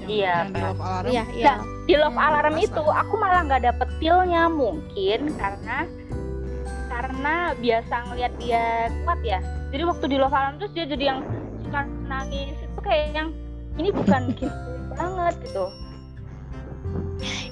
Yang, 0.00 0.10
Iya, 0.10 0.34
yang 0.34 0.48
di 0.50 0.60
Love 0.60 0.82
Alarm. 0.82 1.06
Iya, 1.06 1.24
iya. 1.32 1.54
di 1.86 1.94
Love 1.94 2.18
Hmm, 2.18 2.26
Alarm 2.26 2.54
masa? 2.54 2.66
itu 2.66 2.82
aku 2.82 3.14
malah 3.14 3.40
nggak 3.46 3.62
dapet 3.64 3.88
feelnya 3.98 4.42
mungkin 4.46 5.20
karena 5.38 5.78
karena 6.90 7.34
biasa 7.56 7.94
ngelihat 8.10 8.32
dia 8.36 8.64
kuat 9.06 9.20
ya 9.22 9.38
jadi 9.70 9.82
waktu 9.86 10.04
di 10.06 10.16
Love 10.18 10.34
Alarm 10.34 10.54
terus 10.58 10.72
dia 10.74 10.86
jadi 10.86 11.04
yang 11.14 11.20
suka 11.62 11.80
nangis 12.06 12.58
itu 12.58 12.80
kayak 12.82 13.06
yang 13.14 13.28
ini 13.78 13.94
bukan 13.94 14.22
Kim 14.34 14.50
banget 14.92 15.34
gitu 15.46 15.66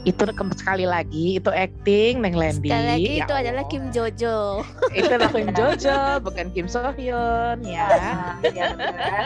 Itu 0.06 0.22
sekali 0.54 0.86
lagi, 0.86 1.42
itu 1.42 1.50
acting 1.50 2.22
Neng 2.22 2.38
Lendi. 2.38 2.70
Sekali 2.70 2.86
lagi 2.86 3.12
Ya 3.18 3.24
itu 3.24 3.34
adalah. 3.34 3.64
Kim 3.68 3.84
Jojo. 3.92 4.64
Itu 4.96 5.12
adalah 5.12 5.32
Kim 5.34 5.50
Jojo, 5.52 5.98
bukan 6.24 6.46
Kim 6.56 6.66
So 6.70 6.80
Hyun 6.96 7.58
ya. 7.66 7.88
Iya 8.40 8.64
benar. 8.72 9.22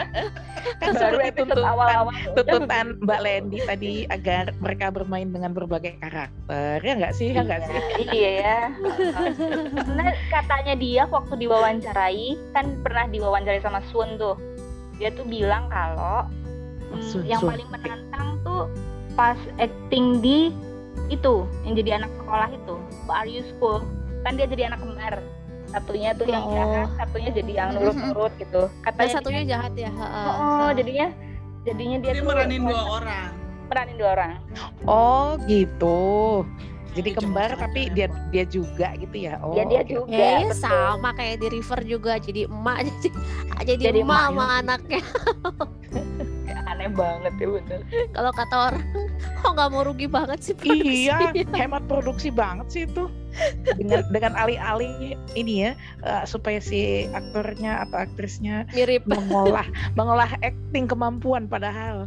Kan 0.79 0.91
baru 0.95 1.17
tuntutan 1.35 1.63
awal-awal 1.63 2.13
tuntutan 2.35 2.85
Mbak 3.03 3.19
Lendi 3.23 3.59
tadi 3.63 3.93
agar 4.07 4.51
mereka 4.59 4.91
bermain 4.91 5.27
dengan 5.27 5.51
berbagai 5.51 5.99
karakter 5.99 6.79
ya 6.83 6.93
nggak 6.95 7.13
sih 7.15 7.35
ya 7.35 7.41
nggak 7.43 7.61
sih 7.67 7.77
iya 8.15 8.31
ya 8.39 8.59
karena 9.75 10.05
katanya 10.31 10.73
dia 10.79 11.03
waktu 11.11 11.33
diwawancarai 11.43 12.27
kan 12.55 12.65
pernah 12.79 13.05
diwawancarai 13.11 13.61
sama 13.63 13.83
Sun 13.91 14.15
tuh 14.15 14.39
dia 15.01 15.11
tuh 15.11 15.25
bilang 15.27 15.67
kalau 15.67 16.27
hmm, 16.93 17.03
Sun, 17.03 17.23
yang 17.27 17.41
Sun. 17.41 17.51
paling 17.55 17.69
menantang 17.71 18.29
tuh 18.45 18.63
pas 19.13 19.37
acting 19.57 20.19
di 20.19 20.49
itu 21.07 21.33
yang 21.63 21.73
jadi 21.75 21.89
anak 21.97 22.11
sekolah 22.15 22.49
itu 22.49 22.75
Are 23.07 23.25
You 23.25 23.43
School 23.47 23.85
kan 24.21 24.33
dia 24.33 24.45
jadi 24.45 24.67
anak 24.67 24.79
kembar 24.79 25.15
satunya 25.67 26.09
tuh 26.11 26.25
yang 26.25 26.43
Oh. 26.43 26.53
jahat 26.53 26.89
satunya 26.97 27.29
jadi 27.31 27.51
yang 27.55 27.69
nurut-nurut 27.73 28.33
gitu 28.35 28.61
Dan 28.65 28.81
katanya 28.83 29.11
satunya 29.11 29.41
dia- 29.41 29.51
jahat 29.51 29.73
ya. 29.75 29.89
heeh. 29.91 30.25
oh, 30.27 30.35
oh, 30.59 30.71
jadinya 30.71 31.07
jadinya 31.63 31.97
dia, 31.99 32.11
Dia 32.11 32.19
tuh 32.19 32.27
meranin 32.27 32.61
dua 32.63 32.81
orang. 32.91 33.29
meranin 33.63 33.95
dua 33.95 34.09
orang 34.11 34.31
oh 34.85 35.29
gitu 35.43 36.01
jadi 36.93 37.09
Dia 37.09 37.17
kembar 37.17 37.49
cuma 37.49 37.61
tapi 37.63 37.81
dia 37.89 38.05
dia 38.29 38.45
juga 38.45 38.93
gitu 38.95 39.15
ya 39.19 39.41
oh 39.41 39.51
ya 39.51 39.65
dia 39.65 39.81
oke. 39.81 39.89
juga 39.91 40.13
Ya, 40.13 40.45
betul. 40.45 40.61
sama 40.61 41.09
kayak 41.11 41.35
di 41.37 41.47
River 41.51 41.79
juga 41.83 42.13
jadi 42.17 42.41
emak 42.45 42.77
jadi 42.85 43.09
jadi, 43.69 43.81
Jadi 43.83 43.99
emak 43.99 44.13
emak. 44.13 44.29
sama 44.29 44.45
anaknya. 44.55 45.01
aneh 46.45 46.89
banget 46.89 47.33
ya 47.37 47.47
bener 47.49 47.79
Kalau 48.11 48.31
kata 48.31 48.55
orang, 48.69 48.83
kok 49.39 49.51
nggak 49.51 49.69
mau 49.69 49.83
rugi 49.83 50.07
banget 50.07 50.39
sih 50.41 50.53
Iya, 50.59 51.15
produksinya?" 51.17 51.55
hemat 51.55 51.83
produksi 51.87 52.29
banget 52.29 52.67
sih 52.69 52.83
itu. 52.83 53.07
Dengan 53.65 54.05
dengan 54.13 54.37
alih-alih 54.37 55.17
ini 55.33 55.65
ya, 55.65 55.71
eh, 56.05 56.23
supaya 56.23 56.61
si 56.61 57.09
aktornya 57.09 57.81
atau 57.81 58.05
aktrisnya 58.05 58.69
mirip. 58.69 59.01
mengolah 59.09 59.65
mengolah 59.97 60.29
acting 60.39 60.85
kemampuan 60.85 61.49
padahal. 61.49 62.05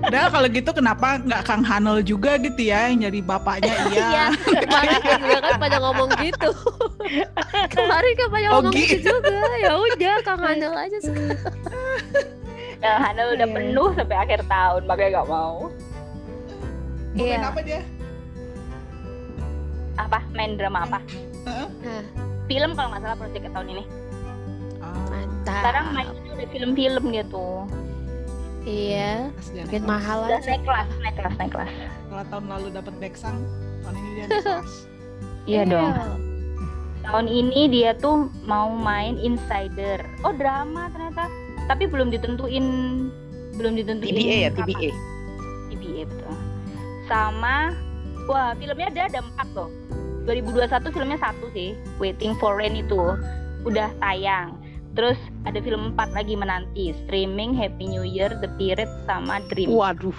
Udah 0.00 0.32
kalau 0.32 0.48
gitu 0.48 0.72
kenapa 0.72 1.20
nggak 1.20 1.44
Kang 1.44 1.60
Hanel 1.60 2.00
juga 2.00 2.40
gitu 2.40 2.56
ya 2.72 2.88
yang 2.88 3.04
jadi 3.04 3.20
bapaknya 3.20 3.68
Iya, 3.92 4.00
iya. 4.08 4.26
kemarin 4.64 5.00
juga 5.20 5.38
kan 5.44 5.54
pada 5.60 5.76
ngomong 5.76 6.08
gitu. 6.16 6.50
kemarin 7.76 8.12
kan 8.16 8.28
pada 8.32 8.46
ngomong 8.48 8.72
Ogi. 8.72 8.84
gitu 8.96 9.12
juga. 9.12 9.40
Ya 9.60 9.72
udah, 9.76 10.14
Kang 10.24 10.40
Hanel 10.40 10.72
aja 10.72 10.98
sekarang. 11.04 11.36
Nah, 12.82 12.98
Hana 12.98 13.22
udah 13.30 13.46
Iya. 13.46 13.54
penuh 13.54 13.88
sampai 13.94 14.16
akhir 14.18 14.40
tahun, 14.44 14.82
makanya 14.84 15.10
nggak 15.14 15.30
mau. 15.30 15.56
Iya. 17.12 17.38
apa 17.44 17.60
dia? 17.62 17.80
Apa? 19.94 20.18
Main 20.32 20.56
drama 20.56 20.82
apa? 20.82 20.98
Heeh. 21.44 21.68
Nah, 21.80 22.04
Film 22.44 22.74
kalau 22.74 22.88
nggak 22.90 23.02
salah 23.02 23.16
project 23.16 23.44
tahun 23.48 23.68
ini. 23.70 23.84
Ah. 24.78 24.98
mantap. 25.06 25.54
Sekarang 25.54 25.86
mainnya 25.94 26.30
udah 26.32 26.48
film-film 26.50 27.04
dia 27.08 27.24
tuh. 27.24 27.62
Iya, 28.62 29.30
makin 29.56 29.82
mahal 29.82 30.18
Udah 30.22 30.38
aja. 30.38 30.48
naik 30.48 30.62
kelas, 30.62 30.88
naik 31.00 31.14
kelas, 31.16 31.34
naik 31.36 31.50
kelas. 31.50 31.72
Kalau 32.04 32.24
tahun 32.28 32.44
lalu 32.46 32.66
dapat 32.72 32.94
Beksang, 32.96 33.36
tahun 33.82 33.94
ini 33.96 34.08
dia 34.08 34.24
naik 34.28 34.38
kelas. 34.40 34.72
Iya 35.44 35.62
dong. 35.66 35.92
Tahun 37.02 37.26
ini 37.26 37.60
dia 37.68 37.90
tuh 37.92 38.16
mau 38.42 38.70
main 38.70 39.18
Insider. 39.18 39.98
Oh 40.22 40.30
drama 40.30 40.86
ternyata. 40.88 41.26
Tapi 41.70 41.84
belum 41.86 42.10
ditentuin, 42.10 42.64
belum 43.56 43.72
ditentuin. 43.78 44.14
TBA 44.14 44.36
ya, 44.48 44.50
kapan. 44.50 44.66
TBA. 44.70 44.90
TBA 45.72 46.02
betul. 46.08 46.34
Sama, 47.06 47.74
wah 48.26 48.54
filmnya 48.56 48.88
ada 48.90 49.02
ada 49.10 49.20
empat 49.22 49.48
loh. 49.54 49.70
2021 50.26 50.94
filmnya 50.94 51.18
satu 51.18 51.50
sih, 51.50 51.74
Waiting 51.98 52.38
for 52.38 52.54
Rain 52.54 52.78
itu 52.78 53.18
udah 53.66 53.90
tayang. 53.98 54.54
Terus 54.92 55.16
ada 55.48 55.56
film 55.58 55.96
empat 55.96 56.12
lagi 56.12 56.36
menanti, 56.36 56.92
streaming 57.04 57.56
Happy 57.56 57.88
New 57.88 58.04
Year, 58.04 58.28
The 58.44 58.48
Pirate 58.60 58.92
sama 59.08 59.40
Dream. 59.48 59.72
Waduh. 59.72 60.12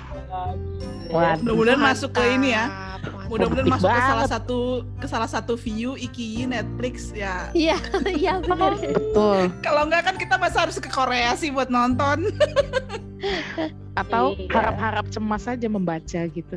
Waduh. 1.13 1.37
Mudah-mudahan 1.45 1.77
masuk 1.77 2.09
ke 2.11 2.23
ini 2.33 2.57
ya. 2.57 2.97
Mudah-mudahan 3.29 3.69
masuk 3.69 3.85
ke 3.85 3.93
banget. 3.93 4.09
salah 4.09 4.27
satu 4.27 4.59
ke 4.97 5.05
salah 5.05 5.29
satu 5.29 5.53
view 5.53 5.93
Ikiyi 5.93 6.49
Netflix 6.49 7.13
ya. 7.13 7.53
Iya, 7.53 7.77
iya 8.21 8.41
benar. 8.41 8.73
Betul. 8.81 9.53
Kalau 9.61 9.81
enggak 9.85 10.09
kan 10.09 10.15
kita 10.17 10.41
masa 10.41 10.65
harus 10.65 10.81
ke 10.81 10.89
Korea 10.89 11.37
sih 11.37 11.53
buat 11.53 11.69
nonton. 11.69 12.29
Atau 14.01 14.33
Iya. 14.35 14.49
harap-harap 14.49 15.05
cemas 15.13 15.45
saja 15.45 15.69
membaca 15.69 16.21
gitu. 16.25 16.55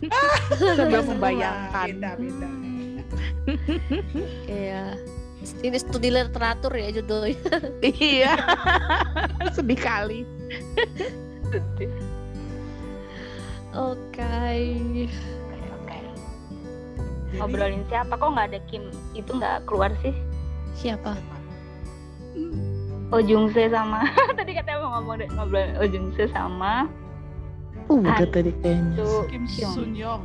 Sambil 0.80 1.04
membayangkan. 1.04 1.88
Beda, 1.92 2.10
beda. 2.16 2.48
Iya. 4.48 4.96
Ini 5.40 5.76
studi 5.80 6.12
literatur 6.12 6.72
ya 6.72 6.88
judulnya. 6.92 7.36
Iya. 7.84 8.36
Sedih 9.56 9.80
kali. 9.80 10.20
Oke. 13.72 14.36
Oke. 15.80 15.98
Ngobrolin 17.38 17.86
siapa 17.88 18.18
kok 18.18 18.28
nggak 18.34 18.48
ada 18.52 18.60
Kim 18.68 18.90
itu 19.14 19.30
nggak 19.30 19.64
keluar 19.64 19.94
sih? 20.02 20.12
Siapa? 20.76 21.14
Oh 23.10 23.18
Jungse 23.18 23.66
sama 23.74 24.06
tadi 24.38 24.54
katanya 24.54 24.86
mau 24.86 25.02
ngomong 25.02 25.18
deh 25.18 25.28
ngobrol 25.34 25.66
Oh 25.82 25.86
Jungse 25.86 26.30
sama 26.30 26.86
Udah 27.90 28.22
Han. 28.22 28.30
tadi 28.30 28.54
kayaknya. 28.62 29.02
Su 29.02 29.26
Kim 29.26 29.44
Sun 29.50 29.98
Young, 29.98 30.22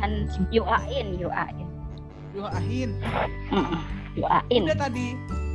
Han 0.00 0.24
Yu 0.48 0.64
Ain 0.64 1.12
Yu 1.20 1.28
Ain 1.28 1.68
Yo 2.32 2.48
Ahin. 2.48 2.96
Mm-mm. 3.52 3.80
Yu 3.84 3.99
Ain 4.22 4.62
Udah 4.62 4.78
tadi 4.80 5.06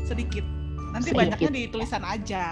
sedikit. 0.03 0.45
Nanti 0.89 1.09
Sedikit. 1.09 1.19
banyaknya 1.19 1.49
di 1.51 1.63
tulisan 1.67 2.01
aja. 2.01 2.45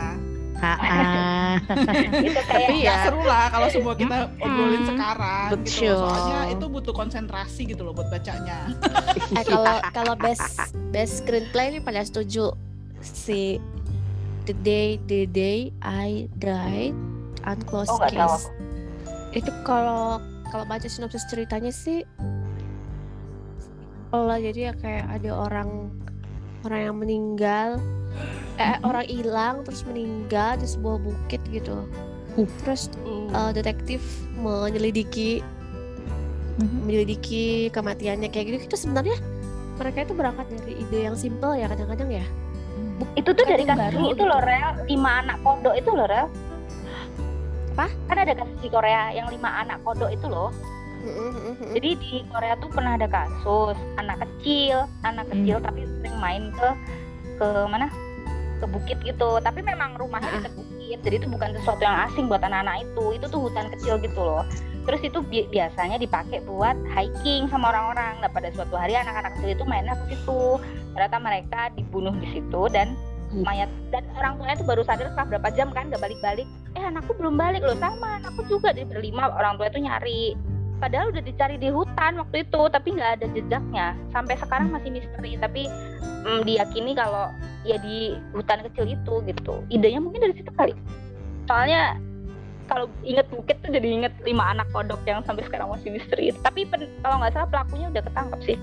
Ha-ha. 0.53 1.57
itu 2.21 2.39
kayak 2.39 2.45
Tapi 2.45 2.75
Ya 2.77 2.85
ya. 2.85 2.95
seru 3.03 3.21
lah 3.21 3.49
kalau 3.49 3.67
semua 3.67 3.93
kita 3.93 4.17
obrolin 4.37 4.79
Hmm, 4.79 4.89
sekarang 4.89 5.47
gitu 5.59 5.89
loh. 5.89 6.05
Soalnya 6.05 6.39
itu 6.51 6.65
butuh 6.67 6.93
konsentrasi 6.93 7.61
gitu 7.65 7.81
loh 7.81 7.91
buat 7.91 8.07
bacanya. 8.07 8.69
Eh 9.33 9.43
kalau 9.43 9.75
kalau 9.89 10.13
best 10.15 10.61
best 10.89 11.13
screenplay 11.19 11.69
ini 11.69 11.79
pada 11.79 12.01
setuju 12.01 12.53
si 12.99 13.57
The 14.43 14.53
Day 14.55 15.01
The 15.01 15.25
Day 15.25 15.59
I 15.81 16.29
Died 16.35 16.93
Unclosed 17.43 17.89
Oh, 17.89 17.99
Case. 18.03 18.47
Itu 19.31 19.49
kalau 19.63 20.21
kalau 20.47 20.63
baca 20.63 20.85
sinopsis 20.85 21.25
ceritanya 21.25 21.71
sih 21.71 22.05
kalau 24.13 24.37
jadi 24.37 24.69
ya 24.69 24.73
kayak 24.77 25.05
ada 25.09 25.31
orang 25.33 25.89
orang 26.69 26.79
yang 26.85 26.97
meninggal 27.01 27.69
eh 28.61 28.77
orang 28.85 29.09
hilang 29.09 29.65
terus 29.65 29.81
meninggal 29.89 30.53
di 30.61 30.69
sebuah 30.69 31.01
bukit 31.01 31.41
gitu. 31.49 31.89
Uh. 32.37 32.45
Terus 32.61 32.93
eh, 33.09 33.51
detektif 33.57 34.05
menyelidiki 34.37 35.41
menyelidiki 36.85 37.73
kematiannya 37.73 38.29
kayak 38.29 38.53
gitu. 38.53 38.57
Itu 38.69 38.77
sebenarnya 38.77 39.17
mereka 39.81 40.05
itu 40.05 40.13
berangkat 40.13 40.45
dari 40.61 40.73
ide 40.77 41.09
yang 41.09 41.17
simple 41.17 41.57
ya 41.57 41.65
kadang-kadang 41.65 42.21
ya. 42.21 42.25
Itu 43.17 43.33
tuh 43.33 43.49
dari 43.49 43.65
kasus 43.65 43.81
baru 43.81 44.13
itu 44.13 44.23
loh 44.29 44.41
Rel. 44.45 44.85
Lima 44.85 45.25
anak 45.25 45.41
kodok 45.41 45.73
itu 45.73 45.89
loh 45.89 46.05
Rel. 46.05 46.29
Apa? 47.73 47.89
kan 48.05 48.17
ada 48.21 48.37
kasus 48.37 48.57
di 48.61 48.69
Korea 48.69 49.09
yang 49.09 49.33
lima 49.33 49.65
anak 49.65 49.81
kodok 49.81 50.13
itu 50.13 50.29
loh 50.29 50.53
jadi 51.73 51.89
di 51.99 52.23
Korea 52.31 52.55
tuh 52.57 52.71
pernah 52.71 52.95
ada 52.95 53.07
kasus 53.07 53.75
anak 53.99 54.23
kecil 54.23 54.87
anak 55.03 55.27
kecil 55.27 55.59
tapi 55.59 55.83
sering 55.99 56.17
main 56.17 56.43
ke 56.55 56.67
ke 57.37 57.47
mana? 57.67 57.89
Ke 58.61 58.65
bukit 58.69 58.97
gitu. 59.03 59.43
Tapi 59.43 59.59
memang 59.59 59.99
rumahnya 59.99 60.29
Ah. 60.29 60.35
dekat 60.39 60.53
bukit 60.55 60.97
jadi 61.03 61.15
itu 61.19 61.27
bukan 61.27 61.49
sesuatu 61.59 61.81
yang 61.83 61.97
asing 62.07 62.31
buat 62.31 62.39
anak-anak 62.39 62.87
itu. 62.87 63.05
Itu 63.19 63.25
tuh 63.27 63.39
hutan 63.49 63.67
kecil 63.75 63.99
gitu 63.99 64.21
loh. 64.23 64.47
Terus 64.83 65.01
itu 65.03 65.19
bi- 65.23 65.47
biasanya 65.47 65.99
dipakai 65.99 66.43
buat 66.43 66.75
hiking 66.91 67.47
sama 67.51 67.71
orang-orang. 67.71 68.19
Nah 68.23 68.31
pada 68.31 68.51
suatu 68.55 68.75
hari 68.79 68.95
anak-anak 68.95 69.35
kecil 69.39 69.59
itu 69.59 69.63
mainnya 69.67 69.95
ke 70.07 70.15
situ. 70.15 70.59
Ternyata 70.95 71.17
mereka 71.19 71.61
dibunuh 71.75 72.15
di 72.19 72.27
situ 72.31 72.71
dan 72.71 72.95
Uh. 73.33 73.41
mayat 73.41 73.65
dan 73.89 74.05
orang 74.13 74.37
tuanya 74.37 74.55
itu 74.61 74.65
baru 74.69 74.81
sadar 74.85 75.09
setelah 75.09 75.25
berapa 75.25 75.49
jam 75.57 75.67
kan 75.73 75.89
gak 75.89 75.99
balik-balik. 76.05 76.45
Eh 76.77 76.83
anakku 76.85 77.17
belum 77.17 77.33
balik 77.33 77.65
loh 77.65 77.73
sama. 77.81 78.21
Anakku 78.21 78.45
juga 78.45 78.69
di 78.71 78.85
berlima 78.85 79.33
orang 79.33 79.57
tua 79.57 79.73
itu 79.73 79.81
nyari 79.81 80.37
padahal 80.83 81.15
udah 81.15 81.23
dicari 81.23 81.55
di 81.55 81.71
hutan 81.71 82.19
waktu 82.19 82.43
itu 82.43 82.61
tapi 82.67 82.87
nggak 82.99 83.11
ada 83.23 83.27
jejaknya. 83.31 83.95
Sampai 84.11 84.35
sekarang 84.35 84.75
masih 84.75 84.91
misteri 84.91 85.39
tapi 85.39 85.71
mm, 86.27 86.43
diyakini 86.43 86.91
kalau 86.91 87.31
ya 87.63 87.79
di 87.79 88.19
hutan 88.35 88.59
kecil 88.67 88.91
itu 88.91 89.13
gitu. 89.23 89.63
Idenya 89.71 90.03
mungkin 90.03 90.27
dari 90.27 90.35
situ 90.35 90.51
kali. 90.51 90.75
Soalnya 91.47 91.95
kalau 92.67 92.91
inget 93.07 93.31
bukit 93.31 93.63
tuh 93.63 93.71
jadi 93.71 93.87
inget 93.87 94.13
lima 94.27 94.51
anak 94.51 94.67
kodok 94.75 94.99
yang 95.07 95.23
sampai 95.23 95.47
sekarang 95.47 95.71
masih 95.71 95.95
misteri. 95.95 96.35
Tapi 96.43 96.67
pen- 96.67 96.91
kalau 96.99 97.15
nggak 97.23 97.31
salah 97.31 97.47
pelakunya 97.47 97.87
udah 97.87 98.03
ketangkap 98.03 98.39
sih. 98.43 98.57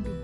Aduh, 0.00 0.16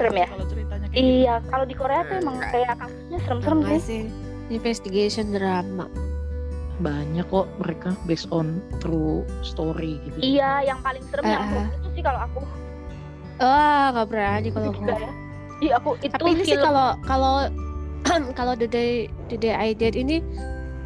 serem 0.00 0.16
ya? 0.16 0.28
Kalau 0.32 0.46
ceritanya 0.48 0.86
kayak 0.88 0.96
gitu. 0.96 1.12
iya 1.12 1.34
kalau 1.52 1.64
di 1.68 1.74
Korea 1.76 2.00
tuh 2.08 2.16
emang 2.24 2.36
kayak 2.40 2.74
kasusnya 2.80 3.18
serem-serem 3.28 3.60
sih. 3.84 4.02
Investigation 4.46 5.34
drama 5.34 6.05
Banyak 6.76 7.26
kok 7.26 7.48
mereka 7.56 7.96
based 8.04 8.28
on 8.28 8.60
true 8.78 9.24
story 9.40 9.96
gitu. 10.02 10.18
iya 10.20 10.60
yang 10.62 10.80
paling 10.80 11.00
serem 11.08 11.24
yang 11.24 11.42
serem 11.46 11.66
itu 11.72 11.88
sih 11.90 12.02
kalau 12.02 12.20
aku 12.20 12.40
ah 13.36 13.92
nggak 13.92 14.06
berani 14.06 14.48
kalau 14.48 14.68
juga 14.70 14.94
ya 14.94 15.10
iya 15.58 15.72
aku 15.76 15.96
itu 15.98 16.08
tapi 16.10 16.28
ini 16.30 16.42
sih 16.42 16.56
kalau 16.56 16.96
kalau 17.02 17.48
kalau 18.38 18.52
the 18.52 18.64
day 18.64 19.08
the 19.26 19.36
day 19.36 19.52
I 19.52 19.72
did 19.72 19.92
ini 19.92 20.20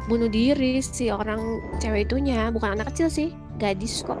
bunuh 0.07 0.27
diri 0.27 0.79
si 0.79 1.07
orang 1.07 1.39
cewek 1.77 2.07
itunya 2.07 2.47
bukan 2.49 2.75
anak 2.75 2.91
kecil 2.91 3.07
sih 3.07 3.29
gadis 3.55 4.01
kok 4.01 4.19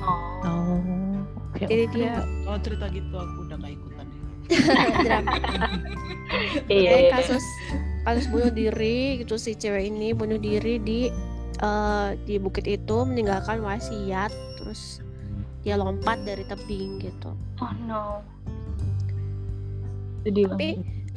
Oh. 0.00 0.40
Oh, 0.40 0.80
oke. 1.52 1.58
jadi 1.60 1.84
dia 1.90 2.22
Kalau 2.40 2.58
cerita 2.62 2.86
gitu 2.88 3.12
aku 3.12 3.44
udah 3.44 3.56
gak 3.58 3.72
ikutan 3.74 4.04
deh. 4.06 4.20
drama 5.04 5.30
iya, 6.64 6.88
Eh, 6.88 7.00
iya. 7.04 7.10
kasus 7.12 7.44
kasus 8.06 8.26
bunuh 8.30 8.52
diri 8.52 9.22
gitu 9.22 9.34
si 9.36 9.54
cewek 9.58 9.90
ini 9.90 10.14
bunuh 10.14 10.38
diri 10.40 10.80
di 10.80 11.10
eh, 11.58 12.10
di 12.24 12.36
bukit 12.38 12.64
itu 12.66 12.96
meninggalkan 13.04 13.60
wasiat 13.62 14.32
terus 14.60 15.02
dia 15.66 15.74
lompat 15.74 16.22
dari 16.22 16.46
tebing 16.46 17.02
gitu. 17.02 17.34
Oh 17.60 17.72
no. 17.84 18.22
Sedih 20.22 20.48
tapi 20.48 20.68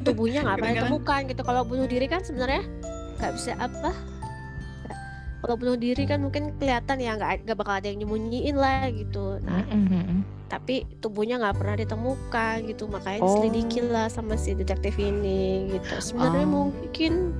tubuhnya 0.02 0.42
nggak 0.44 0.56
pernah 0.58 0.74
ditemukan 0.76 1.20
gitu. 1.30 1.42
Kalau 1.46 1.62
bunuh 1.64 1.86
diri 1.86 2.06
kan 2.10 2.20
sebenarnya 2.26 2.66
nggak 3.22 3.32
bisa 3.38 3.54
apa 3.56 3.94
kalau 5.42 5.58
bunuh 5.58 5.74
diri 5.74 6.06
kan 6.06 6.22
mungkin 6.22 6.54
kelihatan 6.56 6.96
ya 6.96 7.18
nggak 7.18 7.44
nggak 7.44 7.58
bakal 7.58 7.74
ada 7.74 7.90
yang 7.90 7.98
nyembunyiin 8.00 8.54
lah 8.54 8.86
gitu 8.88 9.42
nah 9.42 9.66
Mm-mm. 9.66 10.22
tapi 10.46 10.86
tubuhnya 11.02 11.36
nggak 11.36 11.56
pernah 11.58 11.76
ditemukan 11.76 12.54
gitu 12.64 12.84
makanya 12.86 13.20
Oh. 13.20 13.26
diselidiki 13.26 13.82
lah 13.82 14.06
sama 14.06 14.38
si 14.38 14.54
detektif 14.54 14.94
ini 14.96 15.74
gitu 15.74 15.92
sebenarnya 16.00 16.46
Oh. 16.46 16.70
mungkin 16.70 17.34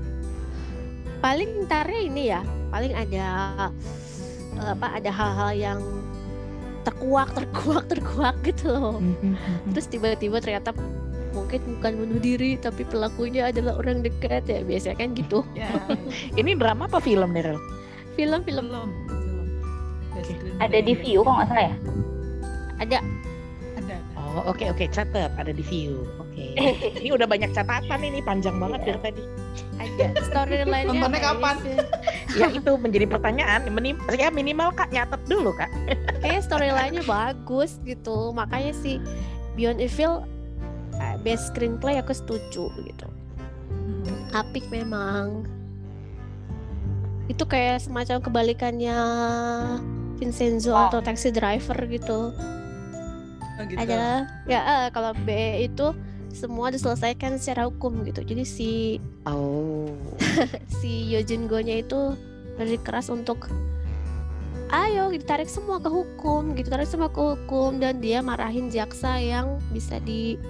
paling 1.18 1.64
ntarnya 1.64 2.00
ini 2.02 2.22
ya 2.28 2.40
paling 2.68 2.92
ada 2.92 3.26
apa 4.58 4.86
ada 4.98 5.10
hal-hal 5.10 5.50
yang 5.54 5.80
terkuak 6.82 7.30
terkuak 7.32 7.86
terkuak 7.86 8.34
gitu 8.42 8.74
loh 8.74 8.98
Mm-mm. 8.98 9.38
terus 9.70 9.86
tiba-tiba 9.86 10.42
ternyata 10.42 10.74
mungkin 11.32 11.64
bukan 11.78 11.92
bunuh 11.96 12.20
diri 12.20 12.58
tapi 12.58 12.84
pelakunya 12.84 13.48
adalah 13.48 13.78
orang 13.78 14.04
dekat 14.04 14.44
ya 14.44 14.60
biasanya 14.60 14.96
kan 14.98 15.14
gitu 15.14 15.40
Ya, 15.54 15.70
Ini 16.36 16.58
drama 16.60 16.84
apa 16.84 17.00
film 17.00 17.32
nih, 17.32 17.56
Belum. 18.16 18.40
belum. 18.44 18.88
Best 20.12 20.28
screenplay. 20.28 20.60
ada 20.60 20.78
di 20.78 20.92
view 20.92 21.24
kok 21.24 21.32
nggak 21.32 21.48
salah 21.48 21.64
ya 21.64 21.74
ada 22.82 22.98
Ada. 23.78 23.96
ada. 23.96 23.96
Oh, 24.18 24.50
oke 24.50 24.64
oke, 24.68 24.84
catat 24.90 25.30
ada 25.38 25.52
di 25.54 25.62
view. 25.62 26.02
Oke. 26.18 26.56
ini 27.00 27.14
udah 27.14 27.24
banyak 27.24 27.54
catatan 27.54 28.00
ini, 28.02 28.18
panjang 28.20 28.58
banget 28.58 28.80
dari 28.84 29.00
tadi. 29.00 29.24
ada 29.78 30.06
storyline-nya 30.24 30.90
Nontonnya 30.90 31.20
kapan? 31.22 31.56
Ya 32.40 32.48
itu 32.48 32.72
menjadi 32.80 33.04
pertanyaan. 33.12 33.68
Minim, 33.68 34.00
ya 34.08 34.32
minimal 34.32 34.72
Kak 34.72 34.88
nyatet 34.88 35.20
dulu, 35.28 35.52
Kak. 35.52 35.68
kayak 36.24 36.40
storyline-nya 36.42 37.04
bagus 37.04 37.76
gitu 37.84 38.32
makanya 38.32 38.72
sih 38.72 38.96
Beyond 39.52 39.84
Evil 39.84 40.24
eh, 40.96 41.16
best 41.20 41.52
screenplay 41.52 42.00
aku 42.00 42.16
setuju 42.16 42.72
gitu 42.72 43.06
apik 44.32 44.64
memang 44.72 45.44
itu 47.26 47.44
kayak 47.44 47.78
semacam 47.80 48.18
kebalikannya 48.20 48.98
Vincenzo 50.16 50.70
Oh. 50.70 50.88
atau 50.88 51.00
taxi 51.00 51.30
driver 51.30 51.76
gitu 51.86 52.30
Oh, 53.52 53.64
gitu. 53.64 53.78
adalah 53.78 54.26
ya 54.44 54.60
eh, 54.60 54.86
kalau 54.90 55.12
B 55.18 55.28
itu 55.62 55.92
semua 56.32 56.72
diselesaikan 56.72 57.36
secara 57.36 57.68
hukum 57.68 58.02
gitu 58.02 58.22
jadi 58.22 58.42
si 58.42 58.96
Oh. 59.22 59.92
si 60.80 61.10
Yojin 61.10 61.46
Go-nya 61.46 61.80
itu 61.80 62.16
lebih 62.56 62.80
keras 62.82 63.06
untuk 63.06 63.46
ayo 64.70 65.12
ditarik 65.12 65.46
semua 65.46 65.76
ke 65.76 65.86
hukum 65.86 66.56
gitu 66.56 66.68
tarik 66.68 66.88
semua 66.88 67.06
ke 67.06 67.20
hukum 67.20 67.76
dan 67.76 68.00
dia 68.00 68.24
marahin 68.24 68.66
jaksa 68.66 69.16
yang 69.16 69.60
bisa 69.68 70.00
di 70.00 70.40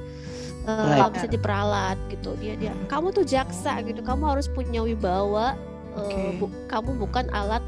Right. 0.63 1.11
bisa 1.11 1.27
diperalat 1.27 1.99
gitu 2.07 2.39
dia 2.39 2.55
dia 2.55 2.71
kamu 2.87 3.11
tuh 3.11 3.27
jaksa 3.27 3.83
gitu 3.83 3.99
kamu 3.99 4.31
harus 4.31 4.47
punya 4.47 4.79
wibawa 4.79 5.59
eh, 5.93 6.01
Oke. 6.01 6.21
bu- 6.39 6.55
kamu 6.67 6.91
bukan 6.99 7.27
alat 7.31 7.65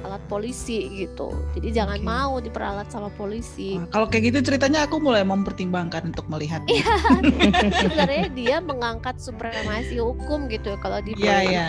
alat 0.00 0.22
polisi 0.32 0.88
gitu 0.96 1.28
jadi 1.52 1.84
jangan 1.84 2.00
Oke. 2.00 2.08
mau 2.08 2.32
diperalat 2.40 2.88
sama 2.88 3.12
polisi 3.14 3.76
Wah, 3.76 3.88
kalau 3.92 4.06
kayak 4.08 4.32
gitu 4.32 4.38
ceritanya 4.48 4.88
aku 4.88 4.96
mulai 4.96 5.20
mempertimbangkan 5.20 6.08
untuk 6.08 6.24
melihat. 6.26 6.64
Iya. 6.64 6.88
sebenarnya 7.84 8.26
dia 8.32 8.56
mengangkat 8.64 9.20
supremasi 9.20 10.00
hukum 10.00 10.48
gitu 10.48 10.72
kalau 10.80 11.04
di 11.04 11.12
Iya, 11.20 11.36
iya. 11.44 11.66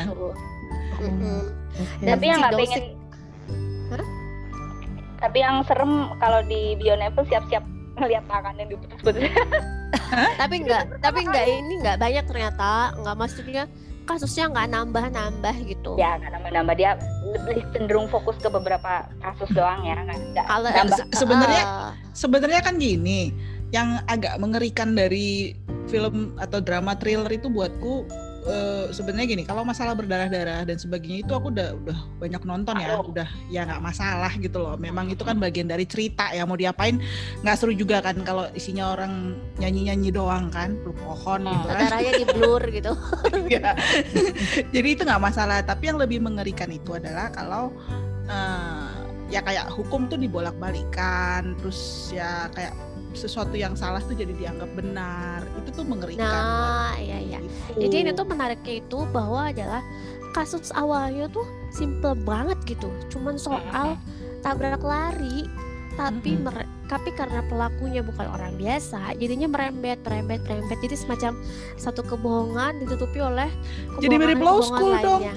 Dan 1.02 2.08
tapi 2.08 2.26
yang 2.30 2.40
nggak 2.40 2.56
pengen 2.56 2.84
Hah? 3.92 4.06
tapi 5.22 5.38
yang 5.44 5.56
serem 5.68 5.92
kalau 6.18 6.42
di 6.48 6.80
Bionevel 6.80 7.28
siap-siap 7.28 7.64
ngelihat 8.00 8.24
tangan 8.26 8.56
yang 8.58 8.70
diputus-putus 8.72 9.28
tapi 10.40 10.56
enggak 10.64 10.84
tapi 11.04 11.20
enggak 11.28 11.46
ini 11.46 11.74
enggak 11.84 11.98
banyak 12.00 12.26
ternyata 12.26 12.96
enggak 12.98 13.16
maksudnya 13.20 13.64
kasusnya 14.04 14.50
enggak 14.50 14.68
nambah-nambah 14.72 15.56
gitu. 15.66 15.96
Ya 15.96 16.18
nggak 16.18 16.32
nambah-nambah. 16.34 16.76
Dia 16.76 16.92
lebih 17.24 17.64
cenderung 17.72 18.08
fokus 18.08 18.36
ke 18.38 18.48
beberapa 18.48 19.08
kasus 19.20 19.50
doang 19.52 19.82
ya 19.84 19.96
nggak 19.98 20.18
nggak 20.34 20.46
kalau 20.46 20.70
nambah 20.70 20.98
Se- 20.98 21.08
sebenarnya- 21.16 21.68
eh, 21.68 21.92
Sebenarnya 22.12 22.62
kan 22.62 22.76
gini, 22.76 23.32
yang 23.72 24.04
agak 24.06 24.36
mengerikan 24.36 24.94
dari 24.94 25.56
film 25.88 26.36
atau 26.36 26.60
drama 26.60 26.92
thriller 26.94 27.32
itu 27.32 27.48
buatku 27.48 28.04
eh, 28.46 28.86
sebenarnya 28.90 29.28
gini, 29.38 29.44
kalau 29.46 29.62
masalah 29.62 29.94
berdarah-darah 29.94 30.66
dan 30.66 30.78
sebagainya 30.78 31.26
itu 31.26 31.34
aku 31.34 31.54
udah 31.54 31.78
udah 31.78 31.98
banyak 32.18 32.42
nonton 32.46 32.76
ya, 32.82 32.98
Aduh. 32.98 33.12
udah 33.14 33.30
ya 33.50 33.62
nggak 33.68 33.82
masalah 33.82 34.32
gitu 34.38 34.58
loh. 34.58 34.76
Memang 34.78 35.10
itu 35.14 35.22
kan 35.22 35.38
bagian 35.38 35.70
dari 35.70 35.86
cerita 35.86 36.30
ya 36.34 36.46
mau 36.46 36.58
diapain 36.58 36.98
nggak 37.46 37.56
seru 37.58 37.74
juga 37.74 38.02
kan 38.02 38.18
kalau 38.26 38.50
isinya 38.58 38.94
orang 38.94 39.38
nyanyi-nyanyi 39.62 40.10
doang 40.10 40.50
kan, 40.50 40.78
peluk 40.82 40.98
pohon 41.02 41.46
gitu 41.46 41.68
kan. 41.70 41.78
saudaranya 41.86 42.14
di 42.18 42.26
blur 42.30 42.64
gitu 42.70 42.92
Iya. 43.52 43.74
Jadi 44.74 44.88
itu 44.94 45.02
nggak 45.06 45.22
masalah. 45.22 45.62
Tapi 45.62 45.94
yang 45.94 46.00
lebih 46.02 46.22
mengerikan 46.24 46.70
itu 46.72 46.96
adalah 46.98 47.30
kalau 47.34 47.74
eh, 48.30 48.90
ya 49.32 49.40
kayak 49.40 49.72
hukum 49.72 50.12
tuh 50.12 50.20
dibolak-balikan, 50.20 51.56
terus 51.60 52.12
ya 52.12 52.52
kayak 52.52 52.76
sesuatu 53.14 53.54
yang 53.54 53.74
salah 53.74 54.00
tuh 54.00 54.14
jadi 54.14 54.32
dianggap 54.32 54.72
benar. 54.72 55.44
Itu 55.58 55.70
tuh 55.74 55.86
mengerikan. 55.86 56.24
nah 56.24 56.94
iya 56.96 57.18
iya 57.18 57.40
Gitu. 57.72 57.88
jadi 57.88 57.96
ini 57.98 58.12
tuh 58.12 58.26
menariknya 58.26 58.74
itu 58.80 59.00
bahwa 59.08 59.48
adalah 59.48 59.80
kasus 60.32 60.72
awalnya 60.72 61.28
tuh 61.28 61.44
simple 61.70 62.16
banget 62.18 62.60
gitu 62.66 62.88
cuman 63.10 63.36
soal 63.36 63.96
tabrak 64.42 64.80
lari 64.80 65.48
tapi 65.94 66.36
mere- 66.36 66.68
tapi 66.86 67.12
karena 67.12 67.40
pelakunya 67.46 68.00
bukan 68.00 68.28
orang 68.28 68.56
biasa 68.56 69.16
jadinya 69.16 69.48
merembet 69.48 70.00
merembet 70.02 70.40
merembet 70.42 70.80
jadi 70.80 70.96
semacam 70.98 71.32
satu 71.76 72.02
kebohongan 72.02 72.80
ditutupi 72.80 73.20
oleh 73.20 73.48
Jadi 73.98 74.16
mirip 74.18 74.38
Law 74.38 74.60
kebohongan-kebohongan 74.60 74.68
School 74.70 74.94
dong. 75.02 75.22
lainnya. 75.22 75.36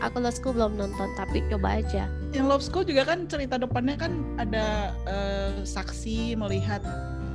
Aku 0.00 0.16
Law 0.18 0.32
School 0.32 0.56
belum 0.56 0.76
nonton 0.76 1.08
tapi 1.14 1.44
coba 1.48 1.78
aja. 1.80 2.08
Yang 2.32 2.46
Love 2.46 2.64
School 2.64 2.84
juga 2.84 3.02
kan 3.04 3.28
cerita 3.28 3.60
depannya 3.60 3.96
kan 3.96 4.12
ada 4.36 4.96
eh, 5.04 5.60
saksi 5.62 6.34
melihat 6.36 6.80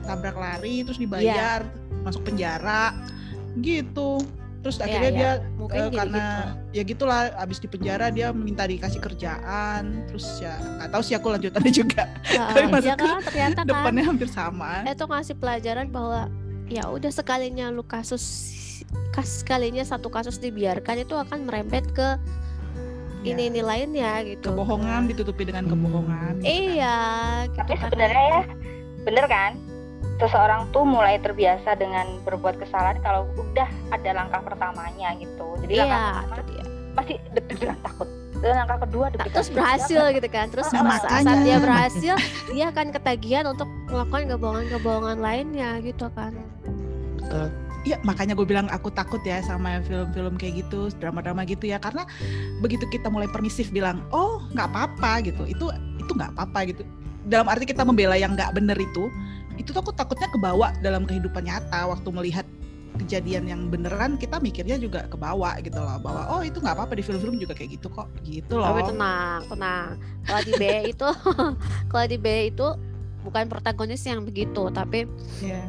tabrak 0.06 0.38
lari 0.38 0.86
terus 0.86 0.98
dibayar 0.98 1.66
masuk 2.04 2.26
penjara 2.26 2.94
gitu. 3.62 4.22
Terus 4.62 4.82
Iya, 4.82 4.86
akhirnya 4.90 5.10
iya. 5.14 5.18
dia 5.22 5.32
mungkin 5.62 5.78
jadi 5.78 5.98
karena 6.02 6.24
gitu. 6.26 6.74
ya 6.74 6.82
gitulah 6.90 7.22
abis 7.38 7.58
di 7.62 7.68
penjara 7.70 8.10
dia 8.10 8.34
minta 8.34 8.66
dikasih 8.66 8.98
kerjaan 8.98 10.10
terus 10.10 10.42
ya 10.42 10.58
nggak 10.58 10.90
tahu 10.90 11.02
sih 11.06 11.14
aku 11.14 11.28
lanjutannya 11.38 11.70
juga. 11.86 12.10
Heeh, 12.26 12.66
tapi 12.66 12.90
ya 12.90 12.98
kan? 12.98 13.22
Ternyata 13.22 13.62
kan 13.62 13.66
depannya 13.70 14.04
hampir 14.10 14.26
sama. 14.26 14.82
itu 14.82 15.06
ngasih 15.06 15.36
pelajaran 15.38 15.86
bahwa 15.94 16.34
ya 16.66 16.90
udah 16.90 17.14
sekalinya 17.14 17.70
lu 17.70 17.86
kasus 17.86 18.26
kas 19.14 19.46
sekalinya 19.46 19.86
satu 19.86 20.10
kasus 20.10 20.42
dibiarkan 20.42 21.06
itu 21.06 21.14
akan 21.14 21.46
merembet 21.46 21.86
ke 21.94 22.18
Ya, 23.26 23.34
ini 23.34 23.44
ini 23.50 23.62
lainnya 23.62 24.12
gitu 24.22 24.54
kebohongan 24.54 25.10
ditutupi 25.10 25.44
dengan 25.44 25.66
kebohongan 25.66 26.34
gitu 26.38 26.46
kan. 26.46 26.54
iya 26.54 26.98
gitu 27.50 27.58
tapi 27.58 27.74
kan. 27.74 27.82
sebenarnya 27.90 28.24
ya 28.30 28.42
bener 29.02 29.26
kan 29.26 29.52
seseorang 30.16 30.62
tuh 30.72 30.86
mulai 30.86 31.20
terbiasa 31.20 31.76
dengan 31.76 32.22
berbuat 32.24 32.56
kesalahan 32.56 33.02
kalau 33.02 33.28
udah 33.36 33.68
ada 33.92 34.10
langkah 34.14 34.42
pertamanya 34.42 35.12
gitu 35.18 35.58
jadi 35.66 35.74
iya 35.74 35.84
langkah 35.84 36.06
pertama 36.30 36.44
dia. 36.48 36.64
masih 36.96 37.18
deg-degan 37.34 37.78
takut 37.82 38.08
dan 38.36 38.54
langkah 38.62 38.80
kedua 38.86 39.06
deg-degan 39.10 39.36
terus 39.36 39.50
berhasil 39.50 40.04
gitu 40.14 40.28
kan 40.30 40.46
terus 40.48 40.68
Nah, 40.70 40.82
pas 40.86 41.02
saat 41.02 41.24
makanya. 41.26 41.44
dia 41.44 41.58
berhasil 41.60 42.16
dia 42.48 42.66
akan 42.70 42.88
ketagihan 42.94 43.46
untuk 43.50 43.68
melakukan 43.90 44.24
kebohongan-kebohongan 44.32 45.18
lainnya 45.20 45.70
gitu 45.82 46.08
kan 46.14 46.32
Betul. 47.20 47.50
Iya 47.86 48.02
makanya 48.02 48.34
gue 48.34 48.48
bilang 48.50 48.66
aku 48.74 48.90
takut 48.90 49.22
ya 49.22 49.46
sama 49.46 49.78
film-film 49.86 50.42
kayak 50.42 50.66
gitu 50.66 50.90
drama-drama 50.98 51.46
gitu 51.46 51.70
ya. 51.70 51.78
Karena 51.78 52.04
begitu 52.60 52.90
kita 52.90 53.14
mulai 53.14 53.30
permisif 53.30 53.70
bilang 53.70 54.02
oh 54.10 54.42
nggak 54.58 54.68
apa-apa 54.74 55.22
gitu. 55.30 55.46
Itu 55.46 55.70
itu 56.02 56.12
nggak 56.12 56.34
apa-apa 56.34 56.74
gitu. 56.74 56.82
Dalam 57.30 57.46
arti 57.46 57.70
kita 57.70 57.86
membela 57.86 58.18
yang 58.18 58.34
nggak 58.34 58.58
bener 58.58 58.78
itu 58.78 59.14
itu 59.56 59.72
tuh 59.72 59.80
aku 59.86 59.94
takutnya 59.94 60.28
kebawa 60.34 60.74
dalam 60.82 61.06
kehidupan 61.06 61.46
nyata. 61.46 61.86
Waktu 61.86 62.10
melihat 62.10 62.46
kejadian 62.96 63.46
yang 63.46 63.62
beneran 63.68 64.16
kita 64.16 64.40
mikirnya 64.40 64.82
juga 64.82 65.06
kebawa 65.06 65.62
gitu 65.62 65.78
loh. 65.78 66.02
Bahwa 66.02 66.22
oh 66.34 66.42
itu 66.42 66.58
nggak 66.58 66.76
apa-apa 66.82 66.98
di 66.98 67.04
film-film 67.06 67.38
juga 67.38 67.54
kayak 67.54 67.78
gitu 67.78 67.88
kok. 67.94 68.10
Gitu 68.26 68.58
loh. 68.58 68.66
tapi 68.66 68.82
tenang 68.90 69.40
tenang. 69.46 69.88
Kalau 70.26 70.42
di 70.42 70.54
B 70.58 70.64
itu 70.90 71.08
kalau 71.94 72.06
di 72.10 72.18
B 72.18 72.28
itu 72.50 72.68
bukan 73.26 73.46
protagonis 73.46 74.02
yang 74.06 74.22
begitu 74.26 74.70
tapi 74.74 75.10
Iya. 75.42 75.62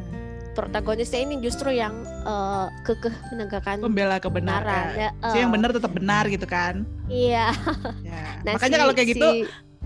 Protagonisnya 0.57 1.21
ini 1.21 1.37
justru 1.37 1.69
yang 1.69 1.93
eh, 2.25 2.65
kekeh 2.81 3.13
menegakkan 3.29 3.77
pembela 3.77 4.17
kebenaran 4.17 4.97
ya, 4.97 5.09
Si 5.23 5.37
yang 5.37 5.49
eh, 5.49 5.53
benar 5.53 5.69
tetap 5.69 5.93
benar 5.93 6.25
gitu 6.25 6.43
kan 6.43 6.81
iya 7.05 7.53
ya. 8.01 8.25
Nah, 8.43 8.57
makanya 8.57 8.73
si- 8.73 8.81
kalau 8.81 8.93
kayak 8.93 9.09
gitu 9.13 9.27
si, 9.27 9.39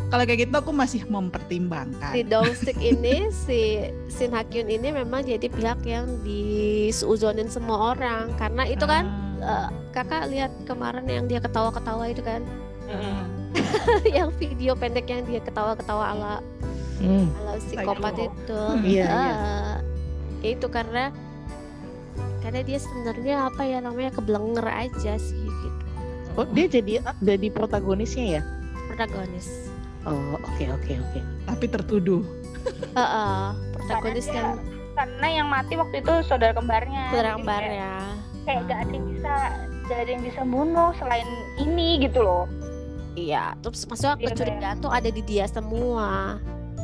kalau 0.07 0.23
kayak 0.23 0.39
gitu 0.41 0.55
aku 0.55 0.71
masih 0.71 1.01
mempertimbangkan 1.05 2.13
si 2.13 2.23
Dongsik 2.23 2.77
ini 2.79 3.27
si 3.29 3.61
Shin 4.07 4.31
Hakyun 4.31 4.71
ini 4.71 4.89
memang 4.89 5.21
jadi 5.21 5.45
pihak 5.45 5.83
yang 5.83 6.07
disuzonin 6.21 7.47
semua 7.47 7.91
orang 7.91 8.31
karena 8.35 8.63
itu 8.63 8.83
kan 8.83 9.03
eh, 9.37 9.67
kakak 9.91 10.29
lihat 10.29 10.51
kemarin 10.63 11.03
yang 11.05 11.25
dia 11.25 11.37
ketawa-ketawa 11.37 12.07
itu 12.07 12.21
kan 12.21 12.39
Ah. 12.87 13.23
yang 14.09 14.31
video 14.33 14.75
pendek 14.75 15.07
yang 15.07 15.23
dia 15.23 15.39
ketawa-ketawa 15.39 16.11
ala 16.11 16.35
Hmm. 16.99 17.33
ala 17.33 17.57
psikopat 17.57 18.13
Psycho. 18.13 18.29
itu 18.29 18.61
Iya, 18.85 19.07
iya. 19.07 19.33
Eh, 19.33 19.75
itu 20.43 20.67
karena 20.67 21.13
karena 22.41 22.61
dia 22.61 22.77
sebenarnya 22.77 23.47
apa 23.47 23.61
ya 23.61 23.77
namanya 23.79 24.11
keblenger 24.11 24.65
aja 24.65 25.13
sih 25.15 25.37
gitu. 25.37 25.85
Oh, 26.33 26.47
dia 26.47 26.65
jadi 26.65 26.93
jadi 27.19 27.47
protagonisnya 27.49 28.39
ya? 28.39 28.43
protagonis. 28.89 29.69
Oh, 30.03 30.35
oke 30.35 30.63
oke 30.67 30.91
oke. 30.93 31.19
tapi 31.45 31.65
tertuduh. 31.67 32.23
Eh, 32.91 32.99
eh, 32.99 33.45
protagonis 33.71 34.25
Karena 34.25 34.33
dia- 34.33 34.41
yang 34.41 34.51
karena 34.91 35.27
yang 35.31 35.47
mati 35.47 35.73
waktu 35.75 35.95
itu 35.99 36.13
saudara 36.25 36.51
kembarnya. 36.51 37.03
Saudara 37.09 37.29
kembarnya. 37.35 37.93
kayak, 38.41 38.43
kayak 38.43 38.61
gak 38.67 38.79
ada 38.81 38.91
yang 38.91 39.05
bisa 39.07 39.33
gak 39.87 39.97
ada 39.97 40.11
yang 40.11 40.23
bisa 40.23 40.41
bunuh 40.43 40.89
selain 40.95 41.27
ini 41.57 42.01
gitu 42.01 42.19
loh. 42.21 42.45
Iya 43.11 43.53
terus 43.59 43.83
maksudnya 43.85 44.15
Iya, 44.17 44.27
kecurigaan 44.31 44.77
tuh 44.79 44.87
ada 44.89 45.07
di 45.07 45.21
dia 45.21 45.43
semua 45.45 46.39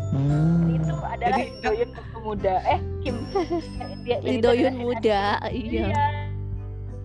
Hmm. 0.08 0.72
itu 0.72 0.96
adalah 0.96 1.36
Jadi- 1.36 1.50
Lee 1.50 1.62
Doyun 1.62 1.90
waktu 1.92 2.18
muda 2.22 2.56
eh 2.64 2.80
Kim. 3.02 3.16
Dia 4.06 4.18
Lee 4.22 4.40
Doyun 4.40 4.76
muda 4.78 5.22
iya. 5.48 5.90
Iya. 5.92 6.02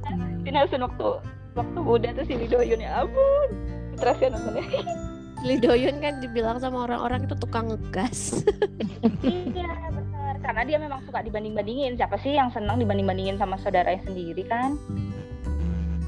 Hmm. 0.03 0.43
si 0.43 0.49
Nelson 0.51 0.83
waktu 0.83 1.07
waktu 1.53 1.79
muda 1.79 2.09
tuh 2.13 2.25
si 2.25 2.35
Lee 2.35 2.47
Doyun 2.47 2.79
ya 2.79 3.03
ampun. 3.03 3.49
Terus 3.95 4.17
ya 4.19 4.29
nontonnya. 4.29 4.65
Lee 5.47 5.59
Doyun 5.59 5.99
kan 5.99 6.15
dibilang 6.19 6.57
sama 6.57 6.87
orang-orang 6.87 7.25
itu 7.25 7.35
tukang 7.35 7.67
ngegas. 7.69 8.19
Iya 9.23 9.67
benar. 9.91 10.35
Karena 10.39 10.63
dia 10.63 10.79
memang 10.79 11.03
suka 11.03 11.19
dibanding 11.21 11.53
bandingin 11.53 11.95
siapa 11.95 12.15
sih 12.17 12.33
yang 12.33 12.49
senang 12.49 12.79
dibanding 12.79 13.03
bandingin 13.05 13.35
sama 13.35 13.59
saudaranya 13.59 13.99
sendiri 14.01 14.47
kan? 14.47 14.79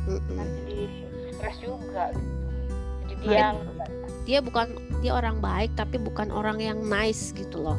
Kan 0.07 0.47
jadi 0.61 0.79
stres 1.33 1.57
juga 1.59 2.15
gitu. 2.15 2.31
Jadi 3.05 3.25
Nah, 3.25 3.29
dia 3.29 3.47
dia 4.25 4.41
bukan 4.41 4.73
dia 5.01 5.13
orang 5.13 5.39
baik 5.39 5.73
tapi 5.77 6.01
bukan 6.01 6.33
orang 6.33 6.61
yang 6.61 6.81
nice 6.81 7.33
gitu 7.33 7.61
loh 7.61 7.79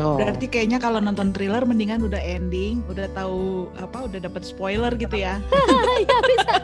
Oh. 0.00 0.16
Berarti 0.16 0.48
kayaknya 0.48 0.80
kalau 0.80 1.04
nonton 1.04 1.36
thriller 1.36 1.60
mendingan 1.68 2.00
udah 2.00 2.16
ending, 2.16 2.80
udah 2.88 3.12
tahu 3.12 3.68
apa, 3.76 4.08
udah 4.08 4.24
dapat 4.24 4.40
spoiler 4.44 4.92
gitu 4.96 5.20
ya. 5.20 5.36
ya 6.08 6.18
bisa 6.24 6.54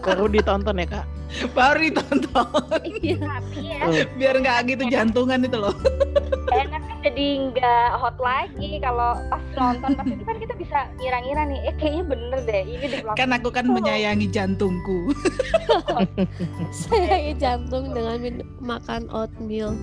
baru 0.00 0.32
ditonton 0.32 0.80
ya 0.80 0.86
kak. 0.88 1.04
Baru 1.52 1.76
ditonton 1.76 2.80
iya 3.04 3.20
Tapi 3.20 3.60
ya 3.68 3.78
Oh. 3.84 3.92
biar 4.16 4.34
nggak 4.40 4.58
gitu 4.64 4.82
jantungan 4.88 5.44
itu 5.44 5.60
loh. 5.60 5.76
jadi 7.18 7.50
nggak 7.50 7.98
hot 7.98 8.14
lagi 8.22 8.78
kalau 8.78 9.18
pas 9.26 9.42
nonton. 9.58 9.90
Pas 9.98 10.06
itu 10.06 10.22
kan 10.22 10.38
kita 10.38 10.54
bisa 10.54 10.86
ngira-ngira 11.02 11.42
nih 11.50 11.58
eh 11.66 11.74
kayaknya 11.74 12.04
bener 12.14 12.38
deh 12.46 12.62
ini 12.62 12.86
di 12.86 12.96
belakang. 13.02 13.18
Kan 13.18 13.34
aku 13.34 13.50
kan 13.50 13.66
menyayangi 13.66 14.30
jantungku. 14.30 15.10
saya 16.86 17.34
jantung 17.34 17.90
dengan 17.90 18.22
min- 18.22 18.46
makan 18.62 19.10
oatmeal. 19.10 19.74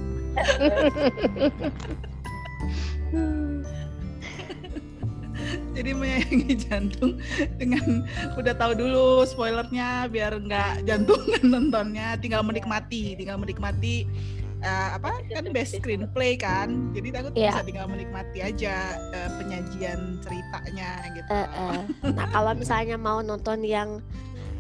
Jadi 5.76 5.92
menyayangi 5.92 6.56
jantung 6.56 7.20
dengan 7.60 8.08
udah 8.40 8.56
tahu 8.56 8.80
dulu 8.80 9.28
spoilernya 9.28 10.08
biar 10.08 10.40
nggak 10.40 10.88
jantungan 10.88 11.44
nontonnya, 11.44 12.16
tinggal 12.16 12.48
menikmati, 12.48 13.20
tinggal 13.20 13.36
menikmati 13.36 14.08
eh, 14.66 14.90
apa 14.98 15.22
kan 15.30 15.46
best 15.54 15.78
screenplay 15.78 16.34
kan. 16.36 16.90
Jadi 16.98 17.08
aku 17.14 17.30
tuh 17.32 17.38
Iya. 17.38 17.54
bisa 17.54 17.64
tinggal 17.64 17.86
menikmati 17.86 18.40
aja 18.42 18.76
eh, 19.14 19.30
penyajian 19.38 20.18
ceritanya 20.26 20.90
gitu. 21.14 21.30
Eh, 21.30 21.48
eh. 21.48 21.80
nah 22.18 22.26
kalau 22.36 22.52
misalnya 22.58 22.98
mau 22.98 23.22
nonton 23.22 23.62
yang 23.62 24.02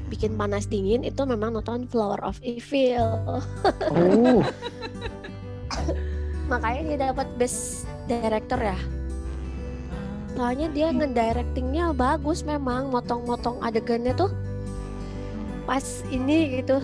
bikin 0.05 0.37
panas 0.37 0.69
dingin 0.69 1.01
itu 1.01 1.17
memang 1.25 1.57
nonton 1.57 1.89
Flower 1.89 2.21
of 2.21 2.37
Evil 2.45 3.41
Oh. 3.89 4.41
makanya 6.51 6.81
dia 6.85 6.97
dapat 7.09 7.25
best 7.41 7.89
director 8.05 8.61
ya 8.61 8.77
soalnya 10.37 10.69
dia 10.69 10.93
ngedirectingnya 10.93 11.95
bagus 11.97 12.45
memang 12.45 12.93
motong-motong 12.93 13.57
adegannya 13.65 14.13
tuh 14.13 14.29
pas 15.65 15.81
ini 16.13 16.61
gitu 16.61 16.77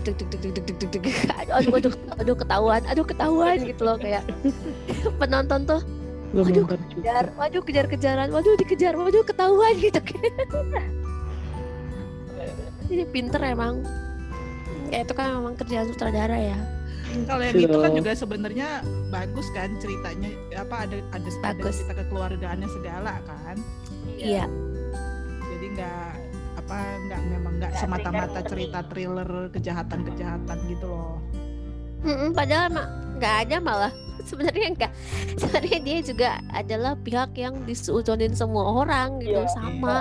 duk 0.00 0.14
duk 0.16 0.28
duk 0.32 0.40
duk 0.40 0.52
duk 0.54 0.64
duk 0.66 0.90
duk 0.90 1.02
duk. 1.04 1.04
aduh 1.52 1.72
aduh 1.76 1.92
aduh 2.16 2.36
ketahuan 2.36 2.82
aduh 2.88 3.04
ketahuan 3.04 3.56
gitu 3.60 3.82
loh 3.84 3.96
kayak 4.00 4.24
penonton 5.20 5.62
tuh 5.68 5.82
Belum 6.30 6.46
Waduh, 6.46 6.78
kejar 7.02 7.26
waduh 7.34 7.58
kejar-kejaran 7.58 8.30
waduh 8.30 8.54
dikejar 8.54 8.94
waduh 8.94 9.26
ketahuan 9.26 9.74
gitu 9.82 9.98
jadi 12.90 13.04
pinter 13.10 13.42
emang 13.42 13.82
ya 14.90 15.02
itu 15.02 15.10
kan 15.14 15.42
memang 15.42 15.54
kerjaan 15.58 15.86
sutradara 15.90 16.38
ya 16.38 16.58
Kalau 17.26 17.42
yang 17.42 17.58
itu 17.58 17.74
kan 17.74 17.90
juga 17.90 18.12
sebenarnya 18.14 18.68
bagus 19.10 19.46
kan 19.50 19.74
ceritanya 19.82 20.30
apa 20.54 20.86
ada 20.86 21.02
ada, 21.10 21.26
ada 21.26 21.58
Bagus. 21.58 21.82
cerita 21.82 21.94
kekeluargaannya 21.98 22.68
segala 22.70 23.18
kan. 23.26 23.58
iya 24.14 24.46
Jadi 25.50 25.66
nggak 25.74 26.10
apa 26.70 26.78
nggak 27.02 27.20
memang 27.26 27.52
nggak 27.58 27.72
semata-mata 27.74 28.40
cerita 28.46 28.78
thriller 28.86 29.26
kejahatan-kejahatan 29.50 30.58
gitu 30.70 30.86
loh. 30.86 31.18
Mm-mm, 32.00 32.30
padahal 32.30 32.70
nggak 33.18 33.34
ada 33.42 33.56
malah 33.58 33.92
sebenarnya 34.28 34.66
enggak 34.70 34.92
sebenarnya 35.34 35.78
dia 35.82 35.98
juga 36.00 36.28
adalah 36.48 36.94
pihak 36.96 37.34
yang 37.34 37.58
disuzonin 37.66 38.30
semua 38.32 38.86
orang 38.86 39.18
gitu 39.18 39.34
Iya. 39.36 39.50
sama 39.50 39.98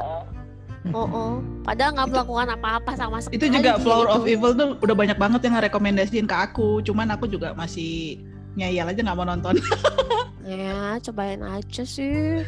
oh 0.94 1.04
oh 1.06 1.32
padahal 1.66 1.92
nggak 1.92 2.08
melakukan 2.08 2.48
apa-apa 2.54 2.92
sama 2.94 3.18
sekali 3.18 3.36
Itu 3.36 3.50
juga 3.50 3.76
Flower 3.76 4.06
gitu. 4.06 4.16
of 4.16 4.30
Evil 4.30 4.52
tuh 4.54 4.70
udah 4.80 4.96
banyak 4.96 5.18
banget 5.18 5.42
yang 5.44 5.58
rekomendasiin 5.60 6.24
ke 6.24 6.38
aku. 6.38 6.80
Cuman 6.82 7.10
aku 7.10 7.26
juga 7.26 7.52
masih 7.52 8.22
nyayal 8.54 8.88
aja 8.88 9.02
nggak 9.02 9.16
mau 9.16 9.26
nonton 9.26 9.58
ya 10.46 10.98
cobain 11.00 11.42
aja 11.42 11.84
sih 11.84 12.42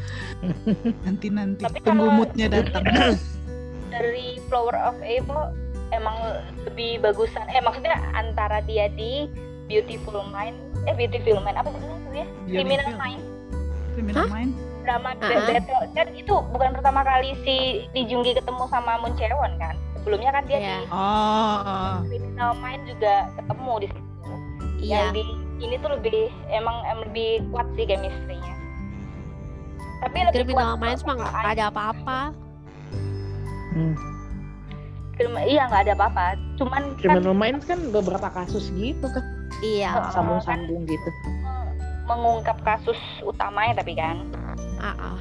nanti 1.02 1.28
nanti 1.30 1.62
Tapi 1.62 1.78
tunggu 1.82 2.06
kalau- 2.06 2.18
moodnya 2.20 2.48
datang. 2.48 2.86
dari 3.92 4.40
Flower 4.48 4.74
of 4.74 4.96
Evil 5.04 5.52
emang 5.92 6.16
lebih 6.64 7.04
bagusan. 7.04 7.44
Eh 7.52 7.60
maksudnya 7.60 8.00
antara 8.12 8.64
dia 8.64 8.88
di 8.90 9.28
Beautiful 9.68 10.24
Mind 10.28 10.56
eh 10.84 10.96
Beautiful 10.96 11.44
Mind 11.44 11.58
apa 11.60 11.70
sih 11.70 11.80
itu 11.80 12.10
ya? 12.16 12.26
Criminal 12.48 12.66
Beautiful. 12.82 12.98
Mind. 12.98 13.22
Criminal 13.94 14.28
Mind. 14.28 14.54
drama 14.82 15.14
Ah. 15.22 15.46
Battle 15.46 15.86
kan 15.94 16.08
itu 16.10 16.34
bukan 16.50 16.74
pertama 16.74 17.06
kali 17.06 17.38
si 17.46 17.86
Lee 17.94 18.10
Jung 18.10 18.26
Gi 18.26 18.34
ketemu 18.34 18.66
sama 18.66 18.98
Moon 18.98 19.14
Chae-won 19.14 19.54
kan? 19.62 19.78
Sebelumnya 20.02 20.34
kan 20.34 20.44
dia 20.50 20.58
Iya. 20.58 20.78
di 20.82 20.90
Oh, 20.90 22.02
Criminal 22.10 22.52
Mind 22.58 22.84
juga 22.90 23.14
ketemu 23.38 23.74
di 23.78 23.88
situ. 23.94 24.32
Iya. 24.82 24.96
Yang 24.98 25.08
di 25.14 25.24
ini 25.62 25.76
tuh 25.78 25.90
lebih 25.94 26.20
emang 26.50 26.78
em, 26.90 27.00
lebih 27.06 27.30
kuat 27.54 27.70
sih 27.78 27.86
chemistry-nya. 27.86 28.54
Tapi 30.02 30.18
lebih 30.26 30.50
Criminal 30.50 30.74
kuat 30.74 30.82
Minds 30.82 31.04
mah 31.06 31.18
ada 31.30 31.64
apa-apa 31.70 32.20
Hmm. 33.72 33.96
Film- 35.16 35.44
iya 35.48 35.68
nggak 35.70 35.82
ada 35.88 35.94
apa-apa 35.96 36.26
cuman 36.58 36.96
kan 36.96 37.00
Criminal 37.00 37.36
Minds 37.36 37.66
kan 37.68 37.80
beberapa 37.94 38.28
kasus 38.32 38.72
gitu 38.76 39.06
kan. 39.08 39.24
iya. 39.62 40.12
Sambung-sambung 40.12 40.88
gitu. 40.88 41.10
mengungkap 42.10 42.60
kasus 42.68 42.98
utamanya 43.24 43.80
tapi 43.80 43.96
kan 43.96 44.28
ah, 44.84 45.16
ah. 45.16 45.20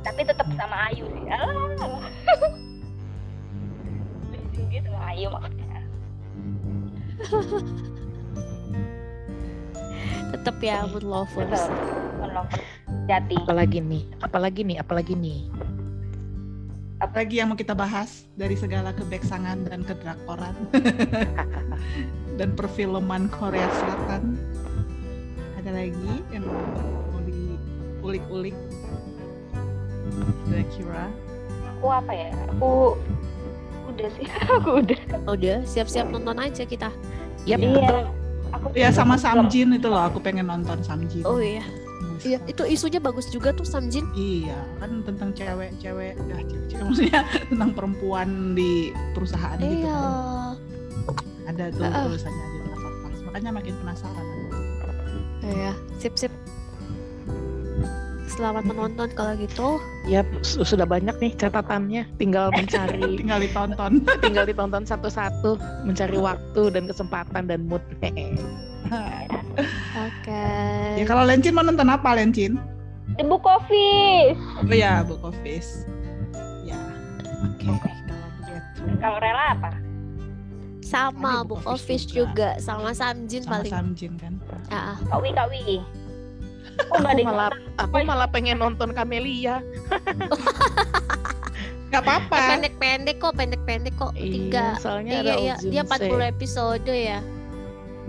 tapi 0.00 0.24
tetap 0.24 0.48
sama 0.56 0.88
Ayu 0.88 1.04
sih 1.04 1.28
ah. 1.28 1.52
gitu 4.72 4.88
sama 4.88 5.04
Ayu 5.12 5.28
maksudnya 5.28 5.80
tetap 10.32 10.56
ya 10.58 10.88
Moon 10.88 11.04
Lovers. 11.06 11.70
Menolong 12.18 12.48
jati 13.06 13.36
Apalagi 13.38 13.78
nih? 13.78 14.02
Apalagi 14.24 14.60
nih? 14.64 14.76
Apalagi 14.80 15.14
nih? 15.14 15.40
Lagi 17.10 17.42
yang 17.42 17.50
mau 17.50 17.58
kita 17.58 17.74
bahas 17.74 18.30
dari 18.38 18.54
segala 18.54 18.94
kebeksangan 18.94 19.66
dan 19.66 19.82
kedrakoran 19.82 20.54
dan 22.38 22.54
perfilman 22.54 23.26
Korea 23.26 23.66
Selatan. 23.82 24.38
Ada 25.58 25.70
lagi 25.74 26.14
yang 26.30 26.46
mau 26.46 27.18
diulik-ulik 27.26 28.54
kira-kira. 30.46 31.10
aku 31.66 31.86
apa 31.90 32.12
ya? 32.14 32.30
Aku 32.54 32.94
udah 33.90 34.08
sih. 34.14 34.26
Aku 34.62 34.70
udah. 34.78 35.00
Udah 35.26 35.58
siap-siap 35.66 36.06
nonton 36.14 36.38
aja 36.38 36.62
kita. 36.62 36.94
Yap, 37.42 37.58
iya. 37.58 38.06
Aku 38.54 38.70
Ya 38.78 38.94
sama 38.94 39.18
Samjin 39.18 39.74
itu 39.74 39.88
loh, 39.90 40.06
aku 40.06 40.22
pengen 40.22 40.46
nonton 40.46 40.78
Samjin. 40.86 41.24
oh 41.26 41.40
iya 41.42 41.64
iya 42.22 42.38
itu 42.46 42.62
isunya 42.64 42.98
bagus 42.98 43.26
juga 43.28 43.50
tuh 43.50 43.66
Samjin 43.66 44.06
Iya, 44.14 44.58
kan 44.78 45.02
tentang 45.02 45.34
cewek-cewek, 45.34 46.14
ya 46.14 46.38
cewek-cewek 46.38 46.84
maksudnya 46.86 47.20
tentang 47.50 47.70
perempuan 47.74 48.28
di 48.54 48.90
perusahaan 49.12 49.58
gitu 49.58 49.82
iya 49.82 49.98
kan. 49.98 50.56
Ada 51.50 51.64
tuh 51.74 51.82
Heeh. 51.82 52.04
tulisannya 52.06 52.46
di. 52.46 52.58
Makanya 53.26 53.50
makin 53.50 53.74
penasaran. 53.80 54.26
iya 55.42 55.72
sip 55.98 56.14
sip 56.14 56.30
selamat 58.32 58.64
menonton 58.64 59.08
kalau 59.12 59.36
gitu 59.36 59.76
Yap, 60.08 60.26
su- 60.42 60.64
sudah 60.66 60.82
banyak 60.88 61.14
nih 61.22 61.32
catatannya. 61.38 62.02
Tinggal 62.18 62.50
mencari, 62.50 63.04
Tinggal 63.20 63.38
ditonton. 63.44 64.02
tinggal 64.24 64.44
ditonton 64.48 64.82
satu-satu, 64.82 65.60
mencari 65.86 66.18
waktu 66.18 66.62
dan 66.72 66.90
kesempatan 66.90 67.46
dan 67.46 67.68
mood. 67.68 67.84
oke 69.96 70.44
ya 71.00 71.04
kalau 71.08 71.24
Lencin 71.24 71.56
mau 71.56 71.64
nonton 71.64 71.88
apa 71.88 72.12
Lencin? 72.12 72.60
The 73.16 73.24
Book 73.24 73.44
Office 73.44 74.36
Oh 74.64 74.72
ya, 74.72 75.04
Book 75.04 75.20
of 75.24 75.36
Face. 75.44 75.84
Ya, 76.64 76.80
oke. 77.44 77.60
Kalau 77.62 77.78
begitu. 78.40 78.82
kalau 79.00 79.18
rela 79.20 79.44
apa 79.56 79.70
sama 80.82 81.40
Book 81.46 81.64
Book 81.64 81.72
of 81.72 81.80
of 81.80 81.80
Fish 81.80 82.04
Fish 82.04 82.20
juga 82.20 82.60
sama 82.60 82.92
Samjin 82.92 83.44
Sama 83.44 83.64
paling 83.64 83.72
Samjin 83.72 84.12
kan. 84.20 84.34
Ah, 84.68 84.92
ah. 84.92 84.96
kawi 85.08 85.32
kawi 85.32 85.80
oh 86.92 86.98
Aku 86.98 87.06
ada 87.08 87.22
malah, 87.24 87.50
aku 87.78 87.94
malah 88.04 88.28
pengen 88.28 88.58
nonton 88.58 88.90
Camelia. 88.92 89.62
Gak 91.92 92.08
apa-apa. 92.08 92.56
pendek-pendek 92.56 93.20
kok 93.20 93.36
pendek-pendek 93.36 93.92
kok 94.00 94.16
tiga 94.16 94.72
Iya, 94.72 94.80
soalnya 94.80 95.12
ada 95.20 95.36
iya, 95.36 95.54
iya. 95.60 95.60
dia 95.60 95.82
Ozunse. 95.84 96.08
40 96.08 96.32
episode 96.32 96.88
ya 96.88 97.20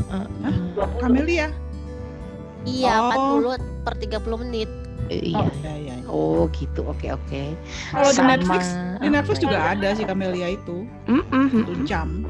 Heeh. 0.08 0.56
Camelia. 1.04 1.48
iya 2.64 2.96
Oh. 3.12 3.44
40 3.44 3.60
per 3.84 4.00
30 4.00 4.24
menit 4.48 4.72
Iya. 5.12 5.52
Ya, 5.60 5.76
ya, 5.76 5.96
ya. 6.00 6.08
Oh 6.08 6.48
gitu, 6.56 6.88
oke 6.88 7.12
oke. 7.12 7.44
Kalau 7.92 8.08
di 8.08 8.16
Sama 8.16 8.40
Netflix, 8.40 8.72
di 9.04 9.10
Netflix 9.12 9.38
juga 9.44 9.76
ada 9.76 9.92
sih 9.92 10.08
Camelia 10.08 10.56
itu. 10.56 10.88
Mm-mm, 11.12 11.46
Satu 11.52 11.76
mm-mm. 11.76 11.84
jam. 11.84 12.24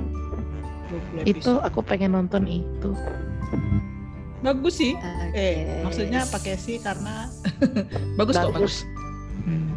20 1.21 1.29
Itu 1.37 1.61
aku 1.61 1.85
pengen 1.85 2.17
nonton 2.17 2.49
itu. 2.49 2.97
Bagus 4.43 4.75
sih. 4.75 4.93
Eh, 4.99 5.31
Oke. 5.31 5.47
maksudnya 5.87 6.21
pakai 6.27 6.53
sih 6.59 6.77
karena 6.83 7.31
bagus 8.19 8.35
kok 8.35 8.51
bagus. 8.51 8.83
Hmm. 9.43 9.71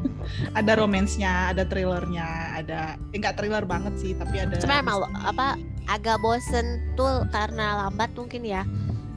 Ada 0.53 0.83
romansnya, 0.83 1.55
ada 1.55 1.63
thrillernya, 1.63 2.27
ada 2.59 2.99
eh, 3.15 3.17
enggak 3.17 3.39
thriller 3.39 3.63
banget 3.63 3.95
sih, 3.97 4.13
tapi 4.19 4.43
ada 4.43 4.59
Cuma 4.59 4.83
emang 4.83 5.07
apa 5.23 5.55
agak 5.87 6.19
bosen 6.19 6.83
tuh 6.99 7.23
karena 7.31 7.87
lambat 7.87 8.11
mungkin 8.19 8.43
ya 8.43 8.67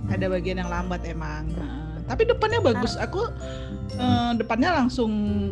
ada 0.09 0.25
bagian 0.29 0.57
yang 0.61 0.69
lambat 0.69 1.01
emang. 1.05 1.49
Nah, 1.53 2.01
tapi 2.09 2.25
depannya 2.25 2.59
bagus. 2.61 2.97
Aku 2.97 3.29
eh, 3.93 4.31
depannya 4.37 4.73
langsung 4.73 5.11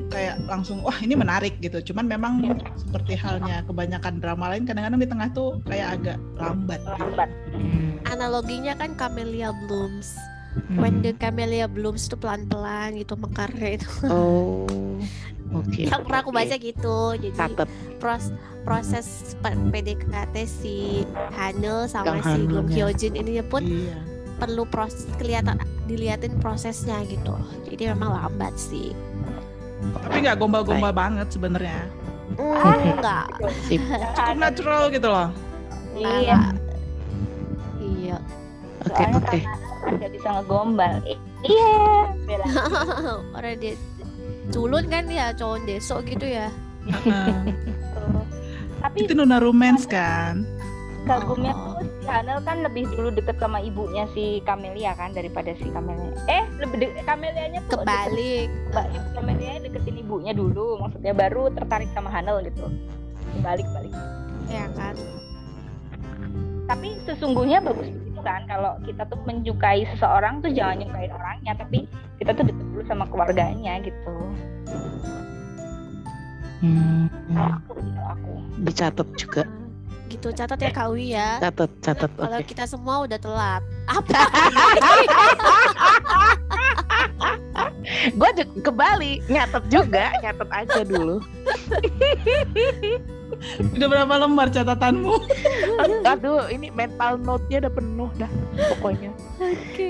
kayak 0.10 0.42
langsung 0.50 0.82
wah 0.82 0.98
ini 1.02 1.14
menarik 1.14 1.58
gitu. 1.62 1.94
Cuman 1.94 2.10
memang 2.10 2.42
seperti 2.74 3.14
halnya 3.18 3.62
kebanyakan 3.70 4.18
drama 4.18 4.54
lain 4.54 4.66
kadang-kadang 4.66 5.02
di 5.02 5.10
tengah 5.10 5.30
tuh 5.34 5.62
kayak 5.70 6.02
agak 6.02 6.18
lambat. 6.38 6.82
gitu. 6.82 7.87
Analoginya 8.08 8.74
kan 8.74 8.96
Camellia 8.96 9.52
Blooms. 9.66 10.16
When 10.74 11.00
Hmm. 11.00 11.06
the 11.06 11.14
Camellia 11.14 11.70
Blooms 11.70 12.10
tuh 12.10 12.18
pelan-pelan 12.18 12.98
gitu 12.98 13.14
mekarnya 13.14 13.78
itu. 13.78 13.90
Oh, 14.10 14.66
oke. 15.54 15.78
Yang 15.78 16.02
pernah 16.02 16.20
aku 16.20 16.32
baca 16.34 16.56
gitu. 16.58 16.98
Jadi 17.14 17.30
Catet. 17.32 17.70
pros 17.98 18.34
proses 18.62 19.38
PDKT 19.44 20.36
si 20.44 21.06
Hanel 21.32 21.86
sama 21.86 22.18
Kang 22.20 22.26
si 22.26 22.40
Gong. 22.44 22.68
Hyojin 22.68 23.14
ini 23.16 23.40
pun 23.42 23.62
Iya. 23.62 23.96
perlu 24.38 24.66
proses 24.66 25.06
kelihatan 25.16 25.58
diliatin 25.86 26.36
prosesnya 26.38 27.00
gitu. 27.06 27.38
Jadi 27.64 27.84
memang 27.88 28.12
lambat 28.12 28.58
sih. 28.58 28.98
Tapi 29.96 30.18
nggak 30.20 30.38
gombal-gombal 30.38 30.90
banget 30.92 31.30
sebenarnya. 31.30 31.86
Hmm, 32.34 32.98
enggak. 32.98 33.30
Sip. 33.64 33.80
Cukup 34.14 34.36
natural 34.36 34.90
gitu 34.90 35.08
loh. 35.08 35.30
iya 35.94 36.54
Iya. 38.08 38.18
Oke, 38.80 38.94
Soalnya 38.94 39.18
oke. 39.18 39.40
kan 39.42 39.52
nggak 39.90 40.12
bisa 40.12 40.28
ngegombal 40.34 40.94
iya 41.42 41.72
bela 42.24 42.46
Orang 43.38 43.56
dia 43.58 43.74
culun 44.48 44.86
kan 44.86 45.06
ya 45.08 45.32
cowok 45.32 45.60
desok 45.66 46.08
gitu 46.08 46.26
ya. 46.26 46.48
Tapi 48.80 48.98
itu 49.02 49.12
Nuna 49.12 49.38
romance 49.38 49.84
kan. 49.86 50.46
kagumnya 51.04 51.52
Oh. 51.54 51.72
tuh 51.74 51.88
si 51.98 52.06
Hanel 52.06 52.40
kan 52.42 52.60
lebih 52.62 52.84
dulu 52.90 53.08
deket 53.10 53.36
sama 53.38 53.60
ibunya 53.60 54.04
si 54.10 54.44
Camelia 54.44 54.92
kan 54.94 55.12
daripada 55.12 55.52
si 55.54 55.64
Camelia 55.66 56.12
eh 56.28 56.44
lebih 56.58 56.78
de- 56.82 57.00
Camelianya 57.02 57.64
tuh 57.64 57.80
deket- 57.80 57.88
Kebalik. 57.88 58.48
Mbak 58.68 58.86
ibu 58.90 59.08
Camelia 59.14 59.52
deketin 59.58 59.96
ibunya 59.98 60.32
dulu 60.32 60.76
maksudnya 60.78 61.14
baru 61.14 61.48
tertarik 61.50 61.88
sama 61.90 62.08
Hanel 62.10 62.44
gitu 62.44 62.68
balik 63.40 63.64
balik 63.70 63.96
Ya 64.48 64.68
kan. 64.74 65.00
Tapi 66.68 67.00
sesungguhnya 67.08 67.64
bagus 67.64 67.88
begitu 67.88 68.20
kan 68.22 68.44
kalau 68.46 68.76
kita 68.84 69.08
tuh 69.08 69.20
menyukai 69.24 69.88
seseorang 69.96 70.44
tuh 70.44 70.52
jangan 70.52 70.84
nyukain 70.84 71.12
orangnya 71.16 71.54
tapi 71.56 71.88
kita 72.20 72.36
tuh 72.36 72.44
deket 72.44 72.66
dulu 72.68 72.84
sama 72.86 73.06
keluarganya 73.08 73.80
gitu. 73.82 74.14
Hmm, 76.58 77.08
aku 77.38 77.78
aku. 77.78 78.34
Dicatat 78.66 79.08
juga. 79.16 79.46
Gitu 80.08 80.32
catat 80.32 80.60
ya 80.60 80.72
Kak 80.72 80.88
Wi 80.96 81.14
ya. 81.14 81.40
Catat, 81.44 81.72
catat. 81.84 82.12
Kalau 82.16 82.40
Oke. 82.40 82.48
kita 82.48 82.64
semua 82.64 83.04
udah 83.04 83.20
telat. 83.20 83.64
Apa? 83.98 84.20
Gue 88.16 88.30
ke 88.64 88.72
Bali, 88.72 89.20
nyatet 89.28 89.64
juga, 89.68 90.12
nyatet 90.24 90.50
aja 90.52 90.82
dulu. 90.84 91.24
Udah 93.76 93.88
berapa 93.88 94.14
lembar 94.18 94.48
catatanmu? 94.50 95.14
Aduh, 96.08 96.48
ini 96.50 96.72
mental 96.74 97.22
note-nya 97.22 97.68
udah 97.68 97.74
penuh 97.74 98.10
dah 98.18 98.32
pokoknya. 98.76 99.12
Oke. 99.38 99.90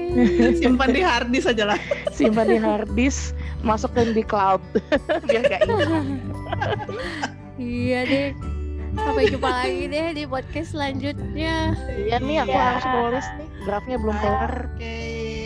Simpan 0.60 0.92
di 0.92 1.02
hard 1.02 1.30
disk 1.32 1.50
aja 1.50 1.74
lah. 1.74 1.80
Simpan 2.12 2.50
di 2.50 2.58
hard 2.60 2.90
disk, 2.98 3.38
masukin 3.64 4.12
di 4.12 4.26
cloud 4.26 4.60
biar 5.30 5.44
gak 5.48 5.62
hilang. 5.64 6.20
Iya 7.58 8.00
deh. 8.06 8.57
Sampai 8.98 9.24
jumpa 9.30 9.48
lagi 9.48 9.86
deh 9.86 10.08
di 10.12 10.24
podcast 10.26 10.70
selanjutnya. 10.74 11.56
Iya 11.88 12.18
nih, 12.20 12.38
aku 12.42 12.52
Iya. 12.52 12.64
harus 12.64 12.86
nulis 12.86 13.28
nih. 13.38 13.48
Draftnya 13.64 13.98
belum 13.98 14.16
kelar. 14.18 14.54
Oke, 14.68 14.98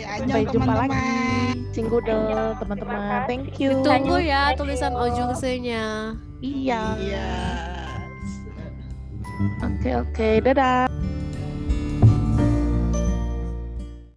Sampai 0.01 0.13
annyeong 0.13 0.45
jumpa 0.49 0.73
lagi. 0.73 0.89
teman-teman. 0.89 1.55
Singgudel, 1.71 2.19
Terima 2.21 2.59
teman-teman. 2.59 3.19
Thank 3.25 3.47
you. 3.57 3.69
Tunggu 3.81 4.17
ya 4.19 4.41
tulisan 4.55 4.93
ojungse-nya. 4.93 6.15
Iya. 6.39 6.81
Iya. 6.97 7.29
Oke, 9.61 9.89
oke. 9.97 10.29
Dadah. 10.43 10.85